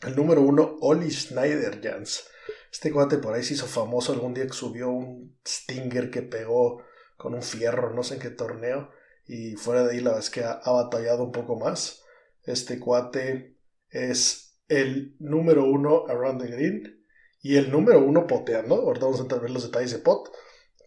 El 0.00 0.16
número 0.16 0.42
1, 0.42 0.78
Oli 0.80 1.10
Schneider 1.10 1.80
Jans 1.82 2.28
este 2.72 2.92
cuate 2.92 3.18
por 3.18 3.34
ahí 3.34 3.42
se 3.42 3.54
hizo 3.54 3.66
famoso 3.66 4.12
algún 4.12 4.34
día 4.34 4.46
que 4.46 4.52
subió 4.52 4.90
un 4.90 5.38
Stinger 5.46 6.10
que 6.10 6.22
pegó 6.22 6.82
con 7.16 7.34
un 7.34 7.42
fierro, 7.42 7.92
no 7.94 8.02
sé 8.02 8.14
en 8.14 8.20
qué 8.20 8.30
torneo. 8.30 8.90
Y 9.26 9.56
fuera 9.56 9.84
de 9.84 9.92
ahí 9.92 10.00
la 10.00 10.18
es 10.18 10.30
que 10.30 10.44
ha, 10.44 10.60
batallado 10.64 11.24
un 11.24 11.32
poco 11.32 11.56
más. 11.56 12.02
Este 12.42 12.78
cuate 12.78 13.56
es 13.90 14.58
el 14.68 15.16
número 15.18 15.64
uno 15.64 16.06
around 16.08 16.42
the 16.42 16.48
green 16.48 17.04
y 17.42 17.56
el 17.56 17.70
número 17.70 18.00
uno 18.00 18.26
poteando. 18.26 18.76
Ahorita 18.76 19.06
vamos 19.06 19.20
a 19.20 19.38
ver 19.38 19.50
los 19.50 19.64
detalles 19.64 19.92
de 19.92 19.98
pot. 19.98 20.30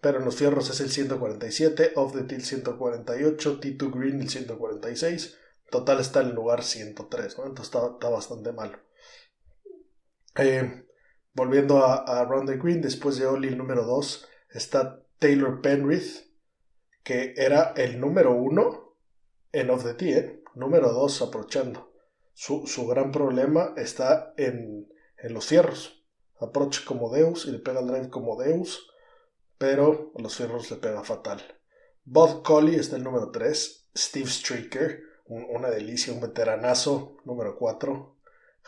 Pero 0.01 0.19
en 0.19 0.25
los 0.25 0.35
fierros 0.35 0.69
es 0.69 0.81
el 0.81 0.89
147, 0.89 1.93
off 1.95 2.13
the 2.13 2.23
tee 2.23 2.41
148, 2.41 3.59
T2 3.59 3.93
green 3.93 4.21
el 4.21 4.29
146. 4.29 5.37
Total 5.69 5.99
está 5.99 6.21
en 6.21 6.29
el 6.29 6.35
lugar 6.35 6.63
103, 6.63 7.37
Entonces 7.45 7.65
está, 7.65 8.09
bastante 8.09 8.51
malo. 8.51 8.79
Eh, 10.35 10.85
Volviendo 11.33 11.85
a, 11.85 11.95
a 11.95 12.25
Round 12.25 12.49
the 12.49 12.57
Green, 12.57 12.81
después 12.81 13.17
de 13.17 13.25
Oli 13.25 13.47
el 13.47 13.57
número 13.57 13.85
2, 13.85 14.27
está 14.49 15.01
Taylor 15.17 15.61
Penrith, 15.61 16.29
que 17.03 17.33
era 17.37 17.73
el 17.77 18.01
número 18.01 18.35
1 18.35 18.95
en 19.53 19.69
Off 19.69 19.85
the 19.85 19.93
Tee, 19.93 20.17
¿eh? 20.17 20.43
número 20.55 20.91
2 20.91 21.21
aprovechando. 21.21 21.93
Su, 22.33 22.65
gran 22.87 23.11
problema 23.11 23.73
está 23.77 24.33
en, 24.35 24.89
los 25.29 25.45
fierros. 25.45 26.03
Approach 26.39 26.83
como 26.83 27.09
Deus 27.13 27.45
y 27.45 27.51
le 27.51 27.59
pega 27.59 27.79
el 27.79 27.87
drive 27.87 28.09
como 28.09 28.41
Deus, 28.41 28.90
pero 29.61 30.11
los 30.17 30.35
fierros 30.35 30.71
le 30.71 30.77
pega 30.77 31.03
fatal. 31.03 31.39
Bob 32.03 32.41
Colley 32.41 32.77
está 32.77 32.95
el 32.95 33.03
número 33.03 33.29
3, 33.29 33.91
Steve 33.95 34.27
Streaker, 34.27 35.03
una 35.27 35.69
delicia, 35.69 36.11
un 36.11 36.19
veteranazo, 36.19 37.17
número 37.25 37.55
4. 37.59 38.17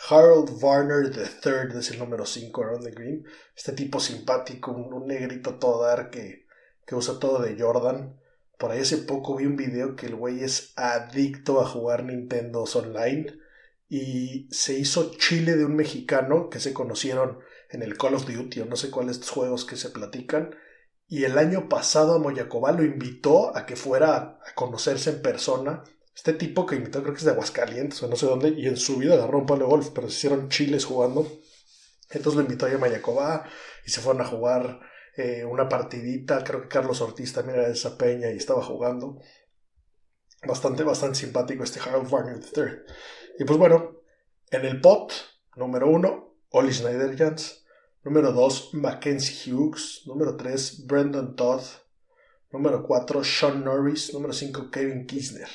Harold 0.08 0.62
Varner 0.62 1.12
III 1.12 1.80
es 1.80 1.90
el 1.90 1.98
número 1.98 2.28
5 2.28 2.62
around 2.62 2.84
the 2.84 2.92
green. 2.92 3.26
Este 3.58 3.72
tipo 3.72 4.00
simpático, 4.00 4.72
un, 4.72 5.08
negrito 5.08 5.56
todo 5.56 5.82
dar 5.82 6.12
que, 6.12 6.46
que 6.86 6.94
usa 6.94 7.18
todo 7.18 7.42
de 7.42 7.60
Jordan. 7.60 8.16
Por 8.60 8.70
ahí 8.70 8.82
hace 8.82 8.98
poco 8.98 9.36
vi 9.36 9.48
un 9.48 9.56
video 9.56 9.96
que 9.96 10.06
el 10.06 10.16
güey 10.16 10.44
es 10.44 10.74
adicto 10.76 11.60
a 11.60 11.68
jugar 11.68 12.04
Nintendo 12.04 12.66
Online 12.72 13.34
y 13.90 14.48
se 14.52 14.78
hizo 14.78 15.10
Chile 15.18 15.56
de 15.56 15.66
un 15.66 15.76
mexicano 15.76 16.52
que 16.52 16.60
se 16.60 16.72
conocieron 16.72 17.40
en 17.72 17.82
el 17.82 17.98
Call 17.98 18.14
of 18.14 18.28
Duty 18.28 18.62
o 18.62 18.66
no 18.66 18.76
sé 18.76 18.92
cuáles 18.92 19.28
juegos 19.28 19.66
que 19.66 19.76
se 19.76 19.90
platican. 19.90 20.56
Y 21.14 21.26
el 21.26 21.38
año 21.38 21.70
pasado 21.70 22.16
a 22.16 22.18
Moyacobá 22.18 22.72
lo 22.72 22.84
invitó 22.84 23.56
a 23.56 23.68
que 23.68 23.76
fuera 23.76 24.16
a 24.16 24.56
conocerse 24.56 25.12
en 25.12 25.22
persona. 25.22 25.84
Este 26.16 26.34
tipo 26.34 26.66
que 26.66 26.76
invitó 26.76 27.04
creo 27.04 27.14
que 27.14 27.20
es 27.20 27.26
de 27.26 27.30
Aguascalientes 27.30 28.02
o 28.02 28.08
no 28.08 28.16
sé 28.16 28.26
dónde 28.26 28.50
y 28.50 28.66
en 28.66 28.78
su 28.78 28.98
vida 28.98 29.14
agarró 29.14 29.38
un 29.38 29.46
palo 29.46 29.66
de 29.66 29.70
golf, 29.70 29.90
pero 29.94 30.10
se 30.10 30.16
hicieron 30.16 30.50
chiles 30.50 30.86
jugando. 30.86 31.32
Entonces 32.10 32.34
lo 32.34 32.42
invitó 32.42 32.66
a 32.66 32.80
Mayacobá 32.80 33.48
y 33.86 33.92
se 33.92 34.02
fueron 34.02 34.24
a 34.24 34.26
jugar 34.26 34.80
eh, 35.16 35.46
una 35.46 35.70
partidita. 35.70 36.44
Creo 36.44 36.64
que 36.64 36.68
Carlos 36.68 37.00
Ortiz 37.00 37.32
también 37.32 37.60
era 37.60 37.68
de 37.68 37.76
esa 37.76 37.96
peña 37.96 38.32
y 38.32 38.38
estaba 38.38 38.64
jugando. 38.64 39.22
Bastante, 40.48 40.82
bastante 40.82 41.20
simpático 41.20 41.64
este 41.64 41.80
Harold 41.80 42.10
Wagner 42.10 42.40
III. 42.40 42.64
Y 43.38 43.44
pues 43.44 43.60
bueno, 43.60 44.00
en 44.50 44.66
el 44.66 44.82
pot, 44.82 45.14
número 45.58 45.88
uno, 45.92 46.40
Oli 46.50 46.74
Schneider-Jans. 46.74 47.63
Número 48.04 48.32
dos, 48.32 48.74
Mackenzie 48.74 49.54
Hughes. 49.54 50.04
Número 50.06 50.36
tres, 50.36 50.86
Brendan 50.86 51.36
Todd. 51.36 51.62
Número 52.52 52.84
cuatro, 52.84 53.24
Sean 53.24 53.64
Norris. 53.64 54.14
Número 54.14 54.34
cinco, 54.34 54.70
Kevin 54.70 55.06
Kisner. 55.06 55.50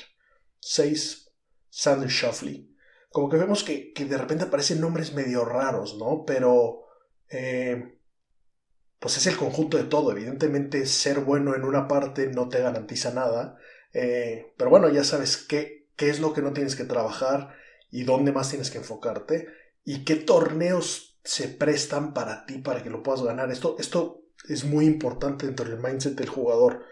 Seis, 0.61 1.31
Sander 1.71 2.09
Shoffley 2.09 2.69
como 3.11 3.29
que 3.29 3.37
vemos 3.37 3.65
que, 3.65 3.93
de 3.97 4.19
repente 4.19 4.45
aparecen 4.45 4.81
nombres 4.81 5.15
medio 5.15 5.45
raros, 5.45 5.97
¿no? 5.99 6.25
Pero, 6.27 6.85
eh, 7.31 7.99
pues 8.99 9.17
es 9.17 9.27
el 9.27 9.37
conjunto 9.37 9.77
de 9.77 9.85
todo. 9.85 10.13
Evidentemente, 10.13 10.87
ser 10.87 11.21
bueno 11.21 11.55
en 11.55 11.65
una 11.65 11.89
parte 11.89 12.29
no 12.29 12.49
te 12.49 12.61
garantiza 12.61 13.13
nada. 13.13 13.57
Eh, 13.93 14.53
pero 14.57 14.71
bueno, 14.71 14.89
ya 14.91 15.05
sabes 15.05 15.37
qué, 15.37 15.89
qué 15.97 16.11
es 16.11 16.21
lo 16.21 16.33
que 16.33 16.43
no 16.43 16.53
tienes 16.53 16.77
que 16.77 16.85
trabajar 16.85 17.55
y 17.91 18.05
dónde 18.05 18.33
más 18.33 18.51
tienes 18.51 18.71
que 18.71 18.79
enfocarte 18.79 19.49
y 19.85 20.05
qué 20.05 20.17
torneos 20.17 21.08
se 21.29 21.49
prestan 21.49 22.15
para 22.15 22.47
ti 22.47 22.59
para 22.59 22.83
que 22.83 22.91
lo 22.91 23.03
puedas 23.03 23.23
ganar. 23.23 23.51
Esto, 23.51 23.77
esto 23.79 24.23
es 24.49 24.65
muy 24.65 24.87
importante 24.87 25.47
dentro 25.47 25.69
del 25.69 25.83
mindset 25.83 26.15
del 26.15 26.29
jugador. 26.29 26.85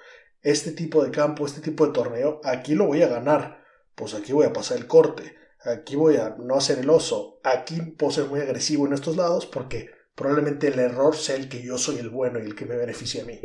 Este 0.43 0.72
tipo 0.72 1.03
de 1.05 1.11
campo, 1.11 1.47
este 1.47 1.61
tipo 1.61 1.87
de 1.87 1.93
torneo, 1.93 2.41
aquí 2.45 2.74
lo 2.74 2.87
voy 2.87 3.03
a 3.03 3.09
ganar. 3.09 3.64
Pues 3.95 4.14
aquí 4.14 4.32
voy 4.32 4.47
a 4.47 4.53
pasar 4.53 4.76
el 4.78 4.87
corte 4.87 5.37
aquí 5.66 5.97
voy 5.97 6.16
a 6.16 6.37
no 6.39 6.57
hacer 6.57 6.78
el 6.78 6.91
oso, 6.91 7.41
aquí 7.43 7.80
puedo 7.80 8.12
ser 8.12 8.26
muy 8.26 8.41
agresivo 8.41 8.87
en 8.87 8.93
estos 8.93 9.16
lados 9.16 9.47
porque 9.47 9.91
probablemente 10.14 10.68
el 10.68 10.78
error 10.78 11.16
sea 11.16 11.37
el 11.37 11.49
que 11.49 11.62
yo 11.62 11.78
soy 11.78 11.99
el 11.99 12.11
bueno 12.11 12.39
y 12.39 12.43
el 12.43 12.55
que 12.55 12.66
me 12.66 12.76
beneficia 12.76 13.22
a 13.22 13.26
mí. 13.26 13.41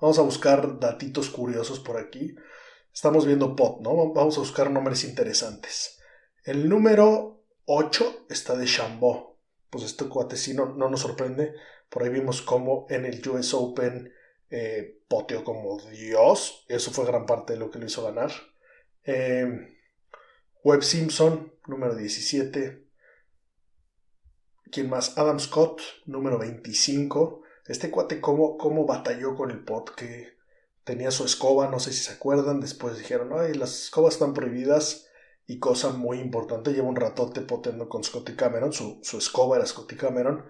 Vamos 0.00 0.18
a 0.18 0.22
buscar 0.22 0.78
datitos 0.78 1.28
curiosos 1.28 1.80
por 1.80 1.98
aquí. 1.98 2.34
Estamos 2.92 3.26
viendo 3.26 3.54
pot, 3.54 3.80
¿no? 3.80 4.12
Vamos 4.14 4.36
a 4.38 4.40
buscar 4.40 4.70
nombres 4.70 5.04
interesantes. 5.04 6.00
El 6.42 6.68
número 6.68 7.44
8 7.66 8.26
está 8.30 8.56
de 8.56 8.64
Chambó. 8.64 9.29
Pues 9.70 9.84
este 9.84 10.08
cuate 10.08 10.36
sí 10.36 10.54
no, 10.54 10.74
nos 10.74 11.00
sorprende. 11.00 11.54
Por 11.88 12.02
ahí 12.02 12.10
vimos 12.10 12.42
cómo 12.42 12.86
en 12.90 13.06
el 13.06 13.26
US 13.28 13.54
Open 13.54 14.12
eh, 14.50 15.00
poteó 15.08 15.44
como 15.44 15.78
Dios. 15.90 16.64
Eso 16.68 16.90
fue 16.90 17.06
gran 17.06 17.26
parte 17.26 17.54
de 17.54 17.58
lo 17.58 17.70
que 17.70 17.78
lo 17.78 17.86
hizo 17.86 18.04
ganar. 18.04 18.32
Eh, 19.04 19.46
Webb 20.62 20.82
Simpson, 20.82 21.52
número 21.66 21.94
17. 21.94 22.86
¿Quién 24.70 24.90
más? 24.90 25.16
Adam 25.18 25.40
Scott, 25.40 25.80
número 26.06 26.38
25. 26.38 27.42
Este 27.66 27.90
cuate, 27.90 28.20
¿cómo, 28.20 28.56
cómo 28.56 28.86
batalló 28.86 29.36
con 29.36 29.50
el 29.50 29.64
pot? 29.64 29.94
Que 29.94 30.34
tenía 30.84 31.10
su 31.10 31.24
escoba, 31.24 31.68
no 31.68 31.78
sé 31.80 31.92
si 31.92 32.02
se 32.02 32.12
acuerdan. 32.12 32.60
Después 32.60 32.98
dijeron, 32.98 33.30
ay, 33.32 33.54
las 33.54 33.84
escobas 33.84 34.14
están 34.14 34.34
prohibidas. 34.34 35.06
Y 35.50 35.58
cosa 35.58 35.90
muy 35.90 36.20
importante, 36.20 36.72
lleva 36.72 36.86
un 36.86 36.94
ratote 36.94 37.40
potendo 37.40 37.88
con 37.88 38.04
Scotty 38.04 38.36
Cameron. 38.36 38.72
Su, 38.72 39.00
su 39.02 39.18
escoba 39.18 39.56
era 39.56 39.66
Scotty 39.66 39.96
Cameron. 39.96 40.44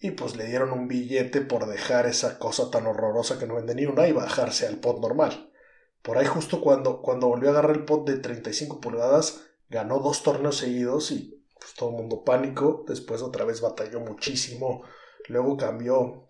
Y 0.00 0.10
pues 0.10 0.34
le 0.34 0.46
dieron 0.46 0.72
un 0.72 0.88
billete 0.88 1.40
por 1.40 1.66
dejar 1.66 2.06
esa 2.06 2.36
cosa 2.40 2.68
tan 2.68 2.88
horrorosa 2.88 3.38
que 3.38 3.46
no 3.46 3.54
vende 3.54 3.76
ni 3.76 3.86
una 3.86 4.08
y 4.08 4.12
bajarse 4.12 4.66
al 4.66 4.78
pot 4.78 4.98
normal. 4.98 5.52
Por 6.02 6.18
ahí 6.18 6.26
justo 6.26 6.60
cuando, 6.60 7.00
cuando 7.00 7.28
volvió 7.28 7.50
a 7.50 7.52
agarrar 7.52 7.76
el 7.76 7.84
pot 7.84 8.08
de 8.08 8.18
35 8.18 8.80
pulgadas, 8.80 9.46
ganó 9.68 10.00
dos 10.00 10.24
torneos 10.24 10.56
seguidos 10.56 11.12
y 11.12 11.40
pues, 11.60 11.74
todo 11.74 11.90
el 11.90 11.94
mundo 11.94 12.24
pánico. 12.24 12.84
Después 12.88 13.22
otra 13.22 13.44
vez 13.44 13.60
batalló 13.60 14.00
muchísimo. 14.00 14.82
Luego 15.28 15.56
cambió 15.56 16.28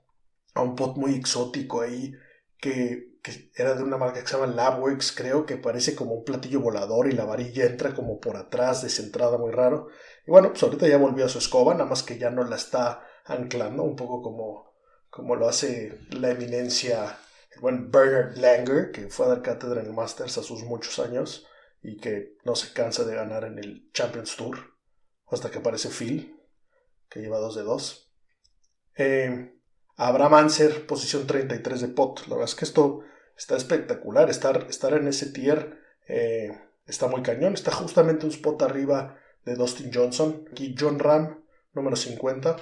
a 0.53 0.61
un 0.61 0.77
pot 0.77 0.99
muy 0.99 1.15
exótico 1.15 1.81
ahí 1.81 2.13
que, 2.59 3.14
que, 3.25 3.51
era 3.57 3.75
de 3.75 3.83
una 3.83 3.97
marca 3.97 4.21
que 4.21 4.29
se 4.29 4.37
llama 4.37 4.53
Labworks, 4.53 5.13
creo, 5.13 5.47
que 5.47 5.57
parece 5.57 5.97
como 5.97 6.13
un 6.13 6.25
platillo 6.25 6.61
volador 6.61 7.09
y 7.09 7.13
la 7.13 7.25
varilla 7.25 7.65
entra 7.65 7.95
como 7.95 8.21
por 8.21 8.37
atrás, 8.37 8.83
descentrada, 8.83 9.39
muy 9.39 9.51
raro. 9.51 9.89
Y 10.27 10.31
bueno, 10.31 10.51
pues 10.51 10.63
ahorita 10.63 10.87
ya 10.87 10.99
volvió 10.99 11.25
a 11.25 11.31
su 11.31 11.39
escoba, 11.39 11.73
nada 11.73 11.87
más 11.87 12.03
que 12.03 12.19
ya 12.19 12.31
no 12.31 12.45
la 12.45 12.57
está 12.57 13.03
anclando, 13.25 13.83
un 13.83 13.97
poco 13.97 14.21
como, 14.21 14.75
como 15.09 15.37
lo 15.37 15.49
hace 15.49 15.99
la 16.11 16.31
eminencia 16.31 17.19
el 17.53 17.61
buen 17.61 17.91
Bernard 17.91 18.37
Langer, 18.37 18.93
que 18.93 19.09
fue 19.09 19.25
a 19.25 19.31
dar 19.31 19.43
cátedra 19.43 19.81
en 19.81 19.87
el 19.87 19.95
Masters 19.95 20.37
a 20.37 20.43
sus 20.43 20.63
muchos 20.65 20.99
años 20.99 21.47
y 21.83 21.97
que 21.97 22.37
no 22.45 22.55
se 22.57 22.75
cansa 22.75 23.05
de 23.05 23.15
ganar 23.15 23.45
en 23.45 23.59
el 23.59 23.91
Champions 23.93 24.37
Tour, 24.37 24.59
hasta 25.29 25.51
que 25.51 25.59
aparece 25.59 25.89
Phil, 25.89 26.39
que 27.09 27.21
lleva 27.21 27.39
2 27.39 27.55
de 27.55 27.63
2. 27.63 28.13
Eh, 28.97 29.55
Abraham 29.97 30.35
Anser, 30.35 30.87
posición 30.87 31.27
33 31.27 31.81
de 31.81 31.89
pot. 31.89 32.27
La 32.27 32.35
verdad 32.35 32.51
es 32.51 32.55
que 32.55 32.65
esto 32.65 33.03
está 33.37 33.57
espectacular. 33.57 34.31
Estar, 34.31 34.67
estar 34.69 34.93
en 34.95 35.09
ese 35.09 35.27
tier 35.27 35.79
eh, 36.09 36.59
está 36.87 37.09
muy 37.09 37.23
cañón. 37.23 37.55
Está 37.55 37.73
justamente 37.73 38.27
un 38.27 38.33
spot 38.33 38.63
arriba 38.63 39.19
de 39.45 39.55
Dustin 39.55 39.91
Johnson. 39.93 40.49
Aquí 40.51 40.75
John 40.79 40.99
Ram, 40.99 41.43
número 41.73 41.97
50. 41.97 42.57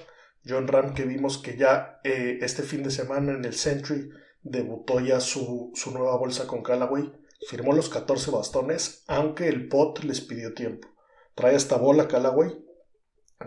John 0.46 0.66
Ram 0.66 0.94
que 0.94 1.04
vimos 1.04 1.38
que 1.38 1.56
ya 1.56 2.00
eh, 2.04 2.38
este 2.42 2.62
fin 2.62 2.82
de 2.82 2.90
semana 2.90 3.32
en 3.32 3.44
el 3.44 3.54
Century 3.54 4.10
debutó 4.42 5.00
ya 5.00 5.20
su, 5.20 5.72
nueva 5.92 6.16
bolsa 6.16 6.46
con 6.46 6.62
Callaway, 6.62 7.12
firmó 7.48 7.72
los 7.72 7.88
14 7.88 8.30
bastones, 8.30 9.04
aunque 9.06 9.48
el 9.48 9.68
pot 9.68 10.02
les 10.02 10.20
pidió 10.20 10.52
tiempo. 10.54 10.88
Trae 11.34 11.54
esta 11.54 11.76
bola 11.76 12.08
Callaway, 12.08 12.50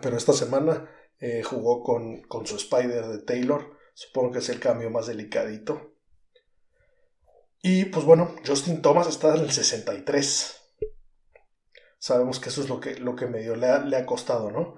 pero 0.01 0.17
esta 0.17 0.33
semana 0.33 0.89
eh, 1.19 1.43
jugó 1.43 1.83
con, 1.83 2.21
con 2.23 2.45
su 2.47 2.55
Spider 2.55 3.07
de 3.07 3.19
Taylor, 3.19 3.77
supongo 3.93 4.31
que 4.31 4.39
es 4.39 4.49
el 4.49 4.59
cambio 4.59 4.89
más 4.89 5.07
delicadito. 5.07 5.94
Y 7.67 7.85
pues 7.85 8.05
bueno, 8.05 8.35
Justin 8.45 8.83
Thomas 8.83 9.07
está 9.07 9.33
en 9.33 9.41
el 9.41 9.51
63. 9.51 10.55
Sabemos 11.97 12.39
que 12.39 12.49
eso 12.49 12.61
es 12.61 12.69
lo 12.69 12.79
que, 12.79 12.99
lo 12.99 13.15
que 13.15 13.25
medio 13.25 13.55
le 13.55 13.65
ha, 13.65 13.79
le 13.79 13.97
ha 13.97 14.05
costado, 14.05 14.51
¿no? 14.51 14.75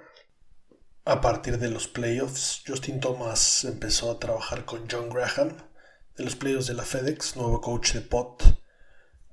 A 1.04 1.20
partir 1.20 1.58
de 1.58 1.70
los 1.70 1.90
playoffs, 1.90 2.64
Justin 2.66 3.02
Thomas 3.02 3.66
empezó 3.66 4.10
a 4.10 4.20
trabajar 4.20 4.64
con 4.64 4.88
John 4.90 5.10
Graham 5.10 5.58
de 6.16 6.24
los 6.24 6.38
players 6.38 6.68
de 6.68 6.76
la 6.76 6.86
FedEx, 6.86 7.36
nuevo 7.36 7.60
coach 7.60 7.92
de 7.92 8.00
POT, 8.00 8.44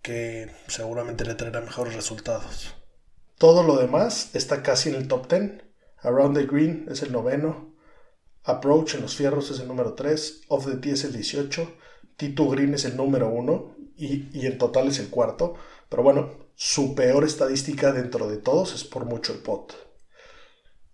que 0.02 0.50
seguramente 0.66 1.24
le 1.24 1.36
traerá 1.36 1.61
mejores 1.61 1.94
resultados. 1.94 2.74
Todo 3.38 3.62
lo 3.62 3.76
demás 3.76 4.34
está 4.34 4.64
casi 4.64 4.88
en 4.88 4.96
el 4.96 5.07
top 5.07 5.28
10. 5.28 5.62
Around 6.02 6.36
the 6.36 6.46
Green 6.46 6.88
es 6.90 7.02
el 7.02 7.12
noveno. 7.12 7.72
Approach 8.42 8.96
en 8.96 9.02
los 9.02 9.14
fierros 9.14 9.52
es 9.52 9.61
el 9.61 9.68
número 9.68 9.94
3. 9.94 10.40
Off 10.48 10.66
the 10.66 10.74
Tee 10.78 10.94
es 10.94 11.05
el 11.05 11.12
18. 11.12 11.84
T2 12.18 12.50
Green 12.52 12.74
es 12.74 12.84
el 12.84 12.96
número 12.96 13.28
1. 13.28 13.74
Y, 13.96 14.28
y 14.38 14.46
en 14.46 14.58
total 14.58 14.88
es 14.88 14.98
el 14.98 15.10
cuarto. 15.10 15.54
Pero 15.88 16.02
bueno, 16.02 16.30
su 16.54 16.94
peor 16.94 17.24
estadística 17.24 17.92
dentro 17.92 18.28
de 18.28 18.38
todos 18.38 18.74
es 18.74 18.84
por 18.84 19.04
mucho 19.04 19.32
el 19.32 19.40
pot. 19.40 19.74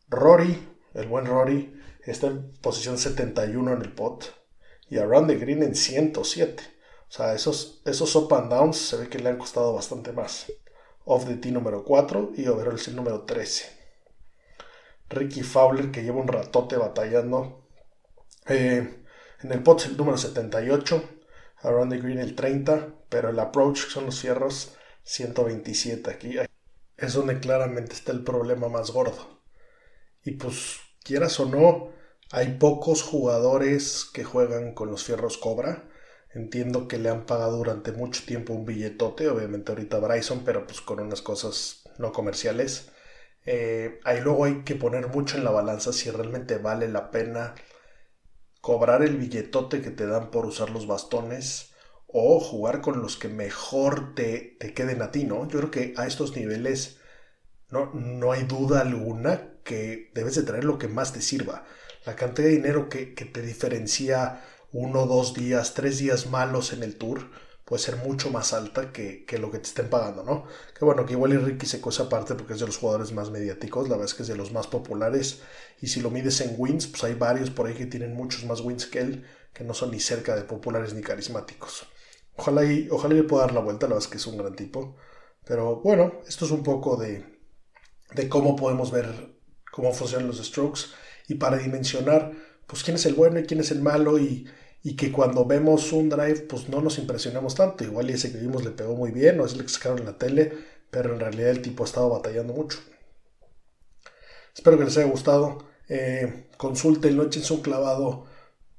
Rory, 0.08 0.68
el 0.94 1.06
buen 1.06 1.26
Rory, 1.26 1.80
está 2.04 2.28
en 2.28 2.52
posición 2.60 2.98
71 2.98 3.72
en 3.72 3.82
el 3.82 3.92
pot 3.92 4.40
y 4.90 4.98
Around 4.98 5.28
the 5.28 5.36
Green 5.36 5.62
en 5.62 5.74
107. 5.74 6.62
O 7.08 7.12
sea, 7.12 7.34
esos, 7.34 7.80
esos 7.84 8.14
up 8.16 8.32
and 8.34 8.50
downs 8.50 8.76
se 8.76 8.96
ve 8.96 9.08
que 9.08 9.18
le 9.18 9.30
han 9.30 9.38
costado 9.38 9.72
bastante 9.72 10.12
más. 10.12 10.52
Off 11.04 11.26
the 11.26 11.36
T 11.36 11.50
número 11.50 11.84
4 11.84 12.32
y 12.36 12.46
Overall 12.46 12.78
número 12.94 13.22
13. 13.22 13.78
Ricky 15.08 15.42
Fowler 15.42 15.90
que 15.90 16.02
lleva 16.02 16.20
un 16.20 16.28
ratote 16.28 16.76
batallando. 16.76 17.64
Eh, 18.48 18.99
en 19.42 19.52
el 19.52 19.62
pot 19.62 19.84
el 19.86 19.96
número 19.96 20.16
78. 20.16 21.02
Around 21.62 21.92
the 21.92 21.98
Green 21.98 22.18
el 22.18 22.34
30. 22.34 22.88
Pero 23.08 23.30
el 23.30 23.38
approach, 23.38 23.88
son 23.88 24.06
los 24.06 24.20
fierros, 24.20 24.76
127 25.04 26.10
aquí. 26.10 26.36
Es 26.96 27.14
donde 27.14 27.40
claramente 27.40 27.94
está 27.94 28.12
el 28.12 28.22
problema 28.22 28.68
más 28.68 28.90
gordo. 28.90 29.42
Y 30.22 30.32
pues, 30.32 30.78
quieras 31.02 31.40
o 31.40 31.46
no, 31.46 31.92
hay 32.30 32.58
pocos 32.58 33.02
jugadores 33.02 34.08
que 34.12 34.24
juegan 34.24 34.74
con 34.74 34.90
los 34.90 35.04
fierros 35.04 35.38
Cobra. 35.38 35.88
Entiendo 36.32 36.86
que 36.86 36.98
le 36.98 37.08
han 37.08 37.26
pagado 37.26 37.56
durante 37.56 37.90
mucho 37.90 38.24
tiempo 38.24 38.52
un 38.52 38.64
billetote, 38.64 39.28
obviamente 39.28 39.72
ahorita 39.72 39.98
Bryson, 39.98 40.44
pero 40.44 40.64
pues 40.64 40.80
con 40.80 41.00
unas 41.00 41.22
cosas 41.22 41.82
no 41.98 42.12
comerciales. 42.12 42.92
Eh, 43.46 43.98
ahí 44.04 44.20
luego 44.20 44.44
hay 44.44 44.62
que 44.62 44.76
poner 44.76 45.08
mucho 45.08 45.36
en 45.36 45.44
la 45.44 45.50
balanza 45.50 45.92
si 45.92 46.10
realmente 46.10 46.58
vale 46.58 46.86
la 46.86 47.10
pena 47.10 47.54
cobrar 48.60 49.02
el 49.02 49.16
billetote 49.16 49.80
que 49.82 49.90
te 49.90 50.06
dan 50.06 50.30
por 50.30 50.46
usar 50.46 50.70
los 50.70 50.86
bastones 50.86 51.72
o 52.06 52.40
jugar 52.40 52.80
con 52.80 53.00
los 53.02 53.16
que 53.16 53.28
mejor 53.28 54.14
te, 54.14 54.56
te 54.58 54.74
queden 54.74 55.02
a 55.02 55.12
ti, 55.12 55.24
¿no? 55.24 55.48
Yo 55.48 55.58
creo 55.58 55.70
que 55.70 55.94
a 55.96 56.06
estos 56.06 56.36
niveles 56.36 56.98
no, 57.68 57.92
no 57.94 58.32
hay 58.32 58.44
duda 58.44 58.80
alguna 58.80 59.54
que 59.64 60.10
debes 60.14 60.34
de 60.34 60.42
traer 60.42 60.64
lo 60.64 60.78
que 60.78 60.88
más 60.88 61.12
te 61.12 61.22
sirva. 61.22 61.64
La 62.04 62.16
cantidad 62.16 62.48
de 62.48 62.54
dinero 62.54 62.88
que, 62.88 63.14
que 63.14 63.24
te 63.24 63.42
diferencia 63.42 64.42
uno, 64.72 65.06
dos 65.06 65.34
días, 65.34 65.74
tres 65.74 65.98
días 65.98 66.26
malos 66.26 66.72
en 66.72 66.82
el 66.82 66.96
tour 66.96 67.28
puede 67.70 67.84
ser 67.84 67.98
mucho 67.98 68.30
más 68.30 68.52
alta 68.52 68.90
que, 68.90 69.24
lo 69.38 69.48
que 69.52 69.58
te 69.58 69.68
estén 69.68 69.88
pagando, 69.88 70.24
¿no? 70.24 70.44
Que 70.76 70.84
bueno, 70.84 71.06
que 71.06 71.12
igual 71.12 71.34
y 71.34 71.36
Ricky 71.36 71.66
se 71.66 71.80
cosa 71.80 72.02
aparte 72.02 72.34
porque 72.34 72.54
es 72.54 72.58
de 72.58 72.66
los 72.66 72.76
jugadores 72.76 73.12
más 73.12 73.30
mediáticos, 73.30 73.88
la 73.88 73.94
verdad 73.94 74.06
es 74.06 74.14
que 74.14 74.22
es 74.22 74.28
de 74.28 74.36
los 74.36 74.50
más 74.50 74.66
populares, 74.66 75.42
y 75.80 75.86
si 75.86 76.00
lo 76.00 76.10
mides 76.10 76.40
en 76.40 76.56
wins, 76.58 76.88
pues 76.88 77.04
hay 77.04 77.14
varios 77.14 77.48
por 77.50 77.68
ahí 77.68 77.74
que 77.74 77.86
tienen 77.86 78.12
muchos 78.12 78.44
más 78.44 78.60
wins 78.60 78.86
que 78.86 78.98
él, 78.98 79.24
que 79.52 79.62
no 79.62 79.72
son 79.72 79.92
ni 79.92 80.00
cerca 80.00 80.34
de 80.34 80.42
populares 80.42 80.94
ni 80.94 81.00
carismáticos. 81.00 81.86
Ojalá 82.34 82.64
y, 82.64 82.88
ojalá 82.90 83.14
le 83.14 83.22
pueda 83.22 83.44
dar 83.44 83.54
la 83.54 83.60
vuelta, 83.60 83.86
la 83.86 83.94
verdad 83.94 84.04
es 84.04 84.10
que 84.10 84.16
es 84.16 84.26
un 84.26 84.36
gran 84.36 84.56
tipo. 84.56 84.96
Pero 85.44 85.76
bueno, 85.76 86.14
esto 86.26 86.46
es 86.46 86.50
un 86.50 86.64
poco 86.64 86.96
de, 86.96 87.24
de 88.16 88.28
cómo 88.28 88.56
podemos 88.56 88.90
ver 88.90 89.36
cómo 89.70 89.92
funcionan 89.92 90.26
los 90.26 90.44
strokes 90.44 90.86
y 91.28 91.36
para 91.36 91.58
dimensionar 91.58 92.32
pues 92.66 92.82
quién 92.82 92.96
es 92.96 93.06
el 93.06 93.14
bueno 93.14 93.38
y 93.38 93.44
quién 93.44 93.60
es 93.60 93.70
el 93.70 93.80
malo 93.80 94.18
y, 94.18 94.48
y 94.82 94.96
que 94.96 95.12
cuando 95.12 95.44
vemos 95.44 95.92
un 95.92 96.08
drive 96.08 96.40
pues 96.42 96.68
no 96.68 96.80
nos 96.80 96.98
impresionamos 96.98 97.54
tanto. 97.54 97.84
Igual 97.84 98.10
ese 98.10 98.32
que 98.32 98.38
vimos 98.38 98.64
le 98.64 98.70
pegó 98.70 98.94
muy 98.94 99.10
bien 99.10 99.40
o 99.40 99.46
es 99.46 99.54
el 99.54 99.62
que 99.62 99.68
sacaron 99.68 100.00
en 100.00 100.06
la 100.06 100.18
tele, 100.18 100.52
pero 100.90 101.12
en 101.12 101.20
realidad 101.20 101.50
el 101.50 101.62
tipo 101.62 101.84
ha 101.84 101.86
estado 101.86 102.08
batallando 102.08 102.54
mucho. 102.54 102.78
Espero 104.54 104.78
que 104.78 104.84
les 104.84 104.96
haya 104.96 105.10
gustado. 105.10 105.68
Eh, 105.88 106.48
consulten, 106.56 107.20
échense 107.20 107.52
un 107.52 107.62
clavado. 107.62 108.26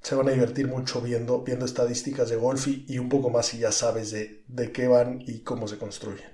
Se 0.01 0.15
van 0.15 0.29
a 0.29 0.31
divertir 0.31 0.67
mucho 0.67 1.01
viendo, 1.01 1.43
viendo 1.43 1.65
estadísticas 1.65 2.29
de 2.29 2.35
golf 2.35 2.67
y, 2.67 2.97
un 2.97 3.09
poco 3.09 3.29
más 3.29 3.45
si 3.47 3.59
ya 3.59 3.71
sabes 3.71 4.09
de, 4.09 4.43
de 4.47 4.71
qué 4.71 4.87
van 4.87 5.21
y 5.21 5.41
cómo 5.41 5.67
se 5.67 5.77
construyen. 5.77 6.25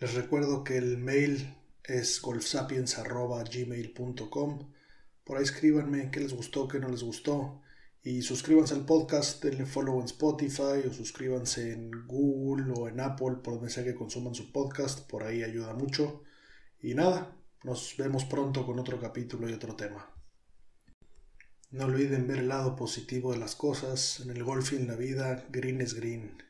Les 0.00 0.14
recuerdo 0.14 0.64
que 0.64 0.78
el 0.78 0.98
mail 0.98 1.56
es 1.84 2.20
golfsapiens.gmail.com 2.20 4.72
por 5.24 5.36
ahí 5.36 5.44
escríbanme 5.44 6.10
qué 6.10 6.20
les 6.20 6.34
gustó, 6.34 6.68
qué 6.68 6.78
no 6.78 6.88
les 6.88 7.02
gustó. 7.02 7.60
Y 8.04 8.22
suscríbanse 8.22 8.74
al 8.74 8.84
podcast, 8.84 9.42
denle 9.44 9.64
follow 9.64 10.00
en 10.00 10.06
Spotify 10.06 10.86
o 10.88 10.92
suscríbanse 10.92 11.72
en 11.72 11.90
Google 12.06 12.72
o 12.76 12.88
en 12.88 12.98
Apple, 12.98 13.36
por 13.44 13.54
donde 13.54 13.70
sea 13.70 13.84
que 13.84 13.94
consuman 13.94 14.34
su 14.34 14.50
podcast, 14.50 15.08
por 15.08 15.22
ahí 15.22 15.44
ayuda 15.44 15.72
mucho. 15.74 16.22
Y 16.80 16.94
nada, 16.94 17.36
nos 17.62 17.94
vemos 17.96 18.24
pronto 18.24 18.66
con 18.66 18.80
otro 18.80 19.00
capítulo 19.00 19.48
y 19.48 19.52
otro 19.52 19.76
tema. 19.76 20.12
No 21.70 21.84
olviden 21.84 22.26
ver 22.26 22.40
el 22.40 22.48
lado 22.48 22.74
positivo 22.74 23.32
de 23.32 23.38
las 23.38 23.54
cosas. 23.54 24.20
En 24.20 24.30
el 24.30 24.42
golf 24.42 24.72
y 24.72 24.76
en 24.76 24.88
la 24.88 24.96
vida, 24.96 25.46
green 25.50 25.80
es 25.80 25.94
green. 25.94 26.42